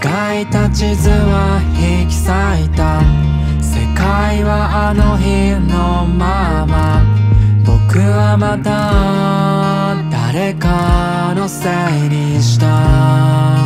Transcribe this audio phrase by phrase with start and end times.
[0.00, 2.30] 描いた地図は引き裂
[2.64, 3.02] いた
[3.62, 7.02] 世界はあの日のまま。
[7.66, 13.58] 僕はまた誰かのせいにした。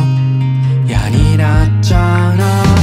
[0.85, 2.74] 嫌になっちゃうな。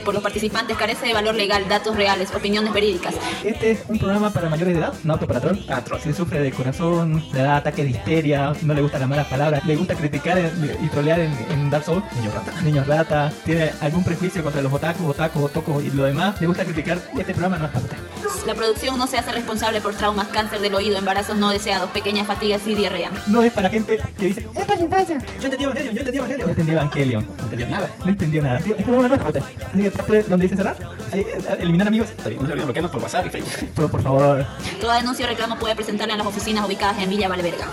[0.00, 3.14] por los participantes carece de valor legal, datos reales, opiniones verídicas.
[3.44, 5.56] Este es un programa para mayores de edad, no apto para troll.
[5.68, 6.00] A troll.
[6.00, 9.64] Si sufre de corazón, le da ataque de histeria, no le gustan las malas palabras,
[9.64, 10.40] le gusta criticar
[10.82, 12.60] y trolear en, en Dark Souls, niño rata.
[12.62, 16.64] Niño rata, tiene algún prejuicio contra los otakus, otakus, otocos y lo demás, le gusta
[16.64, 16.98] criticar.
[17.16, 17.98] Este programa no es para usted.
[18.44, 22.26] La producción no se hace responsable por traumas, cáncer del oído, embarazos no deseados, pequeñas
[22.26, 23.12] fatigas y diarrea.
[23.28, 25.18] No es para gente que dice, es para infancia.
[25.38, 26.46] Yo entendí Evangelion, yo entendí Evangelion.
[26.46, 27.26] Yo entendí Evangelion.
[27.36, 27.90] No entendí nada.
[28.04, 28.58] No entendí nada.
[28.58, 29.14] Este es como una.
[29.14, 30.76] Así este donde dice cerrar.
[31.12, 32.08] Eh, eh, eliminar amigos.
[32.16, 33.68] No se olviden bloquearnos por WhatsApp y Facebook.
[33.74, 34.46] Por, por favor.
[34.80, 37.66] Toda denuncia o reclamo puede presentarla en las oficinas ubicadas en Villa Valverga.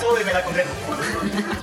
[0.00, 0.70] Súbeme la concreta.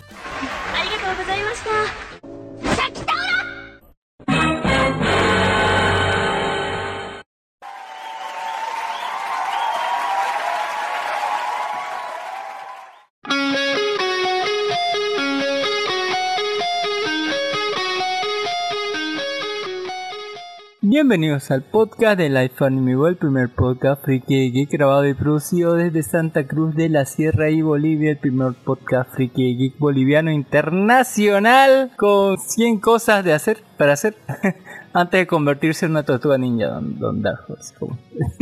[21.03, 25.75] Bienvenidos al podcast de Life Anime World, el primer podcast friki geek grabado y producido
[25.75, 31.91] desde Santa Cruz de la Sierra y Bolivia, el primer podcast friki geek boliviano internacional
[31.95, 34.17] con 100 cosas de hacer para hacer
[34.93, 37.73] antes de convertirse en una tortuga ninja, don, don Dark Horse.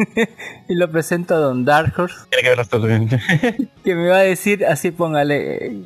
[0.67, 5.67] y lo presento a Don Dark Horse, que que me va a decir así, póngale,
[5.67, 5.81] eh,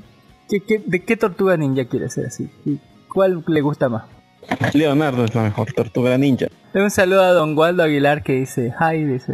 [0.49, 2.49] ¿qué- qué- de qué tortuga ninja quiere ser así?
[2.65, 2.79] ¿Y
[3.09, 4.03] ¿Cuál le gusta más?
[4.73, 6.47] Leonardo es la mejor tortuga ninja.
[6.73, 9.33] Un saludo a Don Waldo Aguilar que dice, hi, dice,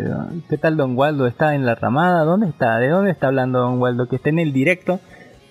[0.49, 1.27] ¿qué tal Don Waldo?
[1.27, 2.23] ¿Está en la ramada?
[2.23, 2.77] ¿Dónde está?
[2.79, 4.07] ¿De dónde está hablando Don Waldo?
[4.07, 4.99] Que está en el directo,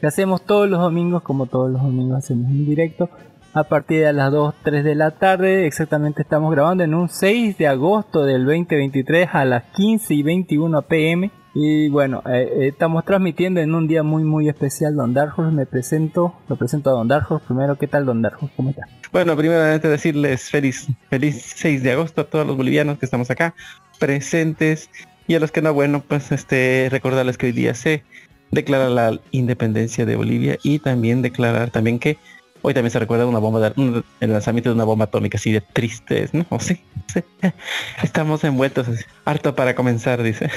[0.00, 3.08] que hacemos todos los domingos, como todos los domingos hacemos un directo,
[3.56, 7.56] a partir de las 2, 3 de la tarde, exactamente estamos grabando en un 6
[7.56, 11.30] de agosto del 2023 a las 15 y 21 pm.
[11.58, 15.64] Y bueno, eh, eh, estamos transmitiendo en un día muy muy especial Don Darjos, me
[15.64, 18.50] presento, lo presento a Don Darjos, primero, ¿qué tal Don Darjos?
[18.56, 18.82] ¿Cómo está?
[19.10, 23.54] Bueno, primeramente decirles feliz, feliz 6 de agosto a todos los bolivianos que estamos acá
[23.98, 24.90] presentes
[25.26, 28.02] y a los que no, bueno, pues este recordarles que hoy día se
[28.50, 32.18] declara la independencia de Bolivia y también declarar también que
[32.60, 35.52] hoy también se recuerda una bomba de, un- el lanzamiento de una bomba atómica así
[35.52, 36.44] de tristes, ¿no?
[36.50, 36.82] ¿O sí?
[37.12, 37.20] sí.
[38.02, 39.04] Estamos envueltos así.
[39.26, 40.48] Harto para comenzar, dice.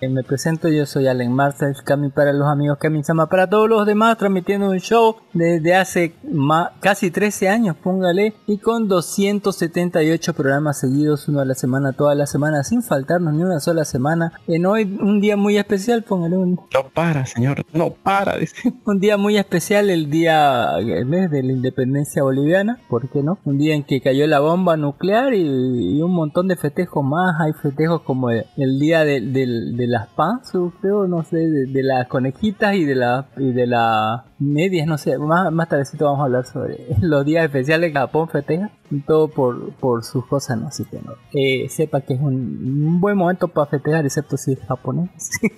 [0.00, 3.68] Eh, me presento, yo soy Allen Marcel, Cami para los amigos, Cami Sama para todos
[3.68, 10.34] los demás, transmitiendo un show desde hace ma- casi 13 años, póngale, y con 278
[10.34, 14.32] programas seguidos, uno a la semana, toda la semana, sin faltarnos ni una sola semana.
[14.46, 18.72] En hoy, un día muy especial, póngale un, No para, señor, no para, dice.
[18.84, 23.38] un día muy especial, el día, el mes de la independencia boliviana, ¿por qué no?
[23.44, 27.40] Un día en que cayó la bomba nuclear y, y un montón de festejos más,
[27.40, 31.66] hay festejos como el, el día de, del- de las panzas, creo, no sé, de,
[31.66, 36.04] de las conejitas y de la y de las medias, no sé, más, más tardecito
[36.06, 38.70] vamos a hablar sobre los días especiales que Japón festeja,
[39.06, 41.12] todo por, por sus cosas, no, así que no.
[41.32, 45.10] Eh, sepa que es un, un buen momento para festejar, excepto si es japonés.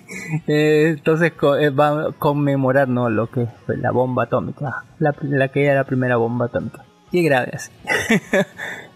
[0.47, 3.09] Eh, entonces co- eh, va a conmemorar ¿no?
[3.09, 6.83] lo que fue la bomba atómica, la, la que era la primera bomba atómica.
[7.11, 7.69] Qué grave así.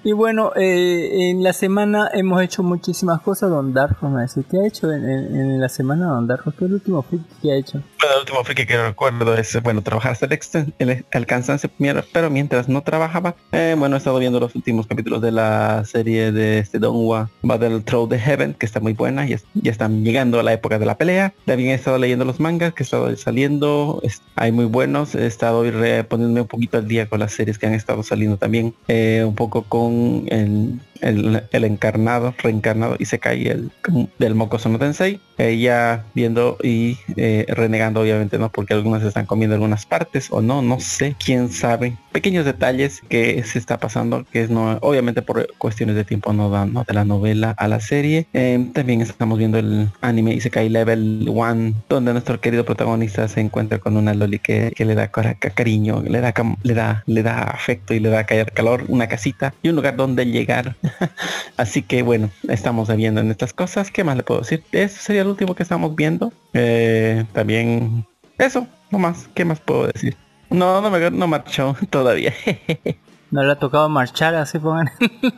[0.05, 3.49] y bueno, eh, en la semana hemos hecho muchísimas cosas.
[3.49, 6.51] Don Darjo me dice, ¿qué ha hecho en, la semana Don Darjo?
[6.51, 7.81] ¿Qué es el último friki que ha hecho?
[7.99, 12.29] Bueno, el último friki que recuerdo es, bueno, trabajar hasta el, exten- el, el pero
[12.29, 16.59] mientras no trabajaba, eh, bueno, he estado viendo los últimos capítulos de la serie de
[16.59, 20.43] este Donghua Battle Through the Heaven, que está muy buena, ya, ya están llegando a
[20.43, 21.33] la época de la pelea.
[21.45, 24.03] También he estado leyendo los mangas que he estado saliendo,
[24.35, 25.63] hay muy buenos, he estado
[26.07, 29.33] poniéndome un poquito al día con las series que han estado saliendo también, eh, un
[29.33, 29.94] poco con
[30.27, 33.71] el, el, el encarnado, reencarnado y se cae el
[34.19, 39.25] del Mokoso no Tensei, eh, ya viendo y eh, renegando obviamente no porque algunas están
[39.25, 41.97] comiendo algunas partes o no, no sé, quién sabe.
[42.11, 46.49] Pequeños detalles que se está pasando, que es no, obviamente por cuestiones de tiempo no
[46.49, 46.83] dan ¿no?
[46.83, 48.27] de la novela a la serie.
[48.33, 53.79] Eh, también estamos viendo el anime Isekai Level 1, donde nuestro querido protagonista se encuentra
[53.79, 57.93] con una loli que, que le da cariño, le da, le da, le da afecto
[57.93, 60.75] y le da caer calor, una casita y un lugar donde llegar.
[61.57, 63.91] Así que bueno, estamos viendo en estas cosas.
[63.91, 64.63] ¿Qué más le puedo decir?
[64.71, 66.33] Eso sería el último que estamos viendo.
[66.53, 68.05] Eh, también
[68.37, 69.29] eso, no más.
[69.33, 70.17] ¿Qué más puedo decir?
[70.49, 72.33] No, no me no marchó todavía.
[73.31, 74.89] No le ha tocado marchar, así pongan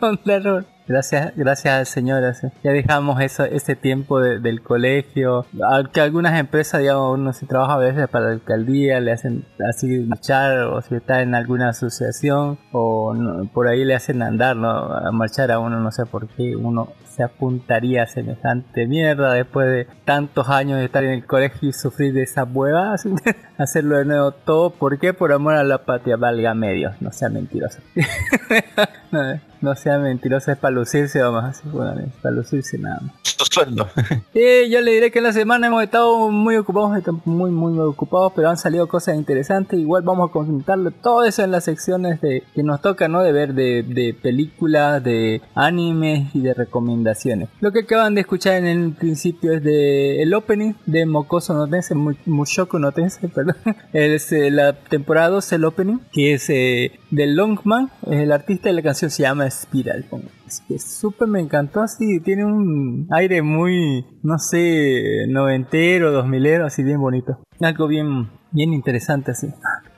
[0.01, 0.67] Don Darjo.
[0.87, 2.23] Gracias, gracias señor.
[2.23, 2.47] así.
[2.63, 5.45] Ya dejamos eso, ese tiempo de- del colegio.
[5.93, 9.87] Que algunas empresas, digamos, uno si trabaja a veces para la alcaldía, le hacen así
[10.07, 14.69] marchar, o si está en alguna asociación, o no- por ahí le hacen andar, ¿no?
[14.69, 19.67] A marchar a uno, no sé por qué uno se apuntaría a semejante mierda después
[19.67, 23.05] de tantos años de estar en el colegio y sufrir de esas huevas.
[23.57, 25.13] Hacerlo de nuevo todo, ¿por qué?
[25.13, 27.79] Por amor a la patria, valga medios, no sea mentiroso.
[29.11, 33.11] no, no sea mentiroso, es para lucirse vamos así, bueno, es para lucirse nada más.
[33.37, 33.87] Su sueldo.
[34.33, 36.91] Sí, yo le diré que en la semana hemos estado muy ocupados,
[37.25, 39.79] muy muy ocupados, pero han salido cosas interesantes.
[39.79, 43.21] Igual vamos a consultarlo todo eso en las secciones de que nos toca, ¿no?
[43.23, 47.49] De ver de, de películas, de animes y de recomendaciones.
[47.61, 51.67] Lo que acaban de escuchar en el principio es de el opening de Mokoso no
[51.67, 53.55] Tensei, Mu- Mushoku no Tensei, perdón.
[53.93, 58.69] Es eh, la temporada 2 el opening, que es eh, de Longman, es el artista
[58.69, 60.05] de la canción se llama Spiral.
[60.47, 66.65] Es que súper me encantó así, tiene un aire muy, no sé, noventero, dos milero,
[66.65, 67.39] así bien bonito.
[67.59, 69.47] Algo bien, bien interesante así.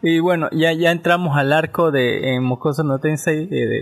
[0.01, 3.81] Y bueno, ya, ya entramos al arco de en Mocoso no Tensei, eh, de-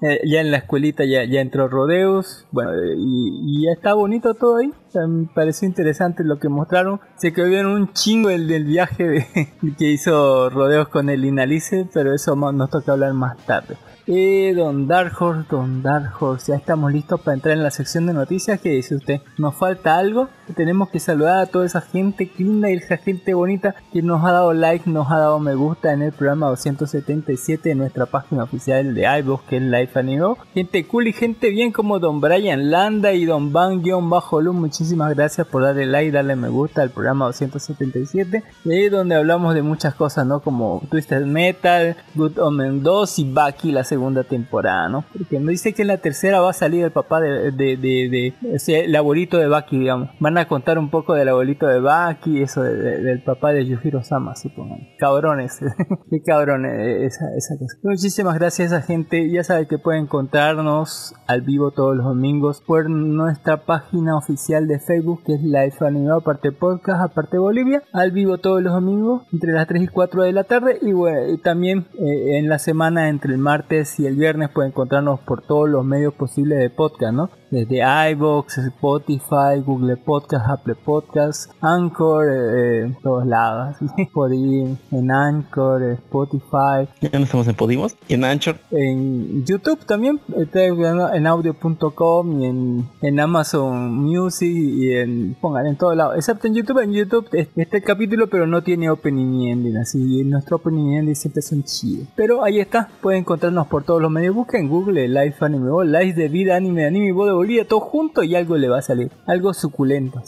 [0.14, 4.32] eh, ya en la escuelita ya, ya entró Rodeus, bueno, y, y ya está bonito
[4.32, 4.68] todo ahí.
[4.88, 7.00] O sea, me pareció interesante lo que mostraron.
[7.16, 9.26] Se quedó bien un chingo el del viaje de-
[9.78, 13.76] que hizo Rodeus con el Inalice, pero eso nos toca hablar más tarde.
[14.08, 18.04] Eh, don Dark Horse, Don Dark Horse, ya estamos listos para entrar en la sección
[18.06, 18.60] de noticias.
[18.60, 19.20] ¿Qué dice usted?
[19.38, 20.28] ¿Nos falta algo?
[20.56, 24.32] Tenemos que saludar a toda esa gente linda y esa gente bonita que nos ha
[24.32, 28.92] dado like, nos ha dado me gusta en el programa 277 de nuestra página oficial
[28.92, 30.34] de iVoox, que es Life Anime.
[30.52, 35.62] Gente cool y gente bien como Don Brian Landa y Don Van-Bajo Muchísimas gracias por
[35.62, 38.42] darle like, darle me gusta al programa 277.
[38.64, 40.40] Y ahí donde hablamos de muchas cosas, ¿no?
[40.40, 45.04] Como Twisted Metal, Good Omen 2 y Baki la segunda temporada, ¿no?
[45.16, 48.08] Porque me dice que en la tercera va a salir el papá de, de, de,
[48.10, 50.10] de- o sea, el abuelito de Baki, digamos.
[50.20, 53.66] Van a contar un poco del abuelito de Baki, eso de- de- del papá de
[53.66, 54.76] Yujiro Sama, supongo.
[54.98, 55.58] Cabrones,
[56.10, 56.72] qué cabrones
[57.12, 57.76] esa, esa cosa.
[57.82, 59.30] Muchísimas gracias a esa gente.
[59.30, 64.78] Ya saben que pueden encontrarnos al vivo todos los domingos por nuestra página oficial de
[64.80, 69.52] Facebook, que es Life Animado, aparte podcast, aparte Bolivia, al vivo todos los domingos entre
[69.52, 70.78] las 3 y 4 de la tarde.
[70.82, 75.20] Y bueno, también eh, en la semana entre el martes y el viernes pueden encontrarnos
[75.20, 77.30] por todos los medios posibles de podcast, ¿no?
[77.50, 83.76] Desde iBox, Spotify, Google Podcast, Apple Podcast, Anchor, eh, eh, todos lados.
[84.14, 88.56] Podin, en Anchor, eh, Spotify, Ya no estamos en Podimos y en Anchor.
[88.70, 95.96] en YouTube también, en audio.com y en, en Amazon Music y en, pongan en todos
[95.96, 99.76] lados, excepto en YouTube, en YouTube es- está el capítulo pero no tiene opening ending,
[99.76, 102.08] así y nuestro opening ending siempre son chidos.
[102.16, 105.82] Pero ahí está, pueden encontrarnos por todos los medios, busquen en Google Life Anime Bo,
[105.82, 108.82] Life de vida anime, anime Bo de Bolivia, todo junto y algo le va a
[108.82, 110.22] salir, algo suculento.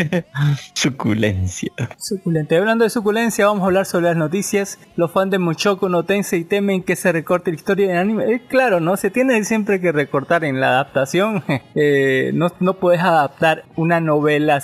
[0.74, 1.72] Suculencia.
[1.96, 2.54] Suculento.
[2.54, 4.78] Y hablando de suculencia, vamos a hablar sobre las noticias.
[4.96, 8.34] Los fans de Mushoku no Tensei temen que se recorte la historia del anime.
[8.34, 8.98] Eh, claro, ¿no?
[8.98, 11.42] Se tiene siempre que recortar en la adaptación.
[11.80, 14.60] Eh, no, no puedes adaptar una novela,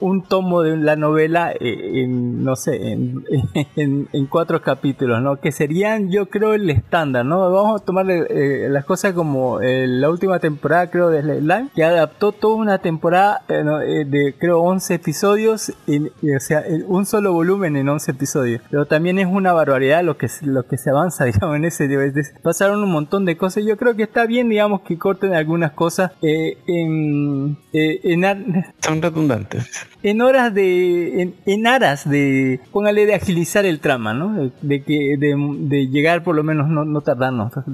[0.00, 3.24] un tomo de la novela eh, en, no sé, en,
[3.76, 5.40] en, en cuatro capítulos, ¿no?
[5.40, 7.43] Que serían, yo creo, el estándar, ¿no?
[7.50, 11.84] Vamos a tomarle eh, las cosas como eh, la última temporada, creo, de Slime, que
[11.84, 16.62] adaptó toda una temporada eh, no, eh, de, creo, 11 episodios, en- y, o sea,
[16.66, 18.62] en un solo volumen en 11 episodios.
[18.70, 22.16] Pero también es una barbaridad lo que, lo que se avanza, digamos, en ese nivel.
[22.18, 23.64] Es- Pasaron un montón de cosas.
[23.64, 29.70] Yo creo que está bien, digamos, que corten algunas cosas eh, en, en, Son redundantes.
[30.02, 35.16] en horas de en, en aras de póngale de agilizar el trama no de, de
[35.18, 37.00] de, de llegar por lo menos no, no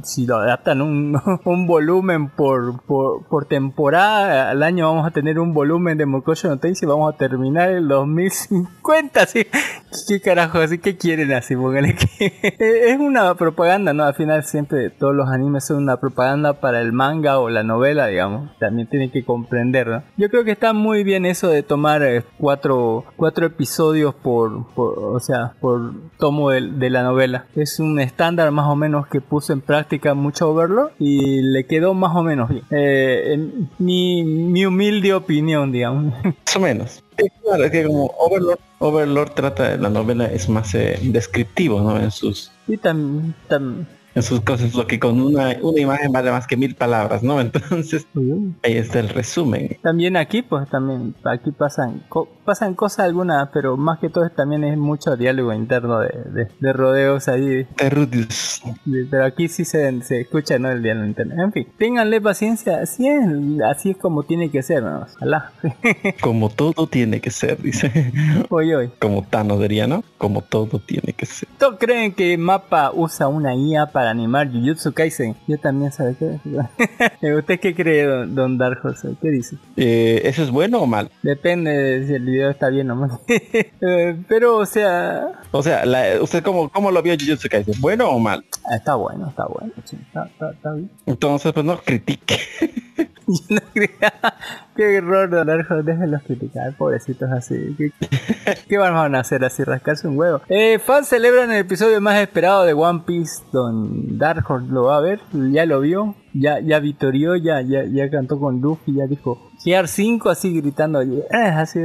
[0.03, 5.39] si lo adaptan un, un volumen por, por por temporada al año vamos a tener
[5.39, 9.47] un volumen de Mokoyo no Tensei y vamos a terminar el 2050 así
[10.09, 14.91] qué carajo así qué quieren así póngale que es una propaganda no al final siempre
[14.91, 18.51] todos los animes son una propaganda para el manga o la novela digamos.
[18.59, 20.03] También tienen que comprender ¿no?
[20.17, 24.99] yo creo que está muy bien eso de tomar eh, cuatro, cuatro episodios por, por
[24.99, 27.47] o sea por tomo de, de la novela.
[27.57, 31.95] Es un estándar más o menos que puso en práctica mucho Overlord y le quedó
[31.95, 32.65] más o menos bien.
[32.71, 36.13] Eh, en mi, mi humilde opinión digamos.
[36.25, 37.03] Más o menos.
[37.43, 41.99] Claro, es que como Overlord, Overlord trata de la novela es más eh, descriptivo, ¿no?
[41.99, 46.31] En sus y también tam, en sus cosas, lo que con una, una imagen vale
[46.31, 47.41] más que mil palabras, ¿no?
[47.41, 48.07] Entonces,
[48.63, 49.79] ahí está el resumen.
[49.83, 54.65] También aquí, pues también, aquí pasan, co- pasan cosas algunas, pero más que todo también
[54.65, 57.65] es mucho diálogo interno de, de, de rodeos ahí.
[57.77, 58.63] Terrudius.
[59.11, 60.71] Pero aquí sí se, se escucha, ¿no?
[60.71, 61.43] El diálogo interno.
[61.43, 63.21] En fin, ténganle paciencia, así es,
[63.69, 65.01] así es como tiene que ser, ¿no?
[65.17, 65.53] Ojalá.
[66.21, 68.13] Como todo tiene que ser, dice.
[68.51, 68.91] hoy, hoy.
[68.99, 70.03] Como Thanos diría, ¿no?
[70.19, 71.49] Como todo tiene que ser.
[71.59, 75.35] ¿Todos creen que Mapa usa una IA para animar Jujutsu Kaisen?
[75.47, 76.39] Yo también, ¿sabe qué?
[77.35, 79.09] ¿Usted qué cree, don, don Dark Horse?
[79.21, 79.57] ¿Qué dice?
[79.77, 81.11] Eh, ¿Eso es bueno o mal?
[81.23, 83.11] Depende de si el video está bien o mal.
[83.83, 87.81] Eh, pero, o sea, O sea, la- ¿usted cómo, cómo lo vio Jujutsu Kaisen?
[87.81, 88.45] ¿Bueno o mal?
[88.71, 89.73] Está bueno, está bueno.
[89.85, 90.91] sí, está, está- está bien.
[91.07, 92.39] Entonces, pues no critique.
[94.77, 97.75] Qué error, don Arjo, déjenlos criticar, pobrecitos así.
[97.77, 97.93] ¿Qué,
[98.69, 99.63] qué van a hacer así?
[99.65, 100.41] Rascarse un huevo.
[100.49, 103.43] Eh, fans celebran el episodio más esperado de One Piece.
[103.53, 108.11] Don Dark lo va a ver, ya lo vio, ya, ya vitorió, ya, ya, ya
[108.11, 111.03] cantó con Luffy, ya dijo GR5 así gritando.
[111.03, 111.81] "Yeah", así.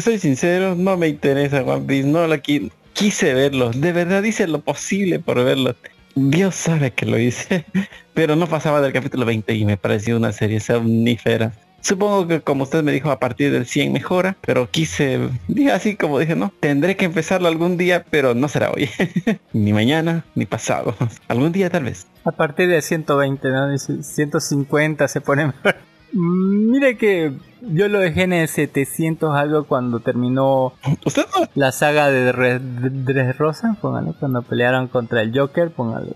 [0.00, 3.70] Soy sincero, no me interesa One Piece, no la qui- quise verlo.
[3.70, 5.74] De verdad hice lo posible por verlo.
[6.16, 7.66] Dios sabe que lo hice.
[8.14, 11.52] Pero no pasaba del capítulo 20 y me pareció una serie somnífera.
[11.82, 15.94] Supongo que como usted me dijo a partir del 100 mejora, pero quise, dije así
[15.94, 18.88] como dije, no, tendré que empezarlo algún día, pero no será hoy.
[19.52, 20.96] ni mañana, ni pasado.
[21.28, 22.08] algún día tal vez.
[22.24, 23.70] A partir de 120, ¿no?
[23.70, 25.76] Dice, 150 se pone mejor.
[26.12, 27.34] Mire que
[27.68, 30.72] yo lo dejé en el 700 algo cuando terminó
[31.04, 31.46] ¿Usted no?
[31.54, 36.10] la saga de Dre- Dressrosa, póngale, cuando pelearon contra el Joker, póngale.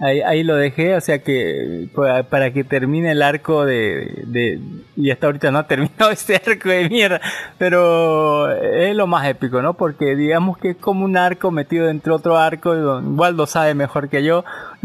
[0.00, 4.60] Ahí, ahí lo dejé, o sea que pa- para que termine el arco de, de-
[4.96, 7.20] Y hasta ahorita no ha terminado ese arco de mierda,
[7.58, 9.74] pero es lo más épico, ¿no?
[9.74, 13.46] Porque digamos que es como un arco metido dentro de otro arco, y don- Waldo
[13.46, 14.44] sabe mejor que yo.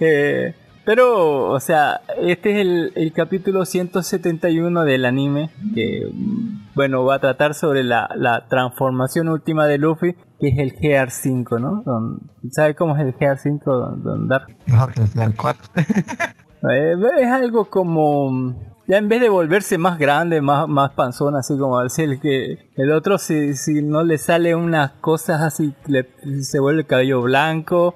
[0.00, 0.54] Eh,
[0.88, 6.10] pero, o sea, este es el, el capítulo 171 del anime, que,
[6.74, 11.60] bueno, va a tratar sobre la, la transformación última de Luffy, que es el GR5,
[11.60, 11.82] ¿no?
[11.84, 14.46] Don- ¿Sabe cómo es el GR5, don, don Dark?
[15.36, 15.62] 4.
[16.72, 18.52] Eh, es algo como
[18.88, 22.70] ya en vez de volverse más grande, más, más panzón, así como decir el que
[22.74, 26.08] el otro si, si no le sale unas cosas así, le-
[26.42, 27.94] se vuelve el cabello blanco,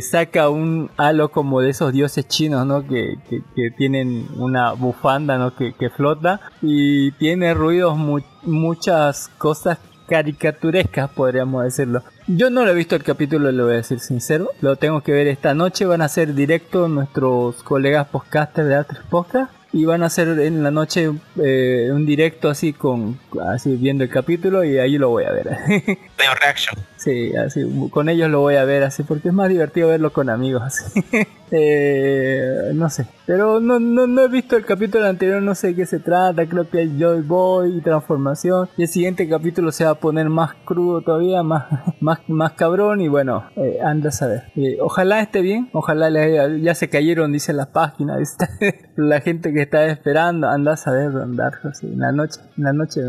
[0.00, 2.86] saca un halo como de esos dioses chinos, ¿no?
[2.86, 5.54] Que, que, tienen una bufanda, ¿no?
[5.54, 9.78] Que, flota y tiene ruidos mu- muchas cosas
[10.08, 12.02] caricaturescas, podríamos decirlo.
[12.26, 14.48] Yo no lo he visto el capítulo, le voy a decir sincero.
[14.60, 15.84] Lo tengo que ver esta noche.
[15.84, 19.52] Van a hacer directo nuestros colegas podcasters de Atres Podcast.
[19.74, 21.10] Y van a hacer en la noche
[21.42, 23.18] eh, un directo así con
[23.52, 25.46] así viendo el capítulo y ahí lo voy a ver.
[25.68, 26.76] Neo Reaction.
[26.96, 30.30] sí, así con ellos lo voy a ver así porque es más divertido verlo con
[30.30, 31.04] amigos así.
[31.56, 35.74] Eh, no sé, pero no, no, no he visto el capítulo anterior, no sé de
[35.76, 38.68] qué se trata, creo que hay Joy Boy y transformación.
[38.76, 41.66] Y el siguiente capítulo se va a poner más crudo todavía, más,
[42.00, 44.44] más, más cabrón y bueno, eh, anda a saber.
[44.56, 48.36] Eh, ojalá esté bien, ojalá le- ya se cayeron, dice la página, dice,
[48.96, 52.72] la gente que está esperando, anda a saber, andar así, en la noche, en la
[52.72, 53.00] noche.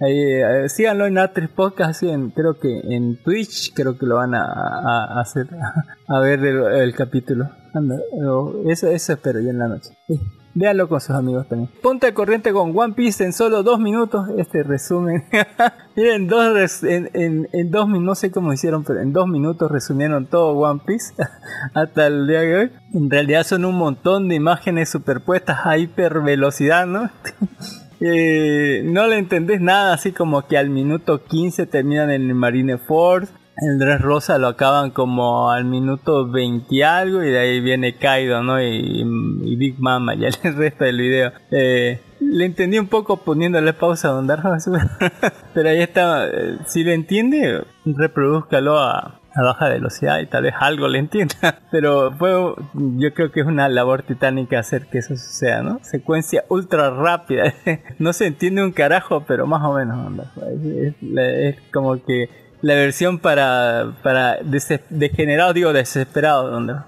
[0.00, 4.16] Ahí, eh, síganlo en Atres Podcast, así en, creo que en Twitch, creo que lo
[4.16, 5.48] van a hacer,
[6.08, 7.48] a ver el, el capítulo.
[8.66, 9.90] Eso, eso espero yo en la noche.
[10.06, 10.20] Sí,
[10.88, 11.68] con sus amigos también.
[11.82, 14.28] Ponte al corriente con One Piece en solo dos minutos.
[14.38, 15.24] Este resumen.
[15.96, 17.10] Miren, dos en,
[17.52, 21.14] en, dos minutos, no sé cómo hicieron, pero en dos minutos resumieron todo One Piece
[21.74, 22.72] hasta el día de hoy.
[22.92, 27.10] En realidad son un montón de imágenes superpuestas a hiper velocidad, ¿no?
[28.06, 32.76] Eh, no le entendés nada, así como que al minuto 15 terminan en el Marine
[32.76, 33.32] Force.
[33.56, 38.42] El Rosa lo acaban como al minuto 20 y algo y de ahí viene Kaido,
[38.42, 38.60] ¿no?
[38.60, 39.04] Y,
[39.44, 41.32] y Big Mama, ya el resto del video.
[41.50, 44.26] Eh, le entendí un poco poniéndole pausa a Don
[45.54, 46.26] pero ahí está.
[46.26, 51.60] eh, Si le entiende, reproduzcalo a, a baja velocidad y tal vez algo le entienda.
[51.70, 52.12] Pero
[52.74, 55.80] yo creo que es una labor titánica hacer que eso suceda, ¿no?
[55.82, 57.52] Secuencia ultra rápida.
[57.98, 60.12] no se entiende un carajo, pero más o menos.
[61.16, 64.38] es como que la versión para, para
[64.90, 66.52] degenerados, digo desesperados.
[66.56, 66.86] onda.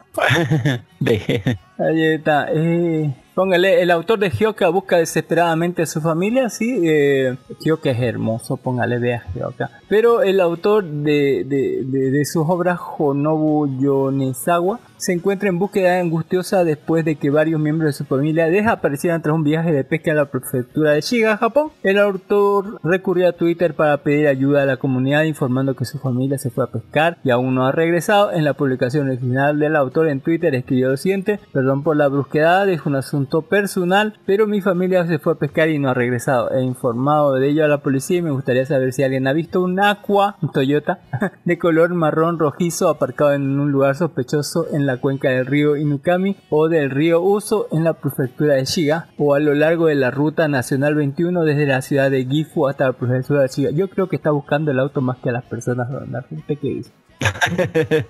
[0.98, 1.58] De...
[1.78, 2.48] Ahí está.
[2.50, 6.80] Eh, póngale, el autor de Hyoka busca desesperadamente a su familia, sí.
[6.84, 9.70] Eh, Hyoka es hermoso, póngale, vea Hyoka.
[9.88, 16.00] Pero el autor de, de, de- de sus obras, Honobu Yonezawa, se encuentra en búsqueda
[16.00, 20.12] angustiosa después de que varios miembros de su familia desaparecieran tras un viaje de pesca
[20.12, 21.70] a la prefectura de Shiga, Japón.
[21.82, 26.38] El autor recurrió a Twitter para pedir ayuda a la comunidad informando que su familia
[26.38, 28.32] se fue a pescar y aún no ha regresado.
[28.32, 32.68] En la publicación original del autor en Twitter escribió lo siguiente, perdón por la brusquedad,
[32.68, 36.50] es un asunto personal, pero mi familia se fue a pescar y no ha regresado.
[36.52, 39.60] He informado de ello a la policía y me gustaría saber si alguien ha visto
[39.60, 41.00] un Aqua, un Toyota,
[41.44, 46.36] de color marrón rojizo aparcado en un lugar sospechoso en la cuenca del río Inukami
[46.50, 50.10] o del río Uso en la prefectura de Shiga o a lo largo de la
[50.10, 53.70] ruta nacional 21 desde la ciudad de Gifu hasta la prefectura de Shiga.
[53.70, 55.88] Yo creo que está buscando el auto más que a las personas.
[55.90, 56.00] ¿no?
[56.30, 56.92] ¿Usted qué dice?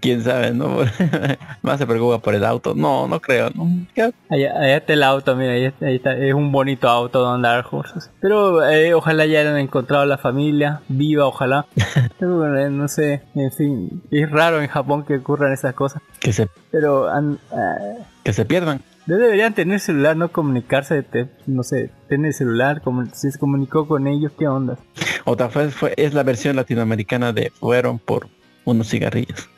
[0.00, 0.78] Quién sabe, ¿no?
[1.62, 2.74] Más se preocupa por el auto.
[2.74, 3.50] No, no creo.
[3.54, 3.64] ¿no?
[4.30, 6.16] Allá, allá está el auto, mira, ahí está, ahí está.
[6.16, 8.10] Es un bonito auto Don Dark Horses.
[8.20, 11.66] Pero eh, ojalá ya hayan encontrado la familia, viva, ojalá.
[12.18, 16.02] Pero, eh, no sé, en fin, es raro en Japón que ocurran esas cosas.
[16.20, 18.80] Que se, Pero an- eh, que se pierdan.
[19.06, 23.86] no deberían tener celular, no comunicarse, te- no sé, tener celular, como, si se comunicó
[23.88, 24.76] con ellos, ¿qué onda?
[25.24, 28.28] Otra vez fue, es la versión latinoamericana de Fueron por
[28.64, 29.48] unos cigarrillos.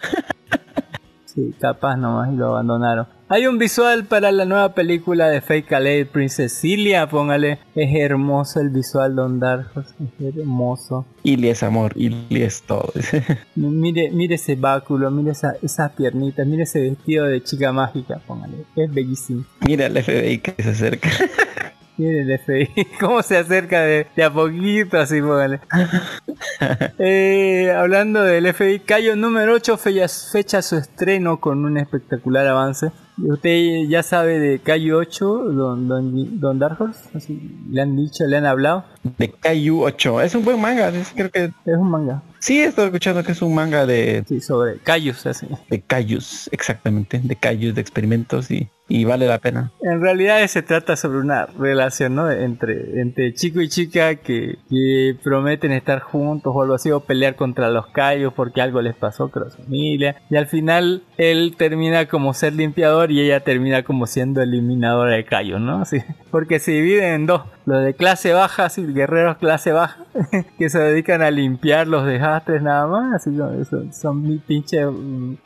[1.34, 3.06] Sí, capaz nomás y lo abandonaron.
[3.28, 7.58] Hay un visual para la nueva película de Fake Lady Princess Cilia, póngale.
[7.74, 11.06] Es hermoso el visual Don Dark Horse, es hermoso.
[11.24, 12.92] Ili es amor, Ili es todo.
[13.56, 18.58] Mire, mire ese báculo, mire esa, esas piernitas, mire ese vestido de chica mágica, póngale.
[18.76, 19.44] Es bellísimo.
[19.66, 21.08] Mira el FBI que se acerca.
[21.96, 25.61] Mire el FBI, cómo se acerca de, de a poquito, así póngale.
[26.98, 32.90] Eh, hablando del FBI, Cayo número 8 fecha, fecha su estreno con un espectacular avance.
[33.22, 37.09] ¿Usted ya sabe de Calle 8, Don, Don, Don Dark Horse?
[37.14, 38.85] Así, ¿Le han dicho, le han hablado?
[39.18, 40.20] De Kaiju 8.
[40.22, 40.88] Es un buen manga.
[40.88, 42.22] es- creo que Es un manga.
[42.40, 45.46] sí estado escuchando que es un manga de, Sí, sobre Cayus, así.
[45.70, 47.20] de Kaijus, exactamente.
[47.22, 49.70] De Kaijus, de experimentos y, y vale la pena.
[49.83, 52.31] En realidad se trata sobre una relación, ¿no?
[52.31, 57.37] Entre, entre chico y chica que, que prometen estar juntos o algo así, o pelear
[57.37, 60.16] contra los callos porque algo les pasó con su familia.
[60.31, 65.24] Y al final él termina como ser limpiador y ella termina como siendo eliminadora de
[65.24, 65.82] callos, ¿no?
[65.82, 65.98] Así,
[66.30, 67.42] porque se dividen en dos.
[67.66, 69.96] Los de clase baja, así, guerreros clase baja,
[70.58, 73.14] que se dedican a limpiar los desastres nada más.
[73.14, 74.82] Así son, son, son mi pinche,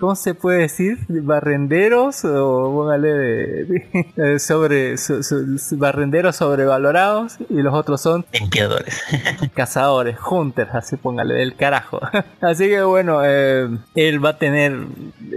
[0.00, 0.98] ¿cómo se puede decir?
[1.08, 5.36] Barrenderos o póngale de sobre, so- so-
[5.76, 9.00] barrenderos sobrevalorados y los otros son Limpiadores.
[9.54, 12.00] cazadores, hunters, así póngale del carajo.
[12.40, 15.36] Así que bueno, eh, él va a tener, eh,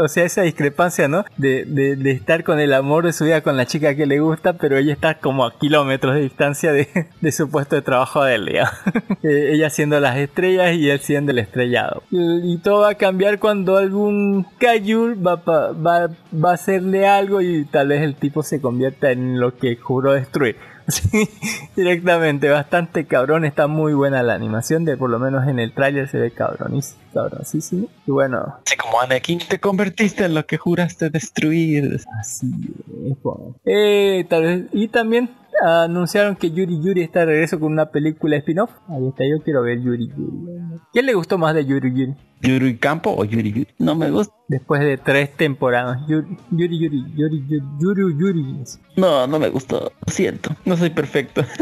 [0.00, 1.24] o sea, esa discrepancia, ¿no?
[1.36, 4.20] De, de- de estar con el amor de su vida con la chica que le
[4.20, 6.88] gusta, pero ella está como a kilómetros de distancia de,
[7.20, 8.70] de su puesto de trabajo del día.
[9.22, 12.02] Eh, ella siendo las estrellas y él siendo el estrellado.
[12.10, 17.66] Y, todo va a cambiar cuando algún Kaiju va, va, va a hacerle algo y
[17.66, 20.56] tal vez el tipo se convierta en lo que juró destruir.
[20.88, 21.28] Sí,
[21.76, 26.08] directamente, bastante cabrón, está muy buena la animación, de por lo menos en el tráiler
[26.08, 27.88] se ve cabronis, cabroncísimo.
[28.06, 32.00] Y bueno, Así como Anakin, te convertiste en lo que juraste destruir.
[32.20, 32.50] así
[33.08, 33.22] es.
[33.22, 33.56] bueno.
[33.64, 35.30] Eh, tal vez, y también
[35.62, 38.70] anunciaron que Yuri Yuri está de regreso con una película spin-off.
[38.88, 40.78] Ahí está, yo quiero ver Yuri Yuri.
[40.92, 42.14] ¿Quién le gustó más de Yuri Yuri?
[42.42, 43.68] Yuri Campo o Yuri Yuri.
[43.78, 44.34] No me gusta.
[44.48, 46.00] Después de tres temporadas.
[46.08, 48.64] Yuri Yuri Yuri Yuri Yuri Yuri, Yuri.
[48.96, 49.92] No, no me gustó.
[50.06, 50.50] Lo siento.
[50.64, 51.44] No soy perfecto.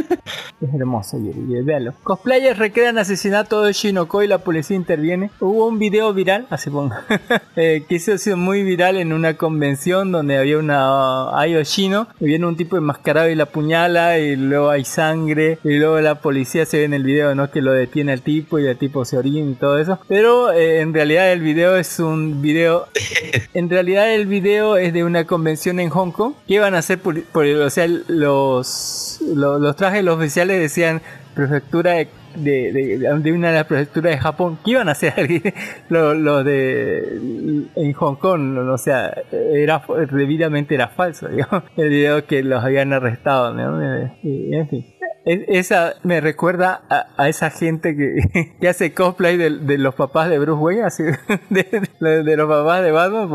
[0.60, 1.94] Es hermoso, Yuri, Yuri, véalo.
[2.02, 5.30] Cosplayers recrean asesinato de Shinoko y la policía interviene.
[5.38, 6.96] Hubo un video viral, así pongo,
[7.56, 11.62] eh, que se ha sido muy viral en una convención donde había una uh, Ayo
[11.62, 16.00] Shino, y viene un tipo enmascarado y la apuñala, y luego hay sangre, y luego
[16.00, 17.52] la policía se ve en el video, ¿no?
[17.52, 20.00] Que lo detiene al tipo y el tipo se orina y todo eso.
[20.08, 22.86] Pero eh, en realidad el video es un video
[23.54, 26.98] en realidad el video es de una convención en Hong Kong que iban a hacer
[26.98, 31.00] por, por- o sea los, lo- los trajes los oficiales decían
[31.34, 35.14] prefectura de, de, de- de una de las prefecturas de Japón que iban a hacer
[35.88, 42.26] los lo de en Hong Kong o sea era debidamente era falso digamos, el video
[42.26, 43.82] que los habían arrestado ¿no?
[44.04, 44.86] Eh, y, en fin
[45.24, 50.38] esa me recuerda a, a esa gente que, que hace cosplay de, los papás de
[50.38, 51.02] Bruce Wayne, así,
[51.50, 53.28] de, los papás de Batman,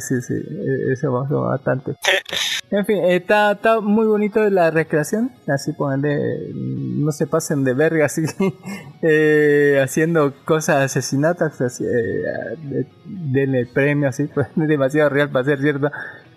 [0.00, 1.94] sí, sí, eh, eso me bastante.
[2.70, 8.04] En fin, está, está muy bonito la recreación, así póngale, no se pasen de verga,
[8.06, 8.22] así,
[9.00, 15.46] eh, haciendo cosas asesinatas, así, eh, de- denle premio, así, pues es demasiado real para
[15.46, 15.90] ser cierto.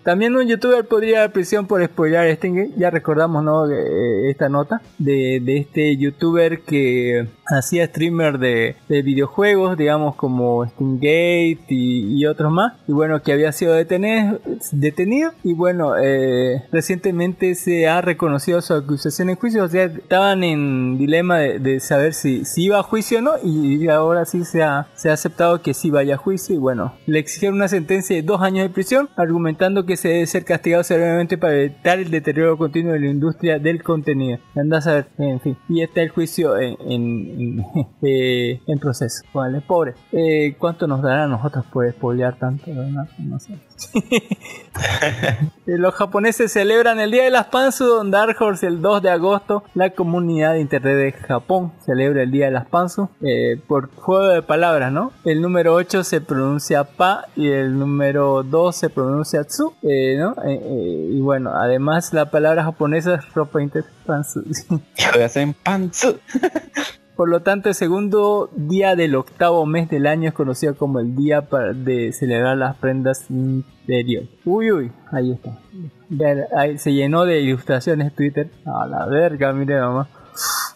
[0.04, 2.72] También un youtuber podría dar prisión por spoiler Stingate.
[2.76, 3.70] Ya recordamos ¿no?
[3.70, 10.66] Eh, esta nota de, de este youtuber que hacía streamer de, de videojuegos, digamos como
[10.66, 12.74] Stingate y, y otros más.
[12.88, 15.32] Y bueno, que había sido detenido.
[15.42, 19.64] y bueno, eh, recientemente se ha reconocido su acusación en juicio.
[19.64, 23.32] O sea, estaban en dilema de, saber si, si iba a juicio o no.
[23.42, 26.54] Y ahora sí se ha, se ha aceptado que sí vaya a juicio.
[26.54, 30.26] Y bueno, le exigieron una sentencia de dos años de prisión, argumentando que se debe
[30.26, 34.38] ser castigado severamente para evitar el deterioro continuo de la industria del contenido.
[34.54, 35.56] Andás a ver, en fin.
[35.68, 36.76] Y está el juicio en,
[37.42, 37.64] en,
[38.02, 39.24] eh, en proceso.
[39.32, 39.94] Vale, pobre.
[40.12, 42.70] Eh, ¿Cuánto nos dará a nosotros por spoilear tanto?
[42.72, 43.58] No, no sé.
[45.66, 49.64] Eh, Los japoneses celebran el Día de las Pansu Dark Horse el 2 de agosto.
[49.74, 54.28] La comunidad de internet de Japón celebra el Día de las Pansu eh, por juego
[54.28, 55.12] de palabras, ¿no?
[55.24, 60.32] El número 8 se pronuncia pa y el número 2 se pronuncia tsu, eh, ¿no?
[60.44, 64.42] Eh, eh, y bueno, además la palabra japonesa es ropa inter pansu.
[65.24, 66.18] Hacen pantsu.
[67.16, 71.14] Por lo tanto, el segundo día del octavo mes del año es conocido como el
[71.14, 74.28] día de celebrar las prendas interiores.
[74.44, 75.58] Uy, uy, ahí está.
[76.78, 78.50] Se llenó de ilustraciones Twitter.
[78.66, 80.08] A la verga, mire mamá.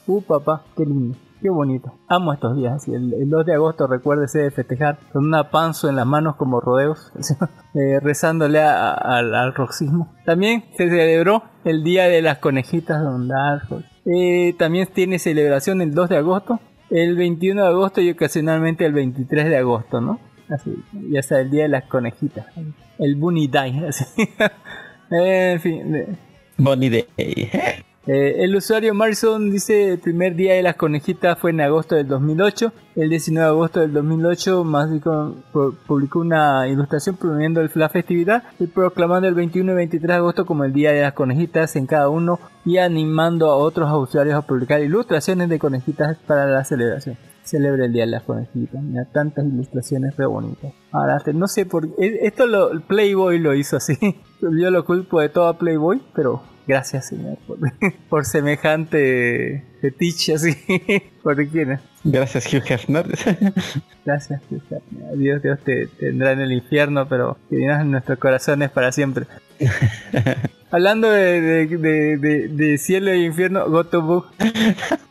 [0.06, 1.16] Uh, papá, qué lindo.
[1.40, 1.92] Qué bonito.
[2.08, 2.86] Amo estos días.
[2.88, 6.60] El, el 2 de agosto recuérdese de festejar con una panzo en las manos como
[6.60, 7.12] rodeos,
[7.74, 10.14] eh, rezándole a- al, roxismo.
[10.24, 13.82] También se celebró el Día de las Conejitas Don Darko.
[14.06, 18.92] Eh, también tiene celebración el 2 de agosto, el 21 de agosto y ocasionalmente el
[18.92, 20.20] 23 de agosto, ¿no?
[20.48, 20.76] Así,
[21.10, 22.46] ya sea el Día de las Conejitas.
[22.98, 24.04] El Bunny Day, así.
[25.10, 26.16] en fin,
[26.56, 27.84] Bonnie Day.
[28.08, 32.06] Eh, el usuario Marson dice el primer día de las conejitas fue en agosto del
[32.06, 32.72] 2008.
[32.94, 38.66] El 19 de agosto del 2008 Mágico pu- publicó una ilustración promoviendo la festividad y
[38.68, 42.08] proclamando el 21 y 23 de agosto como el día de las conejitas en cada
[42.08, 47.16] uno y animando a otros usuarios a publicar ilustraciones de conejitas para la celebración.
[47.46, 48.82] Celebra el día de las conejitas.
[48.82, 50.72] Mira, tantas ilustraciones re bonitas.
[50.90, 52.18] Ahora, no sé por qué.
[52.22, 53.96] Esto lo, Playboy lo hizo así.
[54.40, 57.58] Yo lo culpo de todo a Playboy, pero gracias, señor, por,
[58.08, 60.56] por semejante fetiche así.
[61.22, 61.78] ¿Por qué no?
[62.02, 63.06] Gracias, Hugh Hefner.
[64.04, 64.80] Gracias, Cristian.
[65.14, 69.26] Dios, Dios te tendrá en el infierno, pero que vienes en nuestros corazones para siempre.
[70.76, 74.26] Hablando de, de, de, de- cielo e infierno, Gotobu,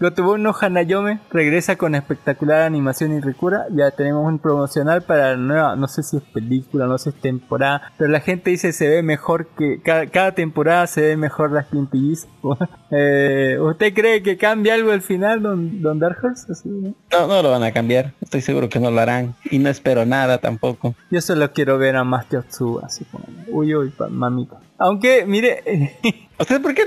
[0.00, 3.66] Gotobu no Hanayome regresa con espectacular animación y ricura.
[3.74, 7.16] Ya tenemos un promocional para la nueva, no sé si es película, no sé si
[7.16, 11.16] es temporada, pero la gente dice se ve mejor que cada, cada temporada se ve
[11.16, 12.28] mejor las Peaks.
[12.94, 16.52] Eh, ¿Usted cree que cambia algo al final, don, don Dark Horse?
[16.52, 16.94] Así, ¿no?
[17.10, 18.12] No, no lo van a cambiar.
[18.20, 19.34] Estoy seguro que no lo harán.
[19.50, 20.94] Y no espero nada tampoco.
[21.10, 24.58] Yo solo quiero ver a Master Otsuba, así como, uy, uy, mamita.
[24.78, 25.62] Aunque, mire,
[26.38, 26.82] ¿Usted por qué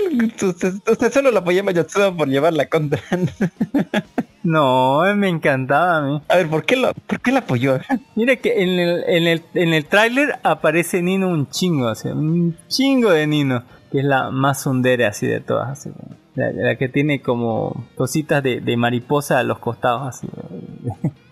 [0.45, 2.99] usted, usted solo lo apoyaba a por llevar la contra?
[4.43, 6.21] no, me encantaba a mí.
[6.27, 7.79] A ver, ¿por qué lo, por qué la apoyó?
[8.15, 12.57] Mire que en el, en el, en el tráiler aparece Nino un chingo, así, un
[12.67, 16.75] chingo de Nino, que es la más sundere así de todas, así, como, la, la
[16.75, 20.27] que tiene como cositas de, de mariposa a los costados, así,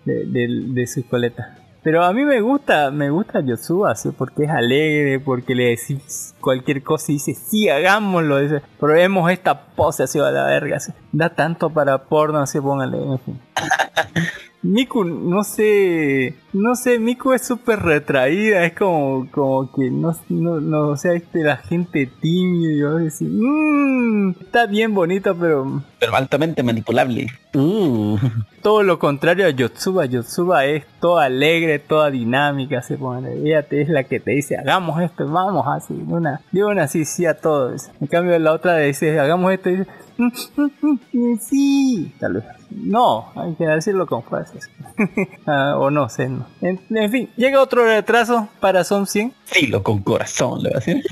[0.04, 1.58] de, de- de su coleta.
[1.84, 6.34] Pero a mí me gusta, me gusta Yosuba, así, porque es alegre, porque le decís
[6.40, 10.92] cualquier cosa y dice, sí, hagámoslo, dice, probemos esta pose así a la verga, así.
[11.12, 13.40] Da tanto para porno, así, póngale, en fin.
[14.64, 20.58] Miku, no sé, no sé, Miku es súper retraída, es como, como que no, no,
[20.58, 25.82] no, o sea, este, la gente tímida, y yo decir, "Mm, está bien bonito, pero
[25.98, 27.26] Pero altamente manipulable.
[27.54, 28.16] Uh.
[28.62, 33.82] todo lo contrario a Yotsuba, Yotsuba es toda alegre, toda dinámica, se pone, ella te-
[33.82, 37.26] es la que te dice, hagamos esto, vamos, así, de una, de una así, sí
[37.26, 37.90] a todo, dice.
[38.00, 40.03] en cambio la otra dice, hagamos esto, y dice, "Mm, mm, mm,
[41.40, 44.70] sí, tal vez, no, hay que decirlo con fuerzas,
[45.46, 46.46] Ah, o no sé, no.
[46.60, 50.80] En, en fin, llega otro retraso para Som 100, Filo con corazón, le va a
[50.80, 51.04] decir.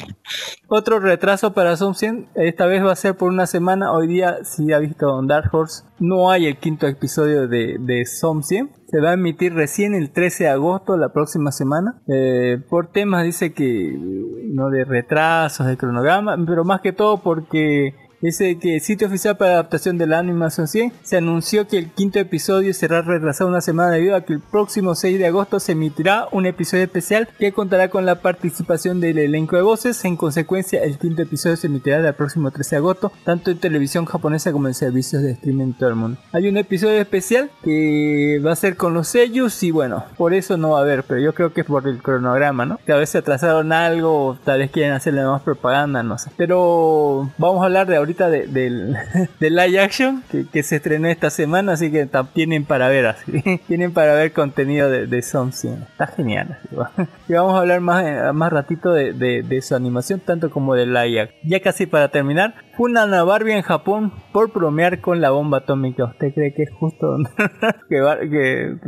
[0.69, 2.29] otro retraso para Som 100.
[2.35, 3.93] Esta vez va a ser por una semana.
[3.93, 8.43] Hoy día, si ha visto Dark Horse, no hay el quinto episodio de, de Som
[8.43, 8.71] 100.
[8.89, 12.03] Se va a emitir recién el 13 de agosto, la próxima semana.
[12.09, 13.97] Eh, por temas, dice que
[14.53, 19.37] no de retrasos, de cronograma, pero más que todo porque Dice que el sitio oficial
[19.37, 23.61] para adaptación de la animación 100 se anunció que el quinto episodio será retrasado una
[23.61, 27.51] semana debido a que el próximo 6 de agosto se emitirá un episodio especial que
[27.51, 30.05] contará con la participación del elenco de voces.
[30.05, 34.05] En consecuencia, el quinto episodio se emitirá el próximo 13 de agosto, tanto en televisión
[34.05, 36.21] japonesa como en servicios de streaming en todo el mundo.
[36.31, 40.57] Hay un episodio especial que va a ser con los sellos y bueno, por eso
[40.57, 42.79] no va a haber, pero yo creo que es por el cronograma, ¿no?
[42.87, 46.31] Que a veces atrasaron algo, tal vez quieren hacerle más propaganda, no sé.
[46.37, 48.97] Pero vamos a hablar de ahorita de, del,
[49.41, 50.23] live action
[50.53, 53.61] que, se estrenó esta semana, así que tienen para ver así.
[53.67, 55.75] tienen para ver contenido de, de Som 100.
[55.93, 56.59] Está genial.
[57.29, 60.93] y vamos a hablar más, eh, más ratito de, de- su animación, tanto como del
[60.93, 61.41] live action.
[61.45, 66.05] Ya casi para terminar, funan a Barbie en Japón por bromear con la bomba atómica.
[66.07, 67.17] ¿Usted cree que es justo
[67.89, 67.99] que,
[68.31, 68.79] que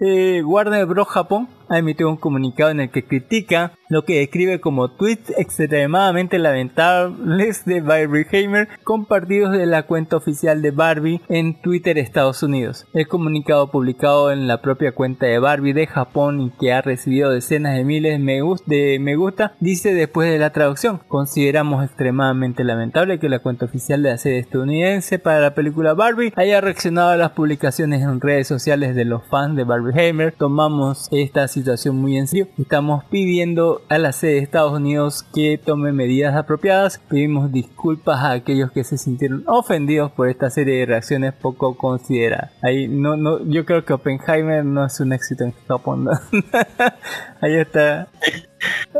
[0.00, 1.08] eh, Warner Bros.
[1.08, 6.38] Japón ha emitido un comunicado en el que critica lo que describe como tweets extremadamente
[6.38, 12.86] lamentables de Barbie Heimer compartidos de la cuenta oficial de Barbie en Twitter Estados Unidos.
[12.94, 17.30] El comunicado publicado en la propia cuenta de Barbie de Japón y que ha recibido
[17.30, 18.18] decenas de miles
[18.66, 24.02] de me, gusta dice después de la traducción consideramos extremadamente lamentable que la cuenta oficial
[24.02, 28.48] de la serie estadounidense para la película Barbie haya reaccionado a las publicaciones en redes
[28.48, 30.32] sociales de los fans de Barbie Heimer.
[30.32, 32.48] Tomamos esta situación muy en serio.
[32.56, 36.98] Estamos pidiendo a la sede de Estados Unidos que tome medidas apropiadas.
[36.98, 42.50] Pedimos disculpas a aquellos que se sintieron ofendidos por esta serie de reacciones poco consideradas.
[42.62, 46.04] Ahí no, no, yo creo que Oppenheimer no es un éxito en Japón.
[46.04, 46.12] ¿no?
[47.40, 48.08] Ahí está.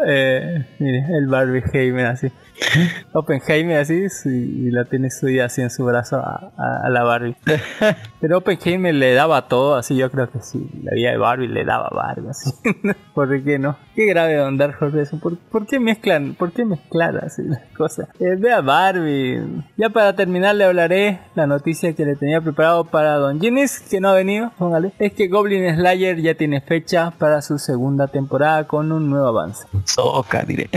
[0.06, 2.28] Eh, mire, el Barbie Heimer así.
[3.12, 4.28] Oppenheimer así sí,
[4.66, 7.36] y la tiene subida así en su brazo a, a- a la Barbie.
[8.20, 10.68] Pero Oppenheimer le daba todo, así yo creo que sí.
[10.82, 12.50] La vida de Barbie le daba Barbie, así.
[13.14, 13.76] ¿Por qué no?
[13.94, 15.18] Qué grave Don Dark Horse eso.
[15.18, 16.34] ¿Por, por qué mezclan?
[16.34, 18.08] ¿Por qué mezclar así las cosas?
[18.20, 19.42] Eh, ve a Barbie.
[19.76, 24.00] Ya para terminar le hablaré la noticia que le tenía preparado para Don Ginis, que
[24.00, 24.92] no ha venido, póngale.
[24.98, 29.66] Es que Goblin Slayer ya tiene fecha para su segunda temporada con un nuevo avance.
[29.84, 30.68] Soca, diré.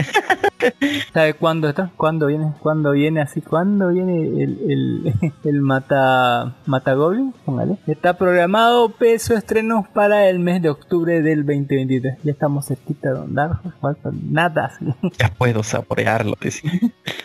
[1.14, 1.92] ¿Sabe cuándo está?
[1.98, 2.54] ¿Cuándo viene?
[2.62, 3.42] ¿Cuándo viene así?
[3.42, 7.34] ¿Cuándo viene el, el, el Mata, Mata Goblin?
[7.46, 7.78] Póngale.
[7.86, 12.20] Está programado peso estrenos para el mes de octubre del 2023.
[12.24, 13.60] Ya estamos cerquita de andar.
[13.82, 14.66] Falta nada.
[14.66, 14.86] así.
[15.20, 16.36] Ya puedo saborearlo.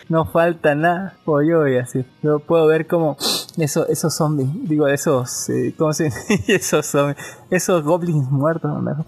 [0.09, 1.13] No falta nada.
[1.23, 2.05] Pollo y así.
[2.21, 3.15] Yo puedo ver como
[3.57, 4.49] eso, esos zombies.
[4.67, 5.49] Digo, esos.
[5.49, 6.19] eh, ¿Cómo se dice?
[6.55, 7.17] Esos zombies.
[7.49, 8.71] Esos goblins muertos.
[8.81, 9.05] ¿no?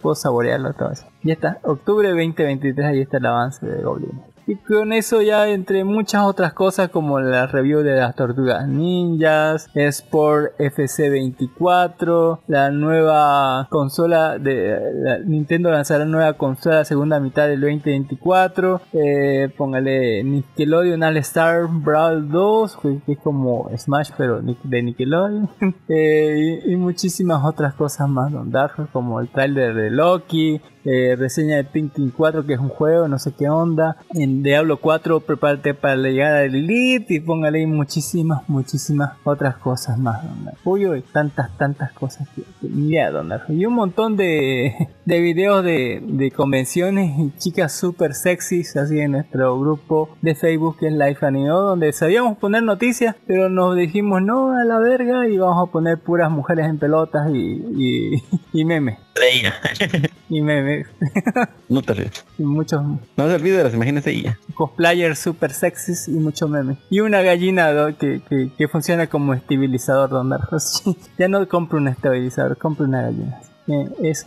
[0.00, 1.04] Puedo saborearlo todo eso.
[1.22, 1.58] Ya está.
[1.62, 2.86] Octubre 2023.
[2.86, 4.35] Ahí está el avance de Goblin.
[4.48, 9.68] Y con eso ya entre muchas otras cosas como la review de las tortugas ninjas,
[9.74, 19.52] Sport FC24, la nueva consola de Nintendo lanzará nueva consola segunda mitad del 2024, eh,
[19.56, 25.50] póngale Nickelodeon All Star Brawl 2, que, es como Smash pero de Nickelodeon,
[25.88, 28.52] eh, y, muchísimas otras cosas más Don
[28.92, 33.18] como el trailer de Loki, eh, reseña de Pinkin 4 que es un juego, no
[33.18, 33.96] sé qué onda.
[34.14, 39.56] En Diablo 4 prepárate para la llegada del Elite y póngale ahí muchísimas, muchísimas otras
[39.56, 40.22] cosas más.
[40.22, 40.54] Don.
[40.64, 43.32] Uy, uy, tantas, tantas cosas que, que Don.
[43.48, 49.12] Y un montón de, de videos de, de convenciones y chicas super sexys así en
[49.12, 54.22] nuestro grupo de Facebook que es Life Anime, donde sabíamos poner noticias, pero nos dijimos
[54.22, 58.22] no a la verga y vamos a poner puras mujeres en pelotas y, y,
[58.60, 58.98] y memes.
[60.28, 60.86] Y memes.
[61.68, 62.24] No te ríes.
[62.38, 62.80] y muchos
[63.16, 64.38] No se olvide de las imágenes de ella.
[64.54, 66.76] cosplayers super sexys y mucho meme.
[66.90, 67.96] Y una gallina ¿no?
[67.96, 70.36] que, que, que funciona como estabilizador donde
[71.18, 73.40] ya no compro un estabilizador, compro una gallina.
[73.68, 74.26] Eh, eso.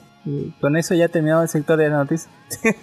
[0.60, 2.30] Con eso ya he terminado el sector de las noticias.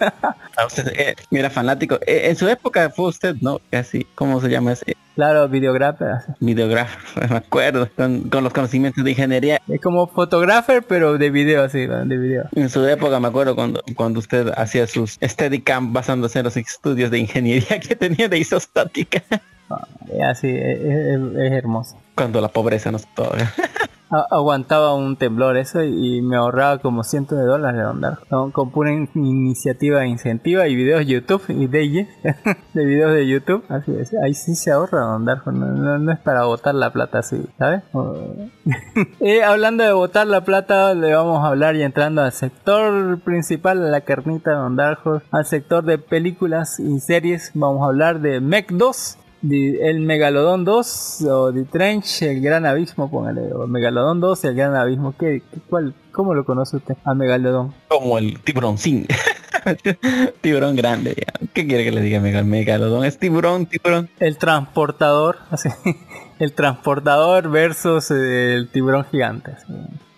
[0.59, 1.99] Ah, eh, mira, fanático.
[2.07, 3.59] Eh, en su época fue usted, ¿no?
[3.69, 4.97] Casi, ¿cómo se llama ese?
[5.13, 5.51] Claro, así.
[6.39, 9.61] Videógrafo, me acuerdo, con, con los conocimientos de ingeniería.
[9.67, 12.45] Es como photographer, pero de video, así, de video.
[12.55, 17.11] En su época me acuerdo cuando, cuando usted hacía sus Steadicam basándose en los estudios
[17.11, 19.21] de ingeniería que tenía de isostática.
[20.11, 21.97] Eh, así, es, es- es hermoso.
[22.15, 23.53] Cuando la pobreza nos toca.
[24.09, 28.71] Aguantaba un temblor eso y, me ahorraba como cientos de dólares de andar con, con
[28.71, 32.07] pura in- iniciativa incentiva y videos YouTube y de
[32.73, 33.63] de videos de YouTube.
[33.69, 36.91] Así es ahí sí se ahorra de andar no, no- no es para botar la
[36.91, 37.83] plata así ¿sabes?
[39.19, 43.91] Eh, hablando de botar la plata le vamos a hablar y entrando al sector principal
[43.91, 44.99] la carnita de andar
[45.31, 50.65] al sector de películas y series vamos a hablar de Mech 2 de- el Megalodón
[50.65, 55.15] 2 o The Trench, el Gran Abismo, póngale, o Megalodón 2, el Gran Abismo.
[55.17, 56.95] ¿Qué, cuál, ¿Cómo lo conoce usted?
[57.03, 57.73] A Megalodón.
[57.87, 59.05] Como el tiburón sin.
[60.41, 61.15] tiburón grande.
[61.17, 61.47] ya.
[61.53, 63.05] ¿Qué quiere que le diga Megal- megalodón?
[63.05, 64.09] Es tiburón, tiburón.
[64.19, 65.69] El transportador, así,
[66.39, 69.51] el transportador versus eh, el tiburón gigante.
[69.51, 69.65] así.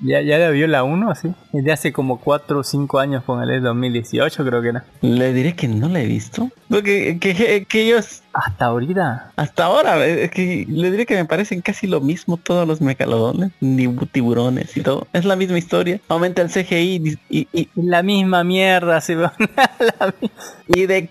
[0.01, 1.27] Ya, ya la vio la 1, así.
[1.53, 4.85] Es de hace como 4 o 5 años, póngale, 2018 creo que era.
[5.01, 6.49] Le diré que no la he visto.
[6.69, 9.31] Porque que, que ellos Hasta ahorita.
[9.35, 12.79] hasta ahora, eh, es que le diré que me parecen casi lo mismo todos los
[12.79, 15.07] megalodones, ni tiburones y todo.
[15.11, 15.99] Es la misma historia.
[16.07, 19.15] Aumenta el CGI y, y, Es la misma mierda, así.
[19.15, 20.31] la mi-
[20.67, 21.09] y de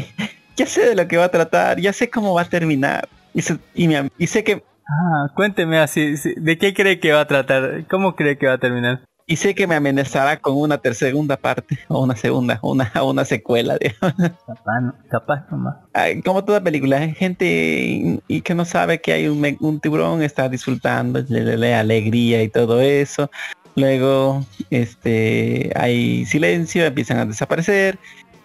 [0.56, 3.08] ya sé de lo que va a tratar, ya sé cómo va a terminar.
[3.34, 7.12] Y, se- y me- y sé que Ah, cuénteme así, sí, ¿de qué cree que
[7.12, 7.86] va a tratar?
[7.90, 9.04] ¿Cómo cree que va a terminar?
[9.30, 13.76] y sé que me amenazará con una segunda parte o una segunda, una una secuela,
[13.78, 14.14] digamos.
[14.46, 15.76] Capaz, no- capaz nomás.
[15.92, 19.80] Ay, como toda película, hay gente y, y que no sabe que hay un, un
[19.80, 23.30] tiburón, está disfrutando, le, le- le alegría y todo eso.
[23.76, 27.98] Luego, este, hay silencio, empiezan a desaparecer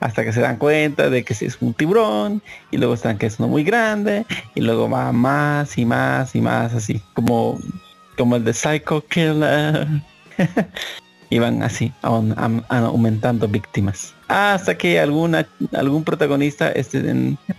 [0.03, 3.39] hasta que se dan cuenta de que es un tiburón y luego están que es
[3.39, 7.57] uno muy grande y luego va más y más y más así como
[8.17, 9.87] como el de Psycho Killer
[11.33, 14.13] y van así aumentando víctimas.
[14.27, 17.01] Hasta que alguna algún protagonista este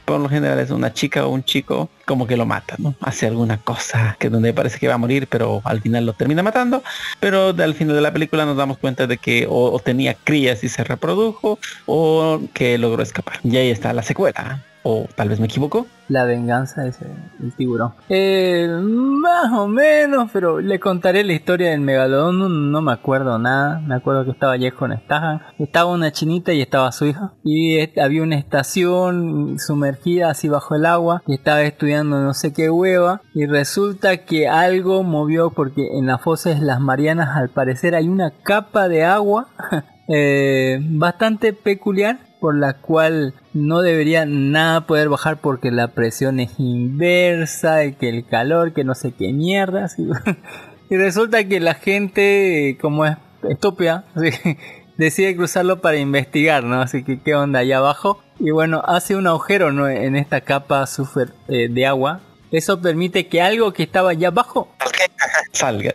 [0.05, 3.27] por lo general es una chica o un chico como que lo mata no hace
[3.27, 6.85] alguna cosa que donde parece que va a morir pero al final lo termina matando.
[7.19, 10.69] Pero al final de la película nos damos cuenta de que o tenía crías y
[10.69, 13.41] se reprodujo o que logró escapar.
[13.43, 17.95] Y ahí está la secuela o tal vez me equivoco La venganza es el, tiburón.
[18.11, 22.71] Eh, más o menos, pero le contaré la historia del megalodón.
[22.71, 23.81] No, me acuerdo nada.
[23.81, 25.41] Me acuerdo que estaba Jeff con Stahan.
[25.59, 27.33] Estaba una chinita y estaba su hija.
[27.43, 31.23] Y había una estación sumergida así bajo el agua.
[31.27, 33.23] Y estaba estudiando no sé qué hueva.
[33.35, 38.09] Y resulta que algo movió porque en las fosas de las Marianas al parecer hay
[38.09, 39.49] una capa de agua
[40.09, 46.51] eh, bastante peculiar por la cual no debería nada poder bajar porque la presión es
[46.59, 49.87] inversa, y que el calor, que no sé qué mierda.
[49.87, 50.07] así.
[50.91, 53.17] Y resulta que la gente, como es
[53.49, 54.05] estúpida,
[54.99, 56.83] decide cruzarlo para investigar, ¿no?
[56.83, 58.23] Así que qué onda allá abajo.
[58.39, 59.89] Y bueno, hace un agujero ¿no?
[59.89, 62.21] en esta capa super, eh, de agua.
[62.51, 64.69] Eso permite que algo que estaba allá abajo
[65.53, 65.95] Salga.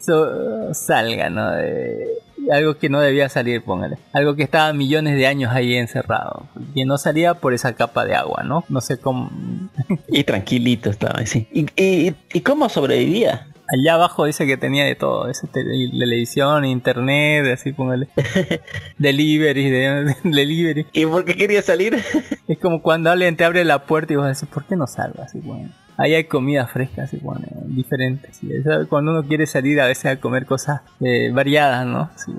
[0.00, 1.50] So- salga, ¿no?
[1.52, 2.06] De-
[2.50, 3.98] algo que no debía salir, póngale.
[4.12, 6.46] Algo que estaba millones de años ahí encerrado.
[6.74, 8.64] Que no salía por esa capa de agua, ¿no?
[8.68, 9.30] No sé cómo...
[10.08, 11.46] Y tranquilito estaba así.
[11.52, 13.46] ¿Y, y, y cómo sobrevivía?
[13.72, 18.08] Allá abajo dice que tenía de todo, ese tele- televisión, internet, así póngale.
[18.98, 20.86] Delivery, de, delivery.
[20.92, 22.02] ¿Y por qué quería salir?
[22.48, 24.86] Es como cuando alguien te abre la puerta y vas a decir, ¿por qué no
[24.88, 25.28] salgas?
[25.28, 25.70] Así, bueno.
[26.00, 28.36] Ahí hay comida fresca, así, bueno, diferentes.
[28.36, 28.48] Sí,
[28.88, 32.10] Cuando uno quiere salir a veces a comer cosas eh, variadas, ¿no?
[32.20, 32.32] Sí.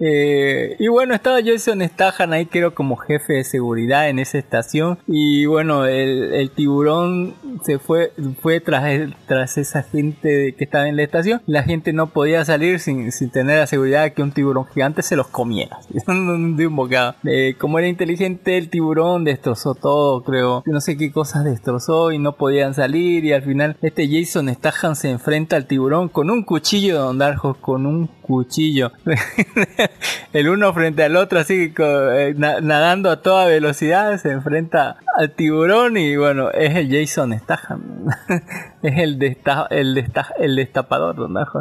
[0.00, 4.98] Eh, y bueno, estaba Jason Statham ahí, creo, como jefe de seguridad en esa estación.
[5.06, 8.12] Y bueno, el, el tiburón se fue,
[8.42, 8.84] fue tras,
[9.26, 11.40] tras esa gente que estaba en la estación.
[11.46, 15.02] La gente no podía salir sin, sin tener la seguridad de que un tiburón gigante
[15.02, 15.78] se los comiera.
[16.06, 17.14] de un bocado.
[17.24, 20.62] Eh, como era inteligente, el tiburón destrozó todo, creo.
[20.66, 23.05] No sé qué cosas destrozó y no podían salir.
[23.06, 27.54] Y al final, este Jason Statham se enfrenta al tiburón con un cuchillo Don Darjo,
[27.54, 28.92] con un cuchillo.
[30.32, 35.30] el uno frente al otro, así eh, na- nadando a toda velocidad, se enfrenta al
[35.32, 38.06] tiburón y bueno, es el Jason Statham.
[38.82, 41.60] es el, desta- el, desta- el destapador, Don Darjo.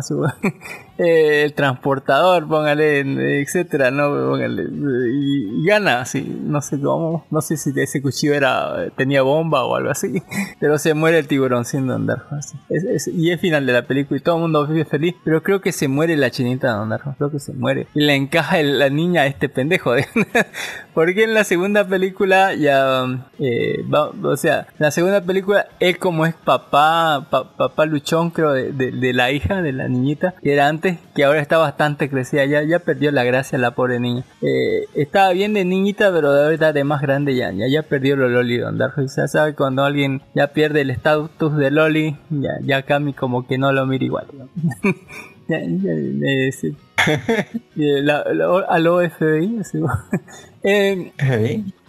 [0.97, 4.07] Eh, el transportador, póngale, etcétera, ¿no?
[4.29, 4.63] Póngale,
[5.11, 9.65] y, y gana, así, no sé cómo, no sé si ese cuchillo era, tenía bomba
[9.65, 10.21] o algo así,
[10.59, 12.07] pero se muere el tiburón sin Don.
[12.69, 15.43] Es- es- y es final de la película y todo el mundo vive feliz, pero
[15.43, 18.59] creo que se muere la chinita de Don creo que se muere, y le encaja
[18.61, 19.91] el- la niña a este pendejo,
[20.95, 23.05] porque en la segunda película ya,
[23.37, 28.53] eh, va- o sea, la segunda película él como es papá, pa- papá luchón creo
[28.53, 32.09] de, de- de la hija, de la niñita, que era antes, que ahora está bastante
[32.09, 34.23] crecida, ya, ya perdió la gracia la pobre niña.
[34.41, 38.15] Eh, estaba bien de niñita, pero de ahorita de más grande ya, ya, ya perdió
[38.15, 39.01] lo loli Don Darjo.
[39.03, 43.45] Y se sabe cuando alguien ya pierde el estatus de loli, ya, ya Cami como
[43.45, 44.27] que no lo mira igual.
[44.33, 44.47] ¿no?
[45.47, 46.69] Ya, ya, sí.
[46.69, 46.73] Eh,
[47.75, 49.79] la- la- al OFBI, así,
[50.63, 51.11] eh,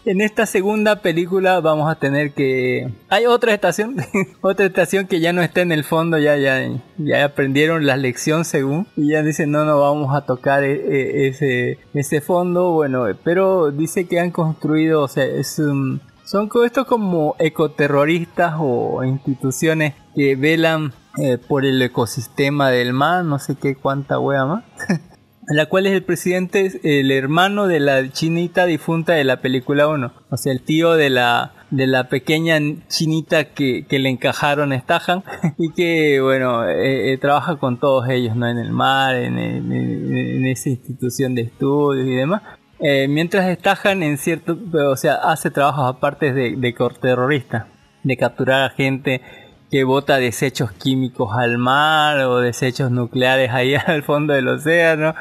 [0.04, 2.88] en esta segunda película vamos a tener que...
[3.08, 3.96] Hay otra estación,
[4.40, 6.60] otra estación que ya no está en el fondo, ya, ya,
[6.98, 11.28] ya aprendieron la lección según, y ya dicen no, no vamos a tocar e- e-
[11.28, 16.86] ese, ese fondo, bueno, pero dice que han construido, o sea, es un- son estos
[16.86, 23.74] como ecoterroristas o instituciones que velan eh, por el ecosistema del mar, no sé qué
[23.76, 24.64] cuánta wea más.
[25.48, 29.86] la cual es el presidente, es el hermano de la chinita difunta de la película
[29.86, 30.12] 1.
[30.28, 32.58] O sea, el tío de la, de la pequeña
[32.88, 35.22] chinita que, que le encajaron a Stahan
[35.58, 38.48] y que, bueno, eh, eh, trabaja con todos ellos, ¿no?
[38.48, 42.42] En el mar, en, en- en esa institución de estudios y demás.
[42.78, 44.58] Eh, mientras Stahan en cierto,
[44.90, 47.68] o sea, hace trabajos aparte de, de terrorista,
[48.02, 49.22] de capturar a gente
[49.70, 55.14] que bota desechos químicos al mar o desechos nucleares ahí al fondo del océano.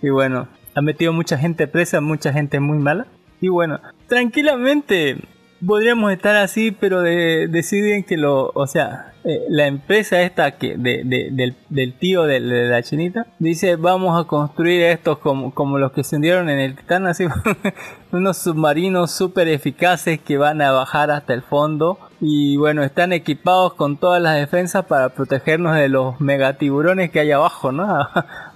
[0.00, 3.06] Y bueno, ha metido mucha gente presa, mucha gente muy mala.
[3.40, 5.18] Y bueno, tranquilamente
[5.66, 10.76] podríamos estar así, pero de- deciden que lo, o sea, eh, la empresa esta que
[10.76, 15.78] de, de- del, del tío de, la chinita dice vamos a construir estos como, como
[15.78, 17.26] los que se hundieron en el Titán, así
[18.12, 23.74] unos submarinos súper eficaces que van a bajar hasta el fondo y bueno, están equipados
[23.74, 27.84] con todas las defensas para protegernos de los megatiburones que hay abajo, ¿no?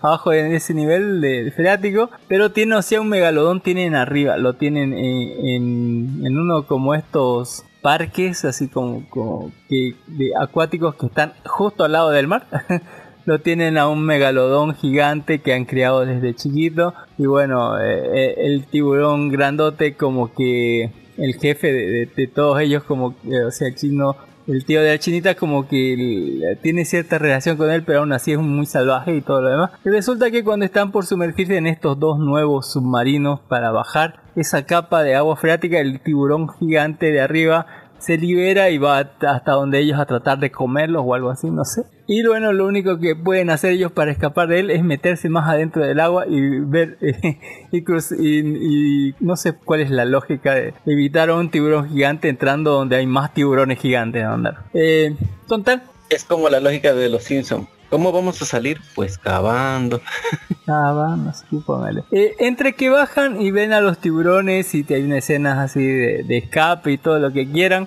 [0.02, 4.54] abajo en ese nivel de freático, pero tiene, o sea, un megalodón tienen arriba, lo
[4.54, 11.06] tienen en, en, en uno como estos parques, así como, como que de acuáticos que
[11.06, 12.46] están justo al lado del mar.
[13.24, 18.34] lo tienen a un megalodón gigante que han criado desde chiquito y bueno eh, eh,
[18.38, 23.50] el tiburón grandote como que el jefe de, de- de todos ellos como eh, o
[23.50, 28.00] sea chino el tío de la chinita como que tiene cierta relación con él pero
[28.00, 31.04] aún así es muy salvaje y todo lo demás y resulta que cuando están por
[31.04, 36.48] sumergirse en estos dos nuevos submarinos para bajar esa capa de agua freática el tiburón
[36.60, 37.66] gigante de arriba
[37.98, 41.64] se libera y va hasta donde ellos a tratar de comerlos o algo así, no
[41.64, 41.82] sé.
[42.08, 45.48] Y bueno, lo único que pueden hacer ellos para escapar de él es meterse más
[45.48, 46.98] adentro del agua y ver
[47.72, 51.88] y, cruz- y- y no sé cuál es la lógica de evitar a un tiburón
[51.88, 54.58] gigante entrando donde hay más tiburones gigantes a andar.
[54.72, 55.16] Eh,
[55.48, 57.66] total, Es como la lógica de los Simpsons.
[57.90, 58.80] ¿Cómo vamos a salir?
[58.96, 60.00] Pues cavando.
[60.66, 62.02] Vamos, sí, póngale.
[62.10, 65.84] Eh, entre que bajan y ven a los tiburones y te hay unas escenas así
[65.84, 67.86] de, de escape y todo lo que quieran,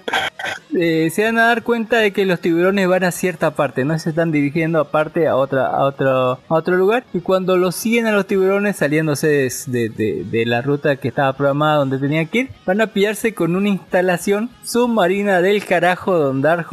[0.77, 3.97] eh, se van a dar cuenta de que los tiburones van a cierta parte, no
[3.99, 7.05] se están dirigiendo aparte a otra, otro, otro lugar.
[7.13, 11.99] Y cuando los siguen a los tiburones saliéndose de, la ruta que estaba programada donde
[11.99, 16.67] tenía que ir, van a pillarse con una instalación submarina del carajo Don Dark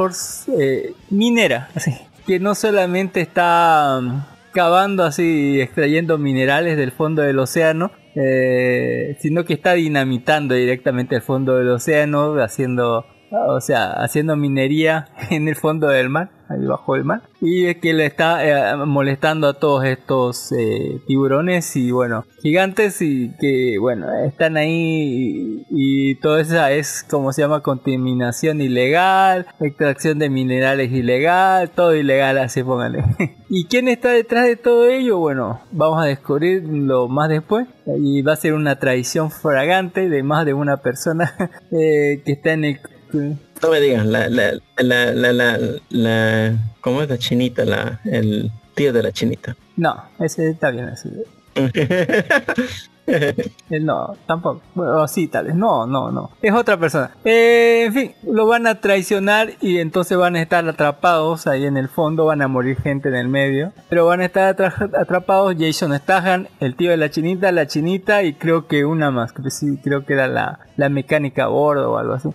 [0.59, 1.93] eh, minera, así
[2.27, 4.23] que no solamente está mm,
[4.53, 11.23] cavando así, extrayendo minerales del fondo del océano, eh, sino que está dinamitando directamente el
[11.23, 16.95] fondo del océano, haciendo, o sea, haciendo minería en el fondo del mar, ahí bajo
[16.95, 21.91] el mar, y es que le está eh, molestando a todos estos eh, tiburones y
[21.91, 27.63] bueno, gigantes y que bueno, están ahí y, y todo eso es como se llama
[27.63, 33.05] contaminación ilegal, extracción de minerales ilegal, todo ilegal así póngale.
[33.49, 35.19] ¿Y quién está detrás de todo ello?
[35.19, 37.67] Bueno, vamos a descubrirlo más después
[37.99, 41.33] y va a ser una traición fragante de más de una persona
[41.71, 42.81] eh, que está en el
[43.13, 45.59] No me digan, la, la, la, la, la,
[45.91, 47.65] la- ¿cómo es la chinita?
[47.65, 49.57] La, el tío de la chinita.
[49.77, 51.09] No, ese está bien así.
[53.09, 54.63] Eh, No, tampoco.
[54.75, 55.55] Bueno, sí, tal vez.
[55.55, 56.31] No, no, no.
[56.43, 57.13] Es otra persona.
[57.25, 61.77] Eh, en fin, lo van a traicionar y entonces van a estar atrapados ahí en
[61.77, 62.25] el fondo.
[62.25, 63.73] Van a morir gente en el medio.
[63.89, 68.25] Pero van a estar atra- atrapados Jason Statham, el tío de la chinita, la chinita
[68.25, 69.33] y creo que una más.
[69.33, 72.31] Creo, sí, creo que era la, la mecánica a bordo o algo así.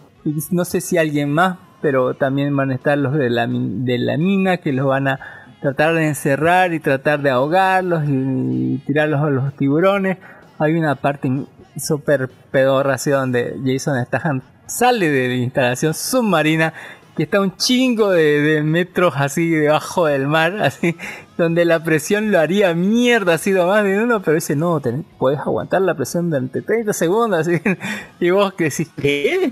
[0.51, 4.17] No sé si alguien más, pero también van a estar los de la, de la
[4.17, 5.19] mina que los van a
[5.61, 10.17] tratar de encerrar y tratar de ahogarlos y, tirarlos a los tiburones.
[10.59, 11.31] Hay una parte
[11.77, 16.73] súper pedorra así donde Jason Statham sale de la instalación submarina
[17.21, 20.95] que está un chingo de, de metros así debajo del mar, así,
[21.37, 25.39] donde la presión lo haría mierda, así más de uno, pero dice, no, tenés- puedes
[25.39, 27.61] aguantar la presión durante 30 segundos, así,
[28.19, 29.51] y vos que decís, ¿Qué?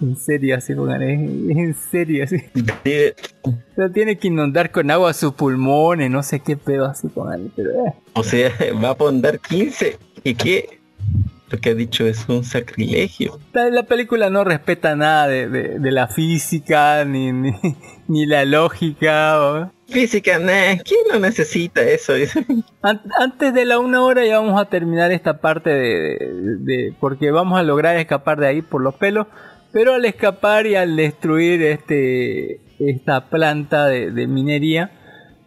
[0.00, 2.36] en serio, así, pongan, en serio, así.
[2.82, 7.52] Pero tiene que inundar con agua sus pulmones, no sé qué pedo así con él,
[7.54, 7.92] pero eh.
[8.14, 8.50] O sea,
[8.82, 9.98] va a poner 15.
[10.24, 10.80] ¿Y qué?
[11.52, 13.38] Lo que ha dicho es un sacrilegio.
[13.52, 17.52] La, la película no respeta nada de, de- de la física, ni, ni,
[18.08, 19.40] ni la lógica.
[19.40, 22.14] o- Física, nah, ¿quién no necesita eso?
[22.82, 26.94] An- antes de la una hora ya vamos a terminar esta parte de, de- de-
[26.98, 29.26] porque vamos a lograr escapar de ahí por los pelos.
[29.72, 34.90] Pero al escapar y al destruir este esta planta de, de minería,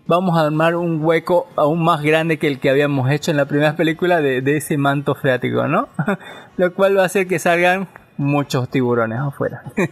[0.07, 3.45] vamos a armar un hueco aún más grande que el que habíamos hecho en la
[3.45, 5.89] primera película de, de ese manto freático, ¿no?
[6.57, 7.87] Lo cual va a hacer que salgan
[8.17, 9.63] muchos tiburones afuera.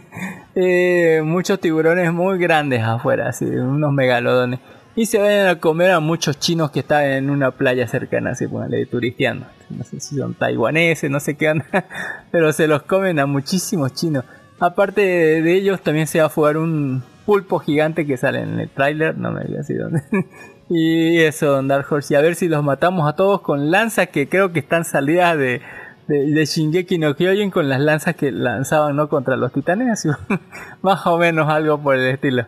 [0.56, 4.60] Eh, muchos tiburones muy grandes afuera, así, unos megalodones.
[4.94, 8.46] Y se vayan a comer a muchos chinos que están en una playa cercana, así,
[8.46, 9.46] ponele, turisteando.
[9.68, 11.66] No sé si son taiwaneses, no sé qué onda,
[12.30, 14.24] pero se los comen a muchísimos chinos.
[14.60, 18.68] Aparte de, ellos, también se va a jugar un pulpo gigante que sale en el
[18.68, 20.02] tráiler, no me digas si dónde.
[20.68, 22.14] y eso, Dark Horse.
[22.14, 25.36] Y a ver si los matamos a todos con lanzas que creo que están salidas
[25.36, 25.60] de,
[26.06, 30.06] de, de Shingeki no Kyojin con las lanzas que lanzaban no contra los titanes,
[30.82, 32.46] más o menos algo por el estilo.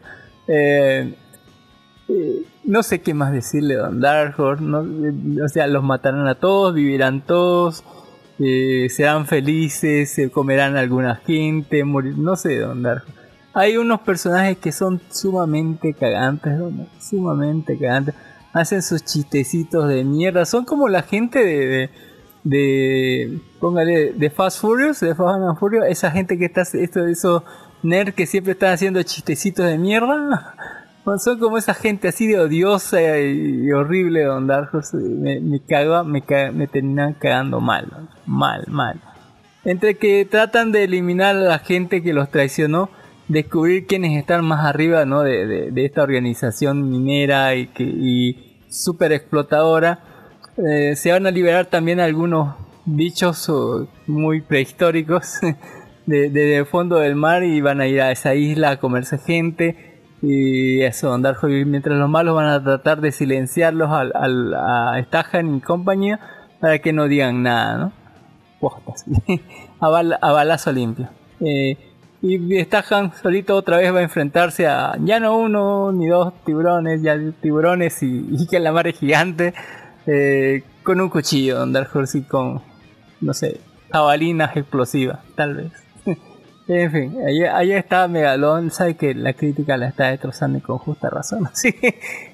[0.48, 1.14] Eh,
[2.08, 6.74] eh, no sé qué más decirle, Don Dark eh, o sea, los matarán a todos,
[6.74, 7.84] vivirán todos,
[8.38, 13.04] serán felices, se comerán a alguna gente, morir, no sé, Don Dark.
[13.58, 18.14] Hay unos personajes que son sumamente cagantes, Don, sumamente cagantes.
[18.52, 20.44] Hacen sus chistecitos de mierda.
[20.44, 21.90] Son como la gente de, de,
[22.44, 25.86] de póngale, de Fast Furious, de Fast and Furious.
[25.88, 27.42] Esa gente que está, esto, esos
[27.82, 30.54] nerds que siempre están haciendo chistecitos de mierda.
[31.18, 34.98] Son como esa gente así de odiosa y, horrible, Don Dark Horse.
[34.98, 35.60] Me, me
[36.04, 38.08] me, caga- me terminan cagando mal, ¿no?
[38.26, 39.00] mal, mal.
[39.64, 42.90] Entre que tratan de eliminar a la gente que los traicionó,
[43.28, 45.22] descubrir quiénes están más arriba ¿no?
[45.22, 50.00] de, de- de esta organización minera y, que, y super explotadora,
[50.58, 52.54] eh, se van a liberar también algunos
[52.84, 53.50] bichos
[54.06, 55.38] muy prehistóricos
[56.06, 59.94] de, de- fondo del mar y van a ir a esa isla a comerse gente
[60.22, 61.66] y eso, andar jodido.
[61.66, 66.20] mientras los malos van a tratar de silenciarlos al, al- a Stahan y compañía
[66.60, 67.92] para que no digan nada, ¿no?
[68.60, 69.04] Postas.
[69.80, 71.08] a, bala- a balazo limpio.
[71.40, 71.76] Eh,
[72.34, 77.02] y Stahan solito otra vez va a enfrentarse a ya no uno ni dos tiburones,
[77.02, 79.54] ya tiburones y, y calamares gigantes
[80.06, 81.90] eh, con un cuchillo, Don Dark
[82.28, 82.60] con,
[83.20, 83.60] no sé,
[83.92, 85.72] jabalinas explosivas, tal vez.
[86.68, 90.78] En fin, ahí, ahí está Megalón, sabe que la crítica la está destrozando y con
[90.78, 91.48] justa razón.
[91.54, 91.72] Sí,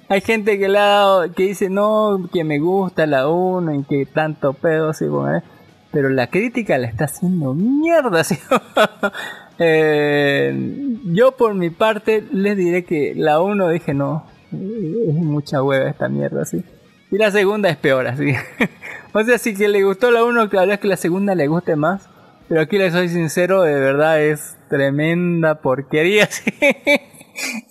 [0.09, 4.55] hay gente que, dado- que dice no, que me gusta la 1 y que tanto
[4.55, 5.43] pedo, sí, bueno, eh,
[5.91, 8.23] pero la crítica la está haciendo mierda.
[9.65, 15.89] Eh, yo por mi parte les diré que la 1 dije no, es mucha hueva
[15.89, 16.65] esta mierda, sí.
[17.11, 18.35] Y la segunda es peor, así.
[19.13, 21.77] o sea, si que le gustó la 1, claro es que la segunda le guste
[21.77, 22.09] más.
[22.49, 26.29] Pero aquí le soy sincero, de verdad es tremenda porquería.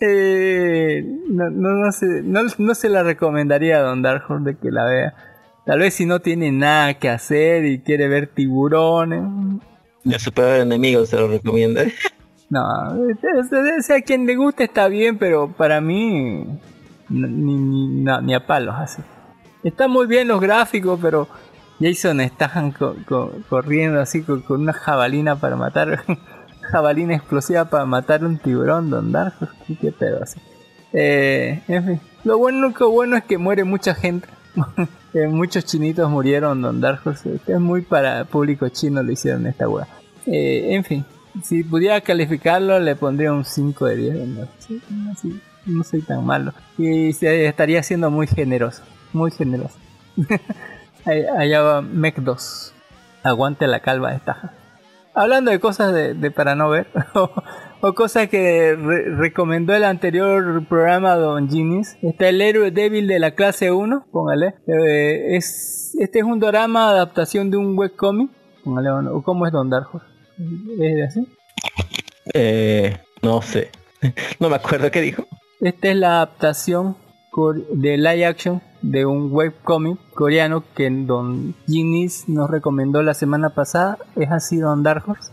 [0.02, 4.72] Eh, no, no, no, se, no, no se la recomendaría a Don Dark de que
[4.72, 5.14] la vea.
[5.68, 9.22] Tal vez si no tiene nada que hacer y quiere ver tiburones.
[10.04, 11.82] De superar enemigos se lo recomiendo.
[12.50, 16.46] No, o sea, a quien le guste está bien, pero para mí
[17.10, 19.02] ni, ni, no, ni a palos así.
[19.64, 21.28] Están muy bien los gráficos, pero
[21.80, 26.04] Jason Statham co- co- corriendo así con, una jabalina para matar,
[26.72, 30.40] jabalina explosiva para matar un tiburón, Don Dark, Horse, qué pedo así.
[30.94, 34.28] Eh, en fin, lo bueno, único bueno es que muere mucha gente.
[35.14, 37.40] Muchos chinitos murieron, Don Dark Horse.
[37.46, 39.88] Es muy para público chino lo hicieron esta weá.
[40.26, 41.06] Eh, en fin,
[41.44, 44.28] si pudiera calificarlo, le pondría un 5 de 10.
[44.28, 44.48] ¿no?
[44.90, 45.14] No,
[45.66, 46.54] no soy tan malo.
[46.78, 48.84] Y estaría siendo muy generoso.
[49.14, 49.76] Muy generoso.
[51.06, 52.74] Allá va Mech 2.
[53.24, 54.54] Aguante la calva de estaja.
[55.14, 56.88] Hablando de cosas de, de para no ver,
[57.82, 63.20] o, cosas que re- recomendó el anterior programa Don Genius, está el héroe débil de
[63.20, 64.56] la clase 1, póngale.
[64.68, 68.30] Eh, es, este es un drama adaptación de un webcomic,
[68.64, 70.08] póngale, o cómo es Don Dark Horse.
[70.80, 71.28] ¿Es así?
[72.34, 73.70] Eh, no sé.
[74.40, 75.26] No me acuerdo qué dijo.
[75.60, 76.96] Esta es la adaptación
[77.72, 83.98] de live action de un webcomic coreano que Don Ginis nos recomendó la semana pasada.
[84.16, 85.32] ¿Es así Don Dark Horse?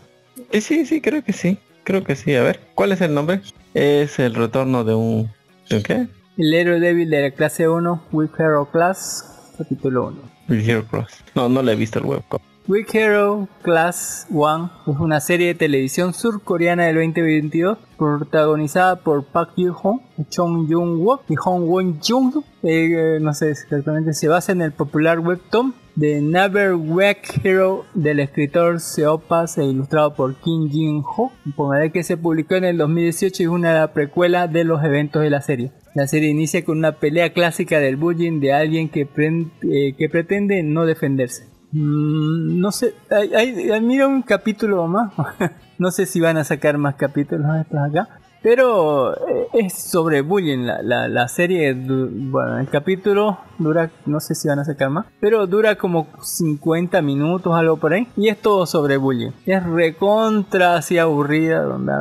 [0.53, 1.59] Eh, sí, sí, creo que sí.
[1.89, 2.34] Creo que sí.
[2.34, 3.41] A ver, ¿cuál es el nombre?
[3.72, 5.30] Es el retorno de un...
[5.70, 6.07] ¿De un qué?
[6.36, 10.18] El héroe débil de la clase 1, Weak Hero Class, capítulo 1.
[10.51, 11.24] With Hero Cross.
[11.34, 12.41] No, no le he visto el webcom.
[12.66, 19.53] Weak Hero Class 1 es una serie de televisión surcoreana del 2022 protagonizada por Park
[19.57, 22.45] Yoo-hong, Chong Jung-wook y Hong Won-jung.
[22.64, 27.85] Eh, eh, no sé exactamente, se basa en el popular webtoon de Never Weak Hero
[27.93, 31.33] del escritor Seopas e ilustrado por Kim Jin-ho.
[31.57, 35.31] Pongaré que se publicó en el 2018 y es una precuela de los eventos de
[35.31, 35.73] la serie.
[35.95, 40.09] La serie inicia con una pelea clásica del bullying de alguien que, pren- eh, que
[40.09, 41.49] pretende no defenderse.
[41.73, 45.13] Mm, no sé, hay, hay- mira un capítulo más.
[45.79, 48.09] no sé si van a sacar más capítulos estos acá.
[48.43, 50.64] Pero eh, es sobre bullying.
[50.64, 55.07] La, la, la serie, bueno, el capítulo dura, no sé si van a sacar más,
[55.20, 58.07] pero dura como 50 minutos, algo por ahí.
[58.16, 59.30] Y es todo sobre bullying.
[59.47, 61.93] Es recontra así aburrida, donde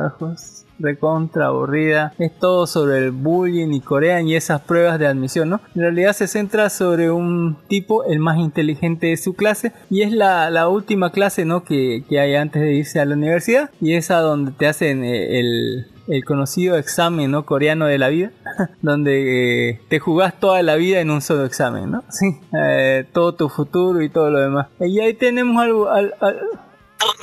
[0.78, 2.12] recontra aburrida.
[2.18, 5.60] Es todo sobre el bullying y Corea y esas pruebas de admisión, ¿no?
[5.74, 10.12] En realidad se centra sobre un tipo, el más inteligente de su clase, y es
[10.12, 11.64] la, la última clase, ¿no?
[11.64, 15.04] Que, que hay antes de irse a la universidad, y es a donde te hacen
[15.04, 17.44] eh, el, el conocido examen, ¿no?
[17.44, 18.32] Coreano de la vida,
[18.82, 22.02] donde eh, te jugás toda la vida en un solo examen, ¿no?
[22.10, 22.26] Sí,
[22.60, 24.68] eh, todo tu futuro y todo lo demás.
[24.80, 26.40] Y ahí tenemos algo, al- al-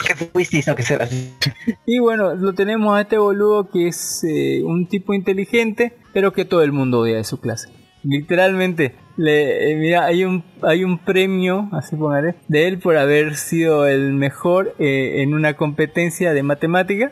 [0.08, 0.64] ¿Qué fuiste?
[0.76, 6.32] Que y bueno, lo tenemos a este boludo que es eh, un tipo inteligente, pero
[6.32, 7.70] que todo el mundo odia de su clase.
[8.04, 13.36] Literalmente, le, eh, mira, hay un, hay un premio, así pongaré, de él por haber
[13.36, 17.12] sido el mejor eh, en una competencia de matemática.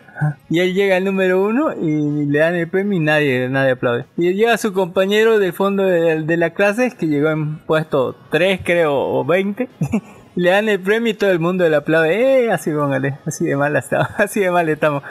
[0.50, 4.06] Y él llega al número uno y le dan el premio y nadie, nadie aplaude.
[4.18, 8.96] Y llega su compañero del fondo de, la clase, que llegó en puesto 3 creo,
[8.96, 9.70] o 20.
[10.36, 12.46] le dan el premio y todo el mundo le aplaude.
[12.46, 15.04] Eh, así póngale, así de mal estamos, así de mal estamos.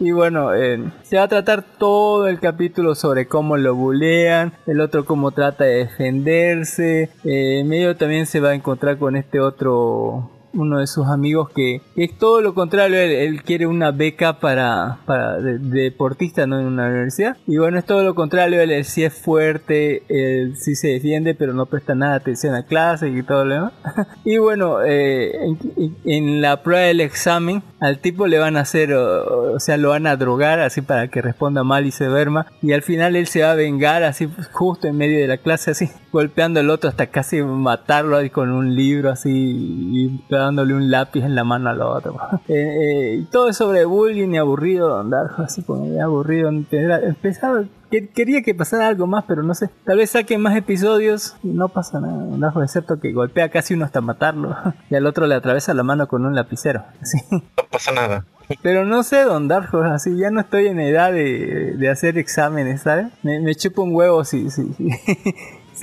[0.00, 4.80] Y bueno, eh, se va a tratar todo el capítulo sobre cómo lo bulean, el
[4.80, 7.10] otro cómo trata de defenderse.
[7.24, 11.80] Eh, medio también se va a encontrar con este otro, uno de sus amigos que
[11.96, 16.58] es todo lo contrario, él, él quiere una beca para, para de, de deportista ¿no?
[16.58, 17.36] en una universidad.
[17.46, 21.34] Y bueno, es todo lo contrario, él, él sí es fuerte, él sí se defiende,
[21.34, 23.72] pero no presta nada atención a clase y todo lo demás.
[24.24, 28.92] y bueno, eh, en, en la prueba del examen, al tipo le van a hacer,
[28.94, 32.46] o, o sea, lo van a drogar así para que responda mal y se duerma.
[32.62, 35.70] Y al final él se va a vengar así justo en medio de la clase,
[35.70, 40.90] así golpeando al otro hasta casi matarlo ahí con un libro así y dándole un
[40.90, 42.16] lápiz en la mano al otro.
[42.48, 46.48] Eh, eh, todo es sobre bullying y aburrido, andar así como aburrido.
[46.48, 49.68] Empezaba, que- quería que pasara algo más, pero no sé.
[49.84, 53.84] Tal vez saquen más episodios y no pasa nada, Andajo, excepto que golpea casi uno
[53.84, 54.56] hasta matarlo
[54.90, 56.84] y al otro le atraviesa la mano con un lapicero.
[57.02, 57.18] Así.
[57.30, 58.24] No pasa nada.
[58.62, 62.80] Pero no sé, Don Horse, así ya no estoy en edad de, de hacer exámenes,
[62.80, 63.08] ¿sabes?
[63.22, 64.88] Me, me chupo un huevo si, si, si,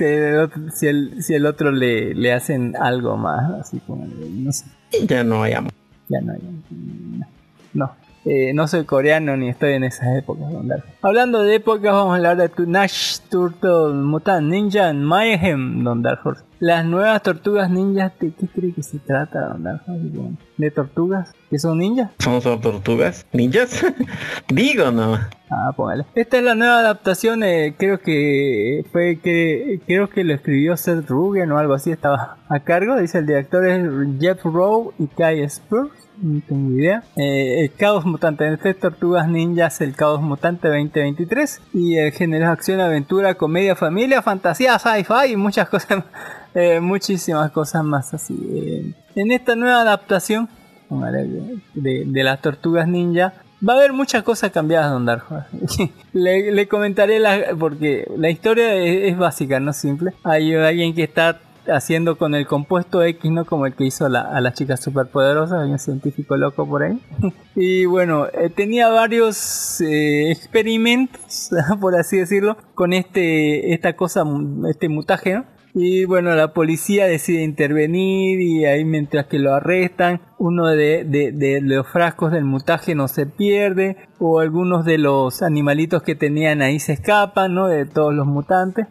[0.04, 4.64] el, si, el, si el otro le, le hacen algo más, así como, no sé,
[5.06, 5.72] Ya no hay amor.
[6.08, 6.40] ya no hay.
[6.70, 7.26] No.
[7.74, 8.05] no.
[8.28, 10.82] Eh, no soy coreano ni estoy en esas épocas, Don Dark.
[11.00, 16.42] Hablando de épocas, vamos a hablar de Nash Turtle Mutant Ninja Mayhem, Don Dark Horse.
[16.58, 20.36] Las nuevas tortugas ninjas, ¿de qué cree que se trata, Don Dark Horse?
[20.56, 21.32] ¿De tortugas?
[21.48, 22.10] ¿Que son ninjas?
[22.18, 23.24] ¿Son solo tortugas?
[23.32, 23.86] ¿Ninjas?
[24.48, 25.20] Digo, no.
[25.48, 26.04] Ah, póngale.
[26.16, 31.08] Esta es la nueva adaptación, eh, creo que fue que creo que lo escribió Seth
[31.08, 35.42] Rogen o algo así, estaba a cargo, dice el director es Jeff Rowe y Kai
[35.42, 36.05] Spurs.
[36.20, 37.02] No tengo idea.
[37.16, 41.60] Eh, el Caos Mutante, en este Tortugas Ninjas, el Caos Mutante 2023.
[41.74, 46.04] Y el género acción, aventura, comedia, familia, fantasía, sci-fi y muchas cosas,
[46.54, 48.34] eh, muchísimas cosas más así.
[48.50, 50.48] Eh, en esta nueva adaptación
[50.90, 53.34] de, de- de las Tortugas Ninja,
[53.66, 55.42] Va a haber muchas cosas cambiadas, Don Darjo.
[56.12, 60.12] le, le comentaré la, porque la historia es, es básica, no simple.
[60.24, 63.44] Hay alguien que está haciendo con el compuesto X, ¿no?
[63.44, 67.00] Como el que hizo la- a las chicas superpoderosas, hay un científico loco por ahí.
[67.54, 71.50] y bueno, eh, tenía varios eh, experimentos,
[71.80, 74.24] por así decirlo, con este, esta cosa,
[74.68, 75.44] este mutaje, ¿no?
[75.78, 81.32] Y bueno, la policía decide intervenir y ahí mientras que lo arrestan, uno de, de-
[81.32, 86.62] de los frascos del mutaje no se pierde o algunos de los animalitos que tenían
[86.62, 87.68] ahí se escapan, ¿no?
[87.68, 88.86] De todos los mutantes.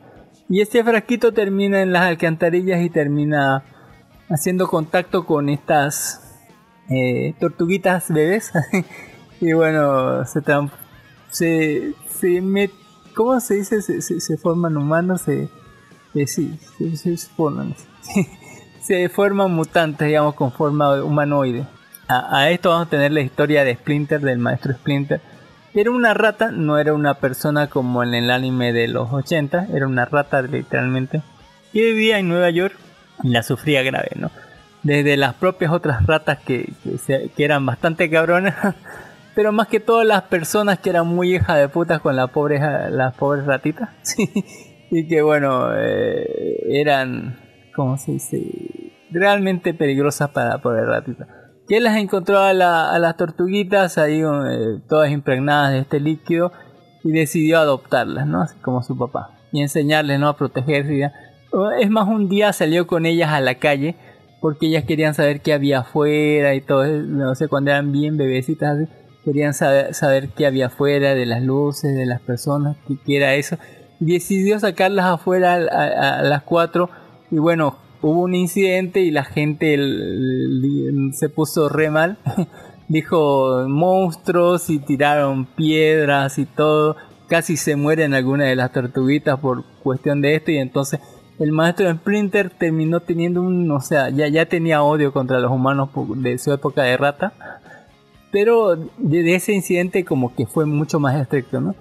[0.50, 3.64] Y este frasquito termina en las alcantarillas y termina
[4.30, 6.22] haciendo contacto con estas
[6.90, 8.52] eh, tortuguitas bebés.
[9.42, 10.42] y bueno, se,
[11.32, 12.72] se, se met-
[13.16, 13.82] ¿cómo se dice?
[13.82, 15.50] Se, se- forman humanos, se,
[16.14, 17.76] eh, se, forman.
[18.84, 21.66] se forman mutantes, digamos, con forma humanoide.
[22.08, 25.22] A esto vamos a tener la historia de Splinter, del maestro Splinter.
[25.76, 29.86] Era una rata, no era una persona como en el anime de los 80, era
[29.86, 31.22] una rata literalmente.
[31.74, 32.78] Y vivía en Nueva York
[33.24, 34.32] y la sufría grave, ¿no?
[34.84, 36.72] Desde las propias otras ratas que,
[37.06, 38.56] que, eran bastante cabronas,
[39.36, 42.58] pero más que todas las personas que eran muy hijas de putas con la pobre,
[42.90, 43.90] las pobres ratitas.
[44.92, 47.40] Y que bueno, eh, eran,
[47.76, 48.94] ¿cómo se dice?
[49.10, 50.86] Realmente peligrosas para la pobre
[51.66, 51.68] ratita.
[51.68, 56.52] Que las encontró a, la- a las tortuguitas ahí eh, todas impregnadas de este líquido
[57.04, 58.42] y decidió adoptarlas, ¿no?
[58.42, 59.32] Así como su papá.
[59.52, 60.28] Y enseñarles, ¿no?
[60.28, 60.98] A protegerse.
[60.98, 61.04] y.
[61.80, 63.96] Es más, un día salió con ellas a la calle
[64.42, 66.86] porque ellas querían saber qué había afuera y todo.
[66.86, 68.88] No sé, cuando eran bien bebecitas
[69.24, 73.58] querían saber, saber qué había afuera de las luces, de las personas, qué, era eso.
[74.00, 76.90] Y decidió sacarlas afuera a las cuatro
[77.32, 79.80] y bueno, hubo un incidente y la gente
[81.14, 82.20] se puso re mal.
[82.88, 86.98] Dijo monstruos y tiraron piedras y todo.
[87.28, 91.00] Casi se mueren algunas de las tortuguitas por cuestión de esto y entonces
[91.40, 95.90] el maestro Splinter terminó teniendo un, o sea, ya, ya tenía odio contra los humanos
[96.18, 97.34] de su época de rata.
[98.32, 101.74] Pero de ese incidente como que fue mucho más estricto, ¿no?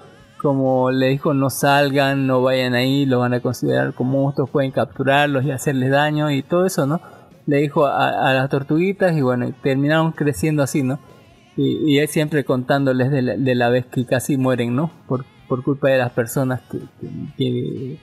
[0.45, 4.73] Como le dijo no salgan, no vayan ahí, los van a considerar como monstruos, pueden
[4.73, 7.01] capturarlos y hacerles daño y todo eso, ¿no?
[7.47, 10.99] Le dijo a, a las tortuguitas y bueno, terminaron creciendo así, ¿no?
[11.57, 14.91] Y, y él siempre contándoles de la, de la vez que casi mueren, ¿no?
[15.09, 16.79] Por, por culpa de las personas que,
[17.39, 17.99] que-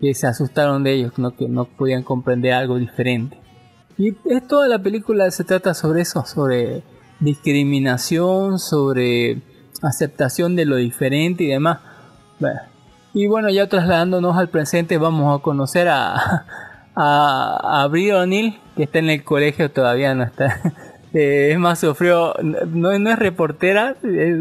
[0.00, 1.36] que se asustaron de ellos, ¿no?
[1.36, 3.38] Que no podían comprender algo diferente.
[3.98, 6.82] Y es toda la película se trata sobre eso, sobre
[7.20, 9.42] discriminación, sobre
[9.84, 11.78] aceptación de lo diferente y demás.
[13.12, 16.44] Y bueno, ya trasladándonos al presente, vamos a conocer a,
[16.96, 17.88] a, a
[18.76, 20.60] que está en el colegio, todavía no está.
[21.16, 24.36] Eh, es más, sufrió, no, es reportera, es,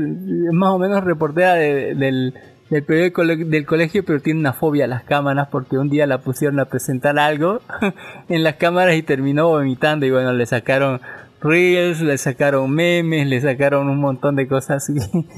[0.51, 2.33] más o menos reportera de- del,
[2.71, 6.17] del periódico del colegio, pero tiene una fobia a las cámaras porque un día la
[6.17, 7.61] pusieron a presentar algo
[8.27, 10.99] en las cámaras y terminó vomitando y bueno, le sacaron
[11.43, 14.93] reels, le sacaron memes, le sacaron un montón de cosas así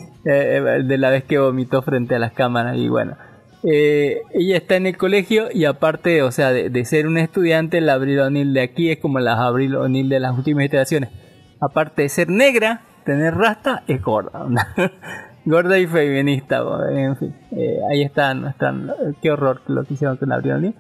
[0.26, 3.18] eh, de la vez que vomitó frente a las cámaras y bueno.
[3.64, 7.82] eh, ella está en el colegio y aparte, o sea, de, de ser una estudiante,
[7.82, 11.10] la Abril O'Neil de aquí es como la Abril O'Neil de las últimas iteraciones.
[11.60, 14.46] Aparte de ser negra, tener rasta, es gorda.
[15.46, 17.36] gorda y feminista, en fin.
[17.52, 18.92] eh, ahí están, están,
[19.22, 20.76] qué horror lo que hicieron con Abril O'Neil.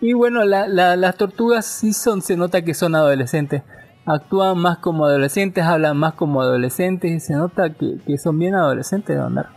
[0.00, 3.62] Y bueno, la- la- las tortugas sí son, se nota que son adolescentes.
[4.10, 8.54] Actúan más como adolescentes, hablan más como adolescentes y se nota que, que son bien
[8.54, 9.48] adolescentes de andar.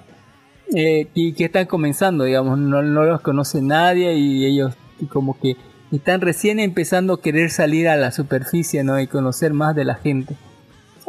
[0.75, 4.73] Eh, y que están comenzando, digamos, no, no los conoce nadie y ellos
[5.09, 5.55] como que
[5.91, 8.99] están recién empezando a querer salir a la superficie, ¿no?
[8.99, 10.35] Y conocer más de la gente.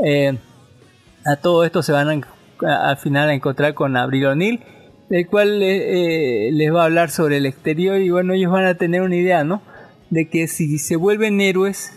[0.04, 0.38] Eh,
[1.24, 2.24] A todo esto se van
[2.66, 4.60] a- al final a encontrar con Abril O'Neill,
[5.10, 8.66] el cual eh, eh, les va a hablar sobre el exterior y bueno, ellos van
[8.66, 9.62] a tener una idea, ¿no?
[10.10, 11.92] De que si se vuelven héroes,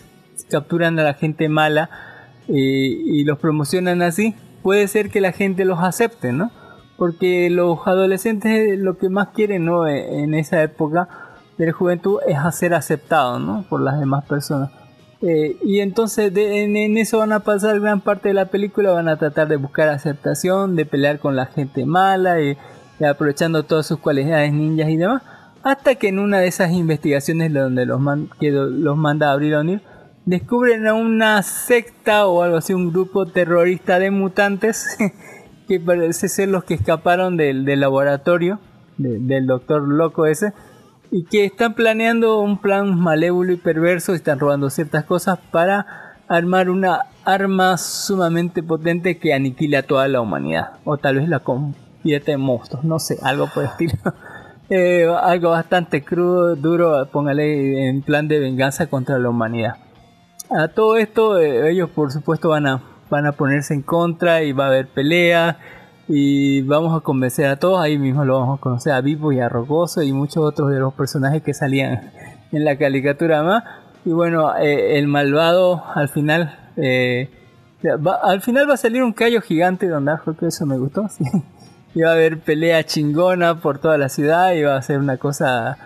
[0.50, 1.90] capturan a la gente mala
[2.48, 6.50] eh, y los promocionan así, puede ser que la gente los acepte, ¿no?
[6.96, 9.86] Porque los adolescentes lo que más quieren, ¿no?
[9.86, 11.08] E- En esa época
[11.58, 13.64] de la juventud es ser aceptado, ¿no?
[13.68, 14.70] Por las demás personas.
[15.22, 19.08] Eh, y entonces de- en, eso van a pasar gran parte de la película, van
[19.08, 22.56] a tratar de buscar aceptación, de pelear con la gente mala, y,
[23.04, 25.22] aprovechando todas sus cualidades ninjas y demás,
[25.62, 29.82] hasta que en una de esas investigaciones donde los, man- los manda a Abril O'Neill,
[30.26, 34.96] descubren a una secta o algo así, un grupo terrorista de mutantes
[35.68, 38.58] que parece ser los que escaparon del, laboratorio
[38.98, 40.52] de- del doctor loco ese
[41.10, 45.86] y que están planeando un plan malévolo y perverso y están robando ciertas cosas para
[46.28, 51.38] armar una arma sumamente potente que aniquila a toda la humanidad o tal vez la
[51.38, 53.94] convierte en monstruos, no sé, algo por el estilo.
[54.68, 59.76] Eh, algo bastante crudo, duro, póngale en plan de venganza contra la humanidad.
[60.50, 62.80] A todo esto eh, ellos por supuesto van a,
[63.10, 65.58] van a ponerse en contra y va a haber pelea
[66.08, 69.40] y vamos a convencer a todos, ahí mismo lo vamos a conocer a Vivo y
[69.40, 72.12] a Rocoso y muchos otros de los personajes que salían
[72.52, 73.64] en la caricatura más.
[74.04, 77.28] Y bueno, eh, el malvado al final, eh,
[77.84, 81.08] va- al final va a salir un callo gigante donde creo que eso me gustó.
[81.08, 81.24] sí.
[82.00, 85.76] Va a haber pelea chingona por toda la ciudad y va a ser una cosa,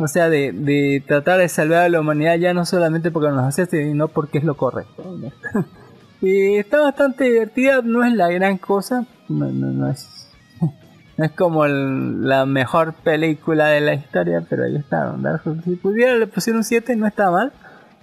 [0.00, 3.44] o sea, de, de tratar de salvar a la humanidad ya no solamente porque nos
[3.44, 5.04] hace, sino porque es lo correcto.
[6.22, 10.28] Y está bastante divertida, no es la gran cosa, no, no, no es,
[11.16, 15.16] no es como la mejor película de la historia, pero ahí está.
[15.64, 17.52] Si pudiera le pusieron un 7, no está mal,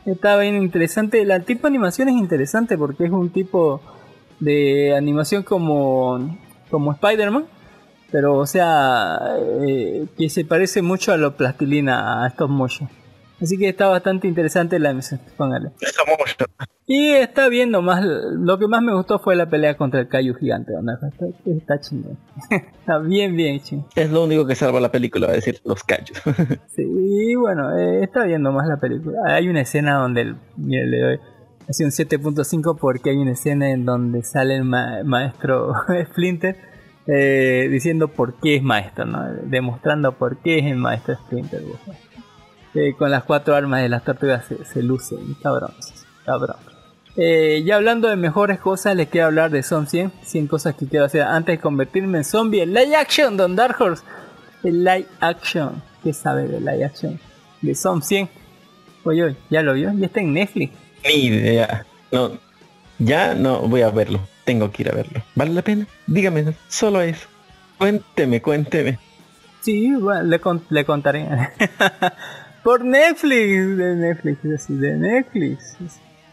[0.06, 1.22] está bien interesante.
[1.22, 3.82] El tipo de animación es interesante porque es un tipo
[4.40, 6.40] de animación como,
[6.72, 7.46] como Spider-Man,
[8.12, 9.20] pero o sea,
[9.66, 12.90] eh, que se parece mucho a lo plastilina, a estos motion.
[13.40, 15.70] Así que está bastante interesante la animación, póngale.
[16.88, 20.34] Y está viendo más, lo que más me gustó fue la pelea contra el Kaiju
[20.36, 20.92] gigante, ¿no?
[20.94, 22.18] está, está chingón.
[22.50, 23.86] está bien, bien chingón.
[23.96, 26.20] Es lo único que salva la película, es decir, los callos.
[26.76, 29.20] Sí, y bueno, eh, está viendo más la película.
[29.28, 31.20] Hay una escena donde, el, mira, le doy
[31.70, 35.74] así un 7.5 porque hay una escena en donde sale el ma- maestro
[36.12, 36.56] Splinter
[37.08, 39.24] eh, diciendo por qué es maestro, ¿no?
[39.44, 41.64] Demostrando por qué es el maestro Splinter.
[42.76, 45.72] Eh, con las cuatro armas de las tortugas se, se lucen, cabrón,
[46.26, 46.58] cabrón.
[47.20, 50.86] Eh, ya hablando de mejores cosas, les quiero hablar de Son 100, 100 cosas que
[50.86, 54.04] quiero hacer antes de convertirme en zombie en live action, Don Dark Horse.
[54.64, 57.20] El live action, ¿qué sabe de live action?
[57.62, 58.30] De Son 100.
[59.04, 59.92] Oye, oye, ¿ya lo vio?
[59.94, 60.74] Ya está en Netflix.
[61.04, 61.86] Ni idea.
[62.12, 62.34] No,
[63.00, 64.20] ya no voy a verlo.
[64.48, 65.22] Tengo que ir a verlo.
[65.36, 65.86] ¿Vale la pena?
[66.08, 67.28] Dígame, solo eso.
[67.78, 68.98] Cuénteme, cuénteme.
[69.60, 71.28] Sí, bueno, le, con- le contaré.
[72.64, 75.76] Por Netflix, de Netflix, así, de Netflix.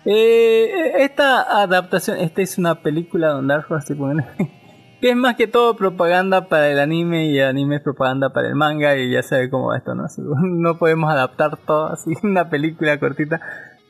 [0.04, 4.08] Eh, esta adaptación, esta es una película donde Horse, tipo,
[5.00, 8.54] que es más que todo propaganda para el anime y anime es propaganda para el
[8.54, 10.06] manga y ya sabe cómo esto, ¿no?
[10.44, 13.40] No podemos adaptar todo así, una película cortita,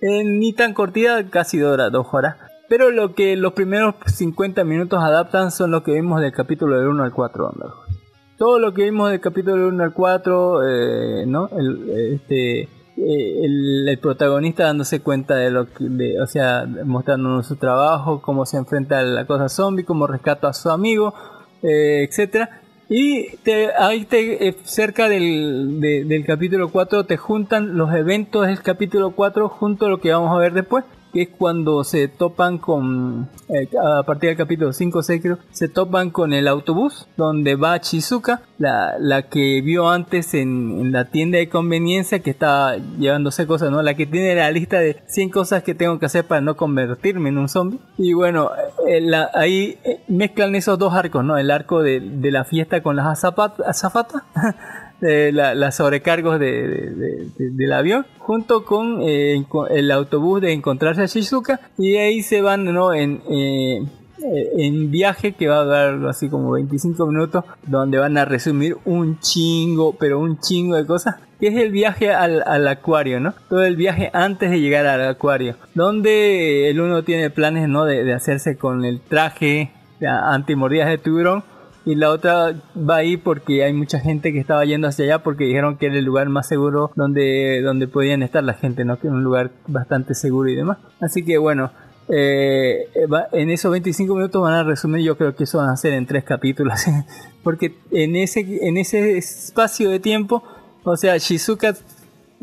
[0.00, 2.36] eh, ni tan cortita, casi dura dos horas.
[2.68, 6.88] Pero lo que los primeros 50 minutos adaptan son lo que vimos del capítulo del
[6.88, 8.04] 1 al 4, Don Dark Horse
[8.36, 11.48] todo lo que vimos del capítulo 1 al 4, eh, ¿no?
[11.56, 15.84] El, este, eh, el, protagonista dándose cuenta de lo que,
[16.20, 20.52] o sea, mostrándonos su trabajo, cómo se enfrenta a la cosa zombie, cómo rescata a
[20.52, 21.14] su amigo,
[21.62, 22.60] eh, etcétera.
[22.88, 28.46] Y te, ahí te, eh, cerca del, de- del capítulo 4 te juntan los eventos
[28.46, 30.84] del capítulo 4 junto a lo que vamos a ver después
[31.14, 35.38] que es cuando se topan con, eh, a partir del capítulo 5 o 6 creo,
[35.52, 40.92] se topan con el autobús donde va Chizuka, la, la que vio antes en, en
[40.92, 43.80] la tienda de conveniencia que estaba llevándose cosas, ¿no?
[43.80, 47.28] La que tiene la lista de 100 cosas que tengo que hacer para no convertirme
[47.30, 47.78] en un zombie.
[47.96, 48.50] Y bueno,
[48.86, 51.38] eh, la- ahí eh, mezclan esos dos arcos, ¿no?
[51.38, 54.22] El arco de, de la fiesta con las azafatas.
[55.08, 60.40] de la, las sobrecargos de, de- de- de- del avión junto con eh, el autobús
[60.40, 62.92] de encontrarse a Shizuka y ahí se van ¿no?
[62.94, 63.82] en, eh,
[64.22, 68.76] eh, en viaje que va a algo así como 25 minutos donde van a resumir
[68.84, 73.34] un chingo pero un chingo de cosas que es el viaje al, al acuario no
[73.50, 78.04] todo el viaje antes de llegar al acuario donde el uno tiene planes no de,
[78.04, 81.42] de hacerse con el traje antimordidas de tiburón
[81.84, 85.44] y la otra va ahí porque hay mucha gente que estaba yendo hacia allá porque
[85.44, 88.98] dijeron que era el lugar más seguro donde, donde podían estar la gente, ¿no?
[88.98, 90.78] Que era un lugar bastante seguro y demás.
[91.00, 91.70] Así que bueno,
[92.08, 92.86] Eh,
[93.32, 96.04] en esos 25 minutos van a resumir, yo creo que eso van a ser en
[96.04, 96.80] tres capítulos,
[97.42, 100.42] porque en ese, en ese espacio de tiempo,
[100.82, 101.74] o sea, Shizuka,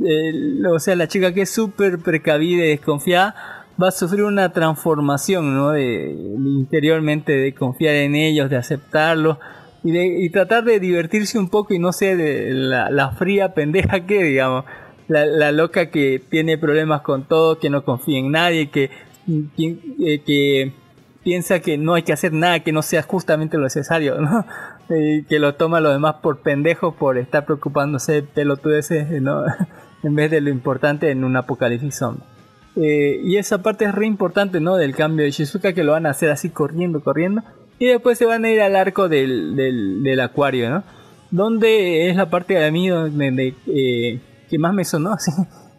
[0.04, 3.36] eh, o sea, la chica que es súper precavida y desconfiada,
[3.82, 5.72] va a sufrir una transformación, ¿no?
[5.72, 9.38] De, interiormente, de confiar en ellos, de aceptarlos
[9.84, 13.54] y, de, y tratar de divertirse un poco y no ser de la, la fría
[13.54, 14.66] pendeja que, digamos,
[15.08, 18.90] la, la loca que tiene problemas con todo, que no confía en nadie, que,
[19.58, 20.74] que, eh, que
[21.24, 24.46] piensa que no hay que hacer nada que no sea justamente lo necesario, ¿no?
[24.90, 29.44] Y que lo toma los demás por pendejos por estar preocupándose de pelotudeces, ¿no?
[30.04, 32.24] en vez de lo importante en un apocalipsis zombie.
[32.76, 34.76] Eh, y esa parte es re importante, ¿no?
[34.78, 37.42] Del cambio de Shizuka que lo van a hacer así corriendo, corriendo.
[37.80, 40.84] Y después se van a ir al arco del, del, del acuario, ¿no?
[41.32, 44.20] Donde es la parte de mí donde, de, eh,
[44.50, 45.32] que más me sonó, así,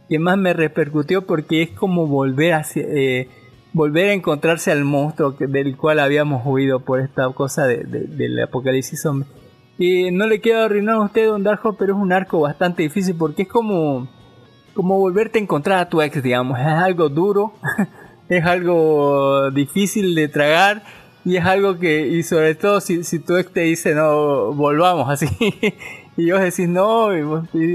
[0.09, 3.29] que más me repercutió porque es como volver a eh,
[3.73, 8.39] volver a encontrarse al monstruo del cual habíamos huido por esta cosa de, de- del
[8.43, 9.27] apocalipsis zombie.
[9.79, 13.15] Y no le quiero arruinar a usted, Don Darjo, pero es un arco bastante difícil
[13.19, 14.09] porque es como
[14.75, 16.59] como volverte a encontrar a tu ex, digamos.
[16.59, 17.55] Es algo duro,
[18.29, 20.83] es algo difícil de tragar
[21.25, 25.29] y es algo que, y sobre todo si, tu ex te dice, no, volvamos así,
[26.17, 27.09] y vos decís, no,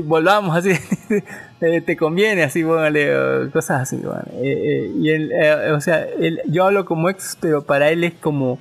[0.04, 0.72] volvamos así,
[1.62, 4.24] eh, te conviene así, póngale, cosas así, bueno.
[4.34, 4.52] Eh,
[4.88, 5.32] eh, y él,
[5.74, 8.60] o sea, él- yo hablo como ex, pero para él es como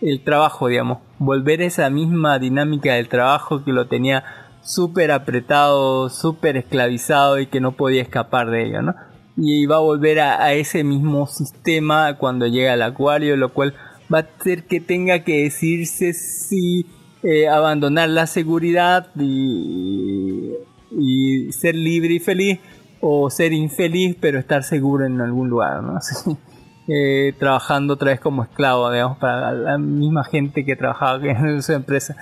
[0.00, 4.24] el trabajo, digamos, volver a esa misma dinámica del trabajo que lo tenía
[4.62, 8.94] súper apretado, súper esclavizado y que no podía escapar de ello, ¿no?
[9.36, 13.74] Y va a volver a, ese mismo sistema cuando llega al acuario, lo cual
[14.12, 16.86] va a hacer que tenga que decirse si
[17.22, 20.56] eh, abandonar la seguridad y,
[21.52, 22.58] ser libre y feliz
[23.00, 25.98] o ser infeliz pero estar seguro en algún lugar, ¿no?
[26.92, 31.72] Eh, trabajando otra vez como esclavo, digamos, para la misma gente que trabajaba en su
[31.72, 32.16] empresa.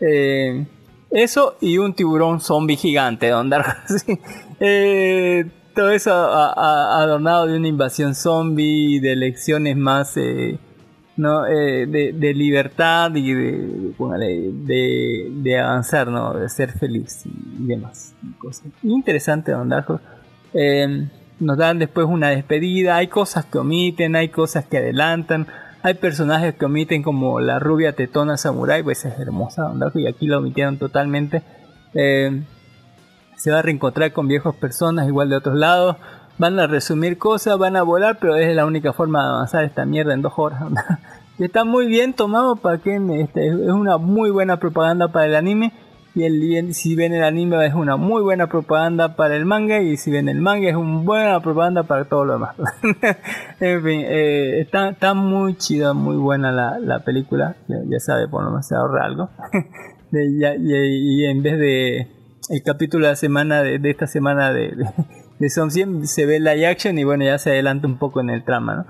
[0.00, 0.64] Eh,
[1.12, 3.72] eso y un tiburón zombie gigante, Don Darko,
[4.06, 4.18] sí.
[4.60, 5.44] Eh,
[5.74, 10.58] todo eso adornado de una invasión zombie, de elecciones más eh,
[11.16, 11.46] ¿no?
[11.46, 16.34] Eh, de, libertad y de, de, avanzar, ¿no?
[16.34, 18.14] de ser feliz y demás.
[18.38, 18.66] Cosas.
[18.82, 20.00] Interesante, Don Darko.
[20.54, 21.08] Eh,
[21.40, 25.46] nos dan después una despedida, hay cosas que omiten, hay cosas que adelantan,
[25.82, 30.26] hay personajes que omiten como la rubia tetona samurai, pues es hermosa, Darko, y aquí
[30.26, 31.42] la omitieron totalmente.
[31.94, 32.42] Eh,
[33.36, 35.96] se va a reencontrar con viejos personas igual de otros lados,
[36.38, 39.84] van a resumir cosas, van a volar, pero es la única forma de avanzar esta
[39.84, 40.62] mierda en dos horas.
[41.38, 45.72] Está muy bien tomado para que este, es una muy buena propaganda para el anime.
[46.14, 49.80] Y, el, si ven el anime es una muy buena propaganda para el manga.
[49.80, 52.54] Y si ven el manga es una buena propaganda para todo lo demás.
[53.60, 57.56] en fin, eh, está, está muy chida, muy buena la, la película.
[57.68, 59.30] Ya, ya sabe, por lo menos se ahorra algo.
[60.10, 62.06] De- ya- y, y en vez de
[62.50, 64.86] el capítulo de la semana de, de esta semana de, de,
[65.38, 68.28] de Som 100 se ve la action y bueno ya se adelanta un poco en
[68.28, 68.86] el trama, ¿no?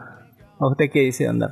[0.58, 1.50] ¿A usted qué dice, Andar?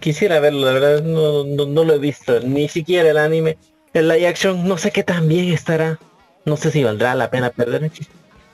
[0.00, 3.56] Quisiera verlo, la verdad no, no, no lo he visto, ni siquiera el anime.
[3.92, 5.98] El live action no sé qué tan bien estará.
[6.44, 7.90] No sé si valdrá la pena perder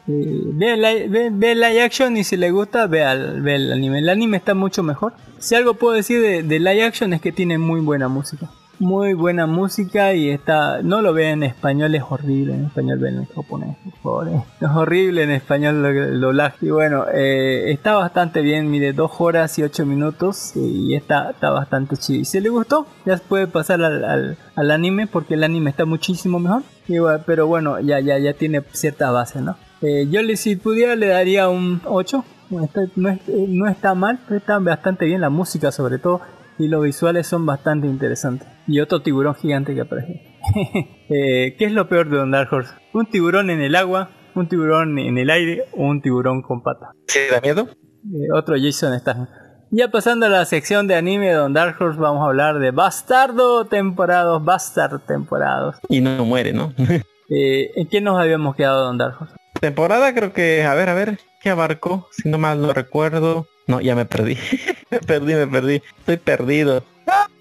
[0.07, 4.01] ve, la, ve, ve live action y si le gusta, ve, al, ve el anime.
[4.01, 5.15] El anime está mucho mejor.
[5.39, 8.51] Si algo puedo decir de, de live action es que tiene muy buena música.
[8.81, 10.83] Muy buena música y está...
[10.83, 12.55] No lo ve en español, es horrible.
[12.55, 14.29] En español ven en japonés, por favor.
[14.29, 14.45] eh.
[14.61, 15.83] Es horrible en español
[16.21, 16.57] lo doblaje.
[16.67, 18.71] Y bueno, eh, está bastante bien.
[18.71, 22.21] Mire, dos horas y ocho minutos y está, está bastante chido.
[22.21, 25.85] Y si le gustó, ya puede pasar al, al, al anime porque el anime está
[25.85, 26.63] muchísimo mejor.
[26.89, 29.57] Y bueno, pero bueno, ya, ya, ya tiene cierta base, ¿no?
[29.83, 32.25] Eh, yo le, si pudiera le daría un 8.
[32.51, 36.21] No está, no, eh, no está mal, está bastante bien la música sobre todo.
[36.59, 38.49] Y los visuales son bastante interesantes.
[38.67, 40.23] Y otro tiburón gigante que aparece.
[41.11, 42.73] Eh, ¿Qué es lo peor de Don Dark Horse?
[42.95, 44.09] ¿Un tiburón en el agua?
[44.35, 45.65] ¿Un tiburón en el aire?
[45.73, 46.93] ¿O un tiburón con pata?
[47.09, 47.69] ¿Sí da miedo?
[47.71, 49.29] Eh, otro Jason Statham.
[49.71, 52.71] Ya pasando a la sección de anime de Don Dark Horse, vamos a hablar de
[52.71, 55.77] Bastardo temporados, Bastard temporados.
[55.89, 56.73] Y no muere, ¿no?
[57.31, 59.35] Eh, ¿En qué nos habíamos quedado, Don Dark Horse?
[59.59, 62.07] Temporada creo que, a ver, a ver, ¿qué abarcó?
[62.11, 63.47] Si no mal no recuerdo.
[63.67, 64.37] No, ya me perdí.
[64.91, 65.83] me perdí, me perdí.
[66.01, 66.85] Estoy perdido.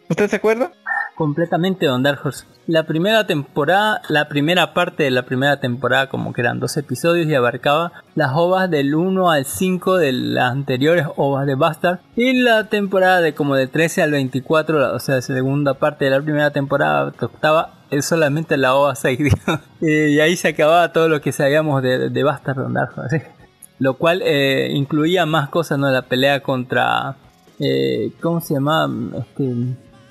[0.10, 0.72] ¿Usted se acuerda?
[1.16, 2.46] completamente Don Dark Horse.
[2.66, 7.28] La primera temporada, la primera parte de la primera temporada, como que eran dos episodios
[7.28, 12.00] y abarcaba las ovas del 1 al 5 de las anteriores ovas de Bastard.
[12.16, 16.12] Y la temporada de como del 13 al 24, la- o sea, segunda parte de
[16.12, 17.14] la primera temporada,
[17.92, 19.20] es solamente la ova 6.
[19.20, 19.62] digamos.
[19.82, 23.24] Eh, y ahí se acababa todo lo que sabíamos de, de Bastard Don Dark Horse.
[23.80, 25.90] Lo cual eh, incluía más cosas, ¿no?
[25.90, 27.16] La pelea contra,
[27.60, 28.90] eh, ¿cómo se llama?
[29.20, 29.44] Este,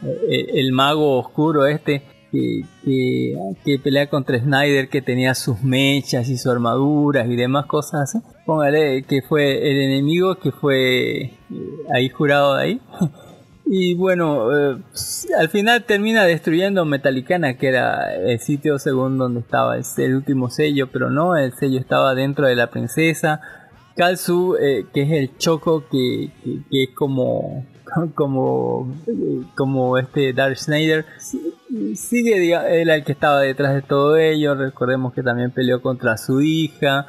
[0.02, 2.02] eh, el mago oscuro este,
[2.32, 3.34] que, que,
[3.64, 8.18] que pelea contra Snyder, que tenía sus mechas y sus armaduras y demás cosas así.
[8.46, 11.32] Póngale que fue el enemigo que fue eh,
[11.94, 12.80] ahí jurado de ahí.
[13.64, 14.76] Y bueno, eh,
[15.38, 20.88] al final termina destruyendo Metallicana, que era el sitio según donde estaba el, último sello,
[20.92, 23.40] pero no, el sello estaba dentro de la princesa.
[23.96, 26.30] Kalsu, eh, que es el choco que,
[26.70, 27.66] que, es como
[28.14, 28.90] como
[29.54, 31.54] como este Darth Snyder si-
[31.94, 36.16] sigue diga- él el que estaba detrás de todo ello recordemos que también peleó contra
[36.16, 37.06] su hija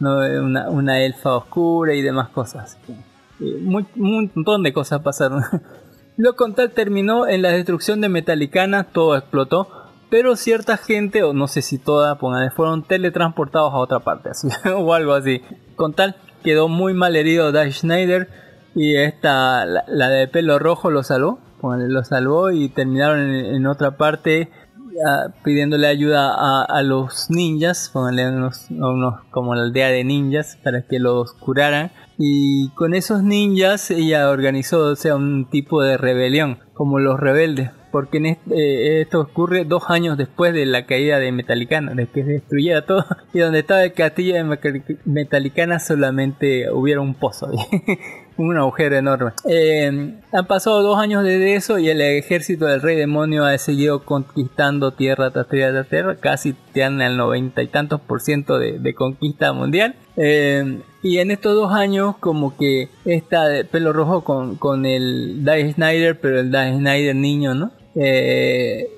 [0.00, 0.16] ¿no?
[0.70, 2.78] una, elfa oscura y demás cosas
[3.40, 3.86] Eh, un
[4.34, 5.42] montón de cosas pasaron
[6.16, 9.82] lo con tal terminó en la destrucción de Metallicana todo explotó
[10.12, 14.46] pero cierta gente, o no sé si toda, póngale, fueron teletransportados a otra parte, así,
[14.68, 15.40] o algo así.
[15.74, 18.28] Con tal, quedó muy mal herido Dash Schneider
[18.74, 23.96] y esta, la, de pelo rojo lo salvó, póngale, lo salvó y terminaron en, otra
[23.96, 24.50] parte
[25.08, 26.34] ah, pidiéndole ayuda
[26.66, 31.90] a, los ninjas, póngale unos, unos como la aldea de ninjas para que los curaran.
[32.18, 37.70] Y con esos ninjas ella organizó o sea, un tipo de rebelión, como los rebeldes,
[37.90, 42.06] porque en este- eh, esto ocurre dos años después de la caída de Metallicana, de
[42.06, 43.04] que se destruyera todo,
[43.34, 47.50] y donde estaba el castillo de Metallicana solamente hubiera un pozo,
[48.36, 49.32] un agujero enorme.
[49.48, 54.04] Eh, han pasado dos años desde eso y el ejército del rey demonio ha seguido
[54.04, 58.78] conquistando tierra tras tierra tras tierra, casi tiene al noventa y tantos por ciento de,
[58.78, 59.96] de conquista mundial.
[60.16, 65.44] Eh, y en estos dos años, como que está de pelo rojo con, con el
[65.44, 67.72] Die Snyder, pero el Die Snyder niño, ¿no?
[67.96, 68.88] Eh,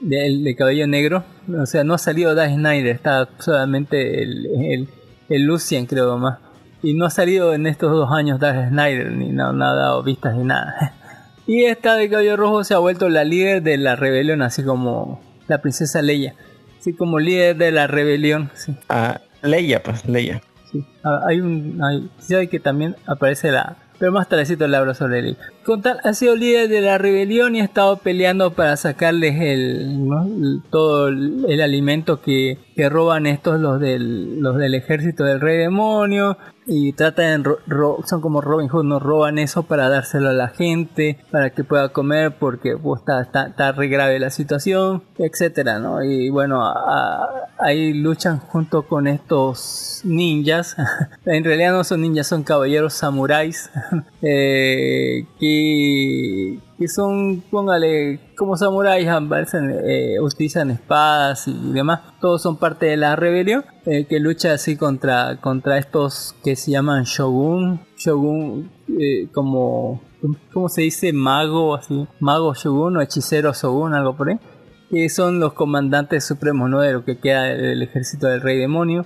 [0.00, 1.24] de, el de cabello negro,
[1.60, 4.88] o sea, no ha salido Die Snyder, está solamente el, el,
[5.28, 6.38] el Lucian, creo más.
[6.82, 10.02] Y no ha salido en estos dos años Die Snyder, ni no, no ha dado
[10.02, 10.94] vistas ni nada.
[11.46, 15.20] Y esta de cabello rojo se ha vuelto la líder de la rebelión, así como
[15.48, 16.36] la princesa Leia.
[16.78, 18.76] Así como líder de la rebelión, sí.
[18.88, 20.42] Ah, Leia, pues, Leia.
[20.70, 21.80] Sí, ah, hay un.
[21.82, 23.76] Hay, sí hay que también aparece la.
[23.98, 25.36] Pero más tardecito le hablo sobre él.
[25.64, 30.08] Con tal, ha sido líder de la rebelión y ha estado peleando para sacarles el,
[30.08, 30.24] ¿no?
[30.24, 35.40] el- todo el, el alimento que, que roban estos los del, los del ejército del
[35.40, 36.38] rey demonio.
[36.72, 40.48] Y tratan, ro- ro- son como Robin Hood, no roban eso para dárselo a la
[40.48, 45.80] gente, para que pueda comer, porque pues, está, está, está re grave la situación, etcétera,
[45.80, 46.04] ¿no?
[46.04, 50.76] Y bueno, a- a- ahí luchan junto con estos ninjas.
[51.26, 53.68] en realidad no son ninjas, son caballeros samuráis.
[54.22, 55.46] eh, que,
[56.78, 62.00] que son, póngale, como samuráis, eh, utilizan espadas y demás.
[62.20, 66.70] Todos son parte de la rebelión eh, que lucha así contra, contra estos que se
[66.70, 67.80] llaman shogun.
[67.98, 70.00] Shogun, eh, como,
[70.52, 71.12] ¿cómo se dice?
[71.12, 72.06] Mago, así.
[72.18, 74.38] Mago shogun o hechicero shogun, algo por ahí.
[74.90, 76.80] Que son los comandantes supremos, ¿no?
[76.80, 79.04] De lo que queda del ejército del rey demonio.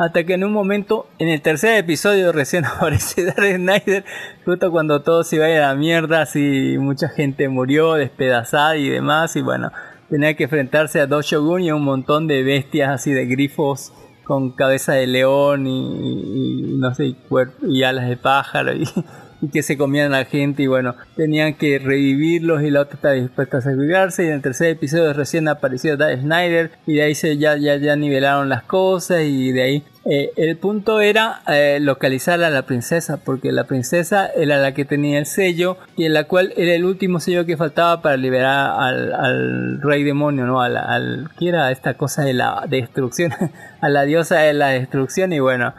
[0.00, 4.04] Hasta que en un momento, en el tercer episodio recién aparece Darth Snyder,
[4.46, 9.36] justo cuando todo se iba a la mierda, así mucha gente murió despedazada y demás,
[9.36, 9.70] y bueno,
[10.08, 13.92] tenía que enfrentarse a dos Shogun y a un montón de bestias así de grifos
[14.24, 18.84] con cabeza de león y, no sé, y, cuerp- y alas de pájaro y,
[19.40, 22.94] y que se comían a la gente y bueno, tenían que revivirlos y la otra
[22.94, 27.02] estaba dispuesta a sacrificarse y en el tercer episodio recién apareció Darth Snyder y de
[27.02, 31.42] ahí se ya, ya, ya nivelaron las cosas y de ahí eh, el punto era
[31.46, 36.06] eh, localizar a la princesa, porque la princesa era la que tenía el sello, y
[36.06, 40.46] en la cual era el último sello que faltaba para liberar al, al rey demonio,
[40.46, 40.62] ¿no?
[40.62, 43.32] Al, al que era esta cosa de la destrucción,
[43.80, 45.74] a la diosa de la destrucción, y bueno,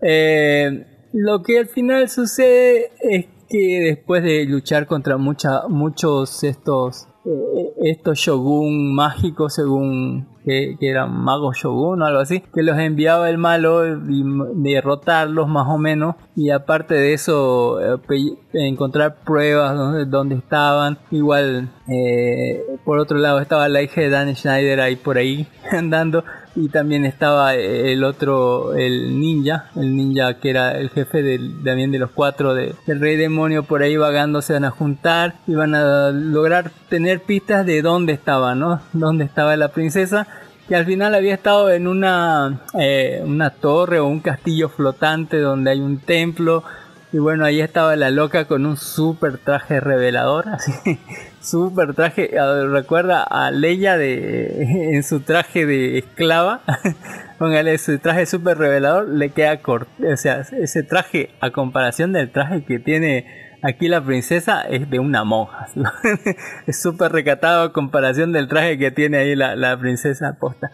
[0.00, 7.06] eh, lo que al final sucede es que después de luchar contra mucha, muchos estos
[7.24, 13.30] eh, estos shogun mágicos según que, eran magos shogun o algo así que los enviaba
[13.30, 14.24] el malo y
[14.56, 16.16] derrotarlos más o menos.
[16.34, 20.98] Y aparte de eso eh, encontrar pruebas donde, donde estaban.
[21.12, 26.24] Igual eh, por otro lado estaba la hija de Dan Schneider ahí por ahí andando
[26.56, 31.90] y también estaba el otro, el ninja, el ninja que era el jefe del, también
[31.90, 35.54] de los cuatro de- del rey demonio por ahí vagando, se van a juntar y
[35.54, 38.80] van a lograr tener pistas de dónde estaba, ¿no?
[38.92, 40.26] Dónde estaba la princesa
[40.68, 45.70] que al final había estado en una, eh, una torre o un castillo flotante donde
[45.72, 46.62] hay un templo
[47.12, 50.72] Y bueno, ahí estaba la loca con un super traje revelador, así,
[51.44, 52.30] super traje,
[52.70, 56.62] recuerda a Leia de, en su traje de esclava,
[57.38, 62.30] póngale su traje super revelador, le queda corto, o sea, ese traje a comparación del
[62.30, 63.26] traje que tiene
[63.62, 65.80] aquí la princesa es de una monja, ¿sí?
[66.66, 70.70] es súper recatado a comparación del traje que tiene ahí la, la princesa posta.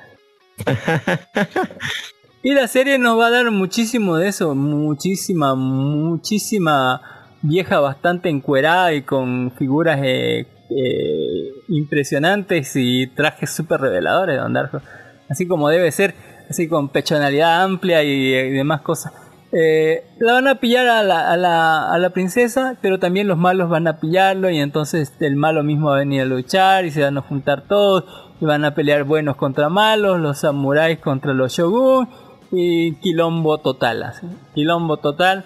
[2.43, 7.03] Y la serie nos va a dar muchísimo de eso, muchísima, muchísima
[7.43, 14.81] vieja bastante encuerada y con figuras eh, eh, impresionantes y trajes súper reveladores Don Darko.
[15.29, 16.15] Así como debe ser,
[16.49, 19.13] así con pechonalidad amplia y, demás cosas.
[19.53, 24.49] Eh, la van a pillar a la, princesa, pero también los malos van a pillarlo
[24.51, 27.65] y entonces el malo mismo va a venir a luchar y se van a juntar
[27.67, 28.05] todos
[28.41, 32.09] y van a pelear buenos contra malos, los samuráis contra los shogun
[32.53, 34.27] y quilombo total, así.
[34.55, 35.45] quilombo total.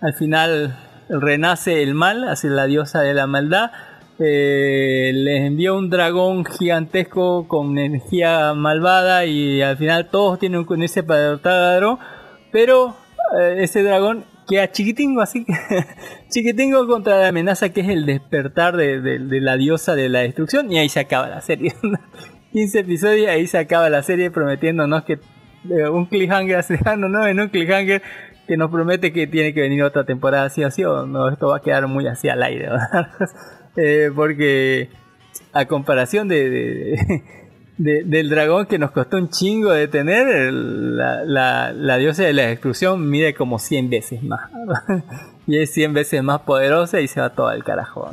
[0.00, 0.76] Al final
[1.08, 3.70] renace el mal, así la diosa de la maldad.
[4.18, 10.64] Eh, les envió un dragón gigantesco con energía malvada y al final todos tienen
[11.18, 11.98] derrotar al dragón,
[12.52, 12.96] pero
[13.40, 15.46] eh, ese dragón queda chiquitingo así,
[16.30, 20.20] chiquitingo contra la amenaza que es el despertar de, de- de la diosa de la
[20.20, 21.72] destrucción y ahí se acaba la serie.
[22.52, 25.14] 15 episodios, ahí se acaba la serie prometiéndonos que
[25.70, 28.02] eh, un cliffhanger, dejándonos en un cliffhanger
[28.46, 31.48] que nos promete que tiene que venir otra temporada así o así, o no, esto
[31.48, 33.08] va a quedar muy así al aire, ¿verdad?
[33.76, 34.88] Eh, porque
[35.52, 37.22] a comparación de, de-
[37.78, 42.42] de- del dragón que nos costó un chingo de tener, la, la- diosa de la
[42.46, 44.50] destrucción mide como 100 veces más.
[45.46, 48.10] y es 100 veces más poderosa y se va todo al carajo.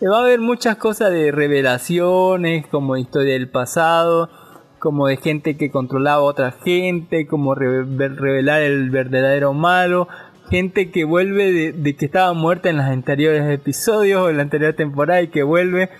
[0.00, 4.28] Eh, Va a haber muchas cosas de revelaciones, como historia del pasado,
[4.78, 10.08] como de gente que controlaba a otra gente, como revelar el verdadero malo,
[10.50, 14.74] gente que vuelve de, que estaba muerta en los anteriores episodios o en la anterior
[14.74, 15.90] temporada y que vuelve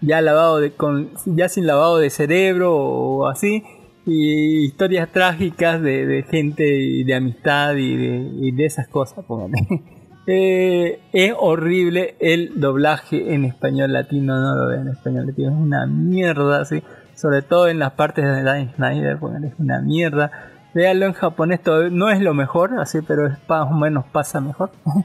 [0.00, 3.62] ya lavado de, con, ya sin lavado de cerebro o así
[4.04, 9.54] y historias trágicas de, de gente de amistad y de, esas cosas póngale.
[10.24, 15.56] Eh, es horrible el doblaje en español latino, no lo veo en español latino, es
[15.56, 16.80] una mierda, así.
[17.16, 20.51] sobre todo en las partes de Snyder, póngale, es una mierda.
[20.74, 24.70] Véanlo en japonés, no es lo mejor, así, pero es más o menos pasa mejor.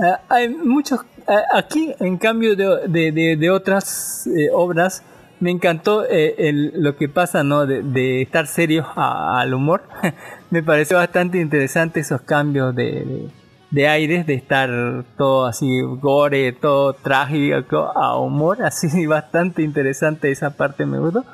[0.00, 5.02] Ah, hay muchos ah, aquí en cambio de, de- de- de otras eh, obras
[5.40, 9.82] me encantó eh, el- lo que pasa no de, de estar serios al humor.
[10.50, 13.28] Me pareció bastante interesante esos cambios de, de,
[13.72, 14.70] de aires de estar
[15.16, 18.62] todo así gore todo trágico a humor.
[18.62, 21.24] Así bastante interesante esa parte me gustó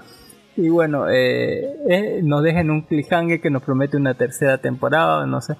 [0.56, 5.40] y bueno, eh, eh, nos dejan un cliffhanger que nos promete una tercera temporada, no
[5.40, 5.56] sé,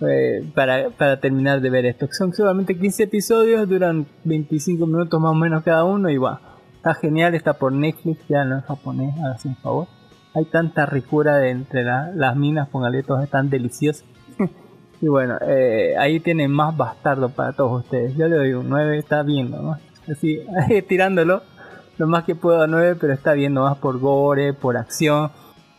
[0.00, 2.08] eh, para, para terminar de ver esto.
[2.10, 6.40] Son solamente 15 episodios, duran 25 minutos más o menos cada uno y va.
[6.76, 9.86] Está genial, está por Netflix, ya no en japonés, hágase un favor.
[10.34, 14.04] Hay tanta ricura de entre la- las minas, póngale, todos están deliciosos.
[15.00, 18.14] y bueno, eh, ahí tienen más bastardo para todos ustedes.
[18.16, 19.76] Yo le doy un 9, está viendo, ¿no?
[20.10, 20.40] Así,
[20.88, 21.42] tirándolo
[21.98, 25.30] lo más que puedo a 9, pero está viendo más por gore, por acción,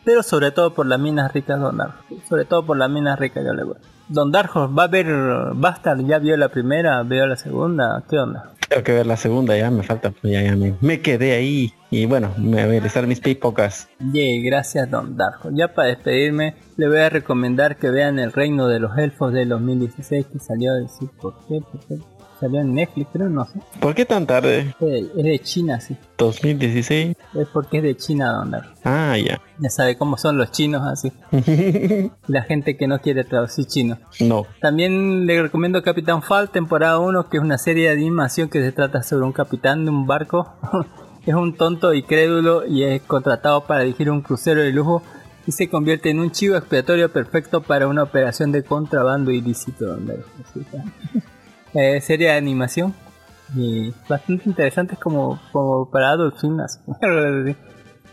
[0.04, 1.94] pero sobre todo por las minas ricas Don Dark.
[2.28, 3.76] Sobre todo por las minas ricas yo le voy.
[4.08, 5.06] Don Dark Horse va a ver
[5.54, 8.52] Bastard, ya vio la primera, vio la segunda, ¿qué onda?
[8.68, 11.72] Tengo que ver la segunda, ya me falta, pues ya, ya me, me quedé ahí.
[11.90, 13.88] Y bueno, me voy a realizar mis pipocas.
[14.12, 15.50] Yay, gracias Don Horse.
[15.52, 19.48] Ya para despedirme, le voy a recomendar que vean El Reino de los Elfos del
[19.50, 21.94] 2016 que salió de decir por qué, por qué.
[22.40, 23.60] Salió en Netflix, creo, no sé.
[23.80, 24.74] ¿Por qué tan tarde?
[24.80, 25.94] Es de, es de China, sí.
[26.16, 27.14] 2016.
[27.34, 28.56] Es porque es de China, Don.
[28.82, 29.42] Ah, ya.
[29.58, 31.12] Ya sabe cómo son los chinos así.
[32.26, 33.98] La gente que no quiere traducir chino.
[34.20, 34.46] no.
[34.60, 38.72] También le recomiendo Capitán Fall, temporada 1, que es una serie de animación que se
[38.72, 40.54] trata sobre un capitán de un barco.
[41.26, 45.02] es un tonto y crédulo y es contratado para dirigir un crucero de lujo
[45.46, 49.86] y se convierte en un chivo expiatorio perfecto para una operación de contrabando ilícito.
[49.86, 50.24] Donde.
[51.74, 52.94] Eh, serie de animación
[53.54, 56.36] y bastante interesante como, como para Adult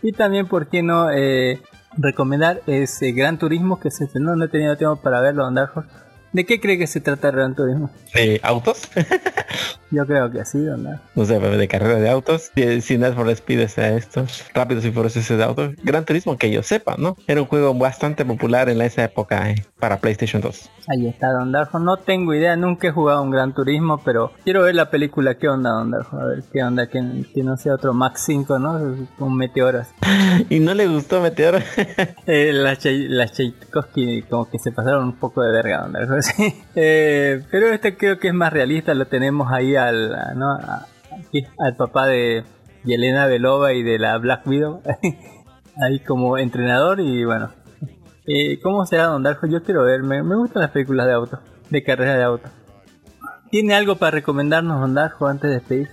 [0.02, 1.10] y también, ¿por qué no?
[1.10, 1.60] Eh,
[1.96, 6.07] recomendar ese Gran Turismo que se no he tenido tiempo para verlo, Dark Horse.
[6.32, 7.90] ¿De qué cree que se trata el Gran Turismo?
[8.14, 8.82] ¿De autos?
[9.90, 11.00] Yo creo que sí, Don Dark.
[11.14, 12.50] no sé, de carrera de autos.
[12.54, 14.26] Si, si Need for Speed es a esto.
[14.52, 15.74] Rápidos y Furiosos de autos.
[15.82, 17.16] Gran Turismo, que yo sepa, ¿no?
[17.26, 20.70] Era un juego bastante popular en esa época eh, para PlayStation 2.
[20.88, 21.78] Ahí está Don Darjo.
[21.78, 25.36] No tengo idea, nunca he jugado un Gran Turismo, pero quiero ver la película.
[25.36, 26.18] ¿Qué onda, Don Darjo?
[26.18, 26.86] A ver, ¿qué onda?
[26.88, 29.06] Que, que no sea otro Max 5, ¿no?
[29.18, 29.82] Un meteoro.
[30.50, 31.62] Y no le gustó Meteor.
[32.26, 36.14] Eh, las Tchaikovsky como que se pasaron un poco de verga, Don Darjo.
[36.80, 42.44] Eh, pero este creo que es más realista, lo tenemos ahí al, al papá de
[42.84, 44.82] Yelena Belova y de la Black Widow,
[45.82, 47.50] ahí como entrenador y bueno.
[48.26, 49.46] Eh, ¿Cómo será Don Darjo?
[49.46, 51.40] Yo quiero ver, me, gustan las películas de auto,
[51.70, 52.48] de carrera de auto.
[53.50, 55.88] ¿Tiene algo para recomendarnos Don Darjo antes de despedir?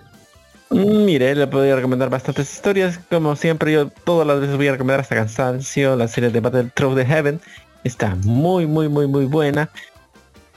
[0.69, 2.99] Mm, Mire, le podría recomendar bastantes historias.
[3.09, 5.95] Como siempre, yo todas las veces voy a recomendar hasta cansancio.
[5.95, 7.39] La serie de Battle Through the Heaven
[7.85, 9.69] está muy, muy, muy, muy buena.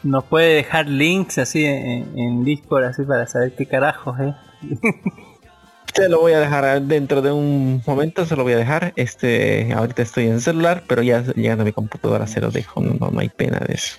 [0.03, 4.35] Nos puede dejar links así en, en Discord así para saber qué carajos, eh.
[5.95, 8.93] Se lo voy a dejar dentro de un momento, se lo voy a dejar.
[8.95, 13.11] Este, ahorita estoy en celular, pero ya llegando a mi computadora se lo dejo, no,
[13.11, 13.97] no hay pena de eso.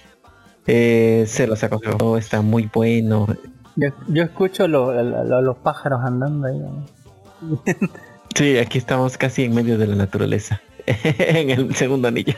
[0.67, 3.27] Eh, se los aconsejo, está muy bueno.
[3.75, 6.59] Yo, yo escucho lo- lo- lo- los pájaros andando ahí.
[6.59, 7.61] ¿no?
[8.35, 10.61] Sí, aquí estamos casi en medio de la naturaleza.
[10.85, 12.35] en el segundo anillo.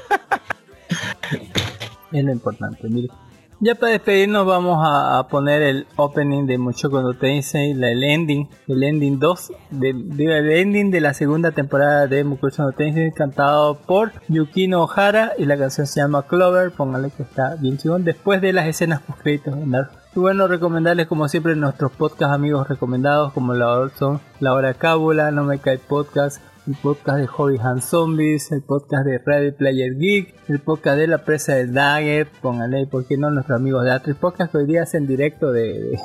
[2.12, 3.10] Es lo importante, mire.
[3.64, 8.82] Ya para despedirnos vamos a, poner el opening de Muchoco no Tensei, el ending, el
[8.82, 14.82] ending 2, de, el ending de la segunda temporada de Muchoco no cantado por Yukino
[14.82, 18.66] Ohara y la canción se llama Clover, póngale que está bien chingón, después de las
[18.66, 20.02] escenas de Naruto.
[20.16, 25.30] Y bueno, recomendarles como siempre nuestros podcast amigos recomendados como la son La Hora Cábula,
[25.30, 29.96] No Me Cae Podcast, el podcast de Hobby Hand Zombies, el podcast de Ready Player
[29.98, 33.32] Geek, el podcast de La Presa del Dagger, pónganle, ahí, ¿por qué no?
[33.32, 36.00] Nuestros amigos de Atris Podcast que hoy día hacen directo de, de,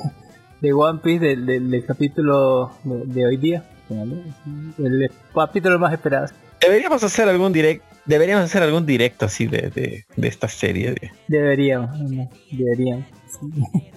[0.63, 4.23] de One Piece del, del- del capítulo de, de hoy día, pónganle,
[4.79, 6.29] el capítulo más esperado.
[6.61, 10.93] Deberíamos hacer algún direct, deberíamos hacer algún directo así de, de, de esta serie.
[10.93, 11.91] de- Deberíamos,
[12.51, 13.05] deberíamos.
[13.29, 13.91] sí.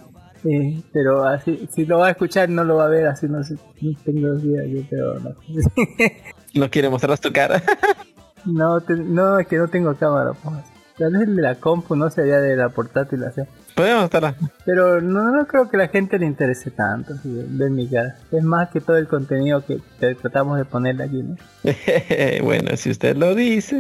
[0.45, 3.44] Eh, pero así, si lo va a escuchar no lo va a ver, así no,
[3.44, 5.30] sé, no tengo idea, yo pero no.
[6.56, 7.61] No quiere mostrarnos tu cara.
[8.45, 10.56] no, te- no, es que no tengo cámara, pues.
[10.98, 13.41] Tal vez el de la compu, no sería de la portátil, así.
[13.76, 14.36] Podemos estar
[14.66, 18.18] Pero no, no creo que a la gente le interese tanto así, ver mi cara.
[18.32, 21.36] Es más que todo el contenido que, que tratamos de ponerle aquí, ¿no?
[22.44, 23.78] bueno, si usted lo dice.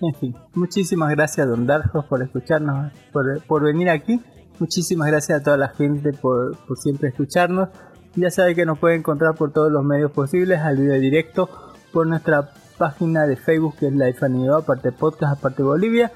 [0.00, 4.20] En fin, muchísimas gracias Don Darjo por escucharnos, por, por venir aquí.
[4.60, 7.70] Muchísimas gracias a toda la gente por, por siempre escucharnos.
[8.14, 11.48] Ya sabe que nos puede encontrar por todos los medios posibles, al video directo,
[11.92, 16.12] por nuestra página de Facebook que es Life Anime, aparte podcast, aparte Bolivia,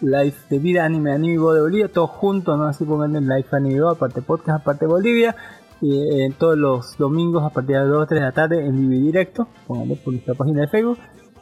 [0.00, 2.64] Life de Vida, Anime, Anime de Bolivia, todos juntos, ¿no?
[2.64, 5.36] Así pongan en Life Anime, aparte podcast, aparte Bolivia.
[5.80, 8.66] Y eh, todos los domingos a partir de las 2 o 3 de la tarde
[8.66, 10.98] en vivo directo, pónganlo por nuestra página de Facebook.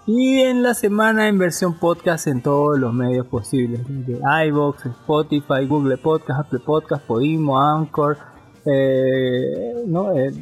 [0.06, 3.80] Y en la semana en versión podcast en todos los medios posibles.
[3.86, 8.18] De iVoox, Spotify, Google Podcast, Apple Podcast, Podimo, Anchor,
[8.64, 10.16] eh, ¿no?
[10.18, 10.32] Eh,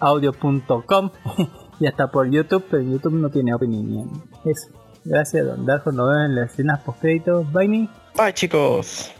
[0.00, 1.10] audio.com
[1.80, 4.10] y hasta por YouTube, pero YouTube no tiene opinión.
[4.44, 4.70] Eso.
[5.04, 5.92] Gracias, Don Darjo.
[5.92, 7.52] Nos vemos en las escenas post créditos.
[7.52, 7.88] Bye.
[8.16, 9.12] Bye chicos.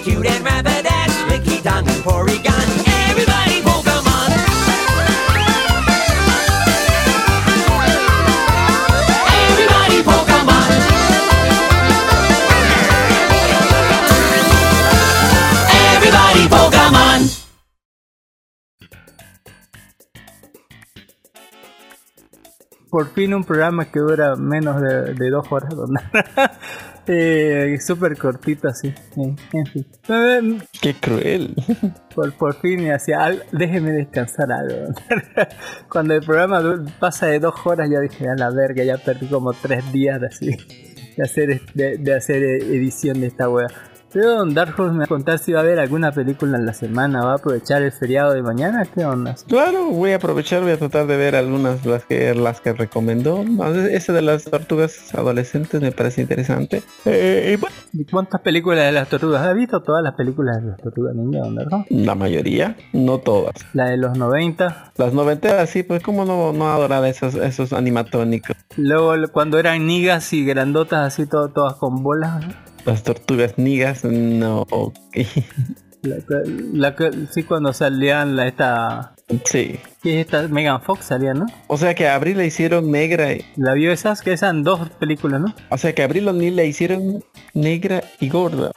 [0.00, 2.68] Execute and Rapidash, Licky Tongue and Porygon.
[3.10, 4.30] Everybody Pokemon!
[9.28, 10.70] Everybody Pokemon!
[15.92, 17.20] Everybody Pokemon!
[22.88, 25.74] Por fin un programa que dura menos de, dos horas.
[27.06, 28.88] eh, Súper cortito así.
[28.88, 30.62] eh, en fin.
[30.80, 31.54] Qué cruel.
[32.14, 34.92] Por, por fin me hacía algo, déjeme descansar algo.
[35.88, 39.52] Cuando el programa pasa de dos horas ya dije, a la verga, ya perdí como
[39.52, 40.46] tres días de así,
[41.16, 43.68] de hacer, de, de hacer edición de esta wea.
[44.12, 46.66] Pero Don Dark Horse me va a contar si va a haber alguna película en
[46.66, 49.36] la semana, va a aprovechar el feriado de mañana, ¿qué onda?
[49.46, 53.44] Claro, voy a aprovechar, voy a tratar de ver algunas las que las que recomendó.
[53.90, 56.82] Esa de las tortugas adolescentes me parece interesante.
[57.04, 59.46] Eh, y bueno, ¿Y ¿Cuántas películas de las tortugas?
[59.46, 61.94] ¿Has visto todas las películas de las tortugas ninja, Don Dark Horse?
[61.94, 63.54] la mayoría, no todas.
[63.74, 68.56] La de los 90, Las noventeras sí, pues como no, no adorar esos, esos animatónicos.
[68.76, 72.44] luego cuando eran nigas y grandotas así todo, todas con bolas.
[72.84, 74.62] Las tortugas nigas, no.
[74.70, 74.96] ok.
[76.02, 76.16] La,
[76.72, 79.14] la que- sí, cuando salían la, esta.
[79.44, 79.78] sí.
[80.02, 80.48] ¿Qué es esta?
[80.48, 81.44] Megan Fox salía, ¿no?
[81.66, 83.34] O sea que a Abril le hicieron negra.
[83.34, 85.54] y- La vio esas, que eran dos películas, ¿no?
[85.68, 88.72] O sea que a Abril O'Neil le hicieron negra y gorda.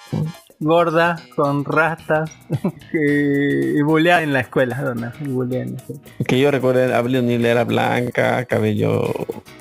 [0.59, 2.29] Gorda, con rastas,
[2.91, 6.01] que- y bulea en la escuela, bulea en la escuela.
[6.27, 9.01] Que yo recuerdo, Abril O'Neil era blanca, cabello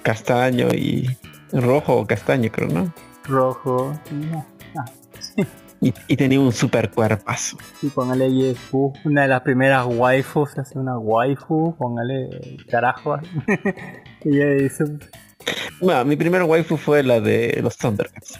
[0.02, 1.08] castaño y
[1.52, 2.92] rojo o castaño, creo, ¿no?
[3.24, 3.92] Rojo.
[4.76, 4.84] Ah,
[5.18, 5.44] sí.
[5.80, 7.58] Y, y tenía un super cuerpazo.
[7.80, 12.28] Sí, póngale es, uh, una de las primeras waifus, hace una waifu, póngale
[12.70, 13.18] carajo.
[14.24, 14.84] y ella dice,
[15.80, 18.38] Bueno, mi primer waifu fue la de los Thundercats.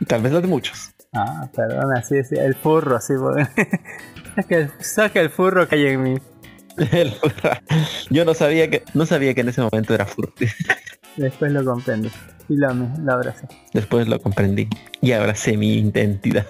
[0.00, 0.92] Y tal vez la de muchos.
[1.14, 3.48] ah, perdón, así es, el furro, así, póngale.
[4.34, 6.16] saca, el, saca el furro que hay en mí.
[8.10, 10.32] Yo no sabía que no sabía que en ese momento era furro.
[11.18, 12.10] Después lo comprendí.
[12.48, 13.46] Y lo amé, lo abracé.
[13.74, 14.68] Después lo comprendí
[15.02, 16.46] y abracé mi identidad.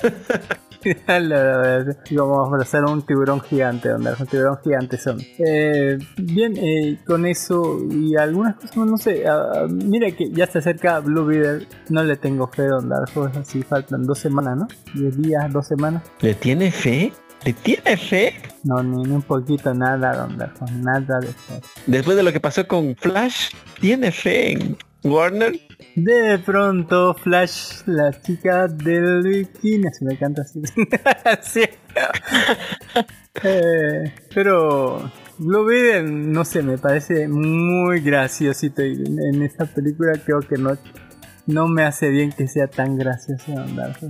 [1.09, 5.19] Vamos a abrazar a un tiburón gigante, donde un tiburón gigante son.
[5.39, 9.25] Eh, bien, eh, con eso y algunas cosas, no sé.
[9.27, 11.67] ah, mira que ya se acerca Blue Beetle.
[11.89, 13.25] No le tengo fe, Don Darjo.
[13.25, 14.69] Así faltan dos semanas, ¿no?
[14.95, 16.05] Diez días, dos semanas.
[16.21, 17.13] ¿Le tiene fe?
[17.49, 18.35] ¿Le tiene fe?
[18.63, 20.67] No, ni, ni un poquito, nada, Don Darjo.
[20.67, 21.63] Nada de fe.
[21.87, 25.59] Después de lo que pasó con Flash, ¿tiene fe en Warner?
[25.97, 30.61] De pronto, Flash, la chica del bikini, se me canta así.
[31.41, 31.63] Sí.
[33.43, 38.85] Eh, pero Blue Beetle, no sé, me parece muy graciosito.
[38.85, 40.77] Y en, en esta película creo que no,
[41.49, 43.51] no me hace bien que sea tan gracioso.
[43.51, 44.09] Don Darjo.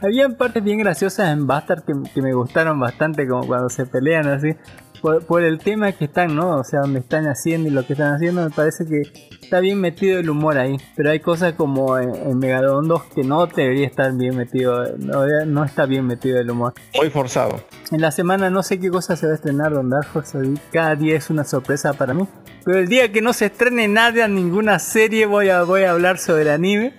[0.00, 4.28] Había partes bien graciosas en Bastard que, que me gustaron bastante, como cuando se pelean
[4.28, 4.54] así.
[5.00, 6.56] Por, por el tema que están, ¿no?
[6.58, 9.02] O sea, donde están haciendo y lo que están haciendo, me parece que
[9.40, 10.76] está bien metido el humor ahí.
[10.96, 14.96] Pero hay cosas como en, en Megalodon 2 que no debería estar bien metido.
[14.98, 16.74] No, no está bien metido el humor.
[16.96, 17.60] Muy forzado.
[17.90, 20.38] En la semana no sé qué cosa se va a estrenar Don Dark Horse.
[20.72, 22.26] Cada día es una sorpresa para mí.
[22.64, 26.18] Pero el día que no se estrene nada, ninguna serie, voy a, voy a hablar
[26.18, 26.94] sobre el anime.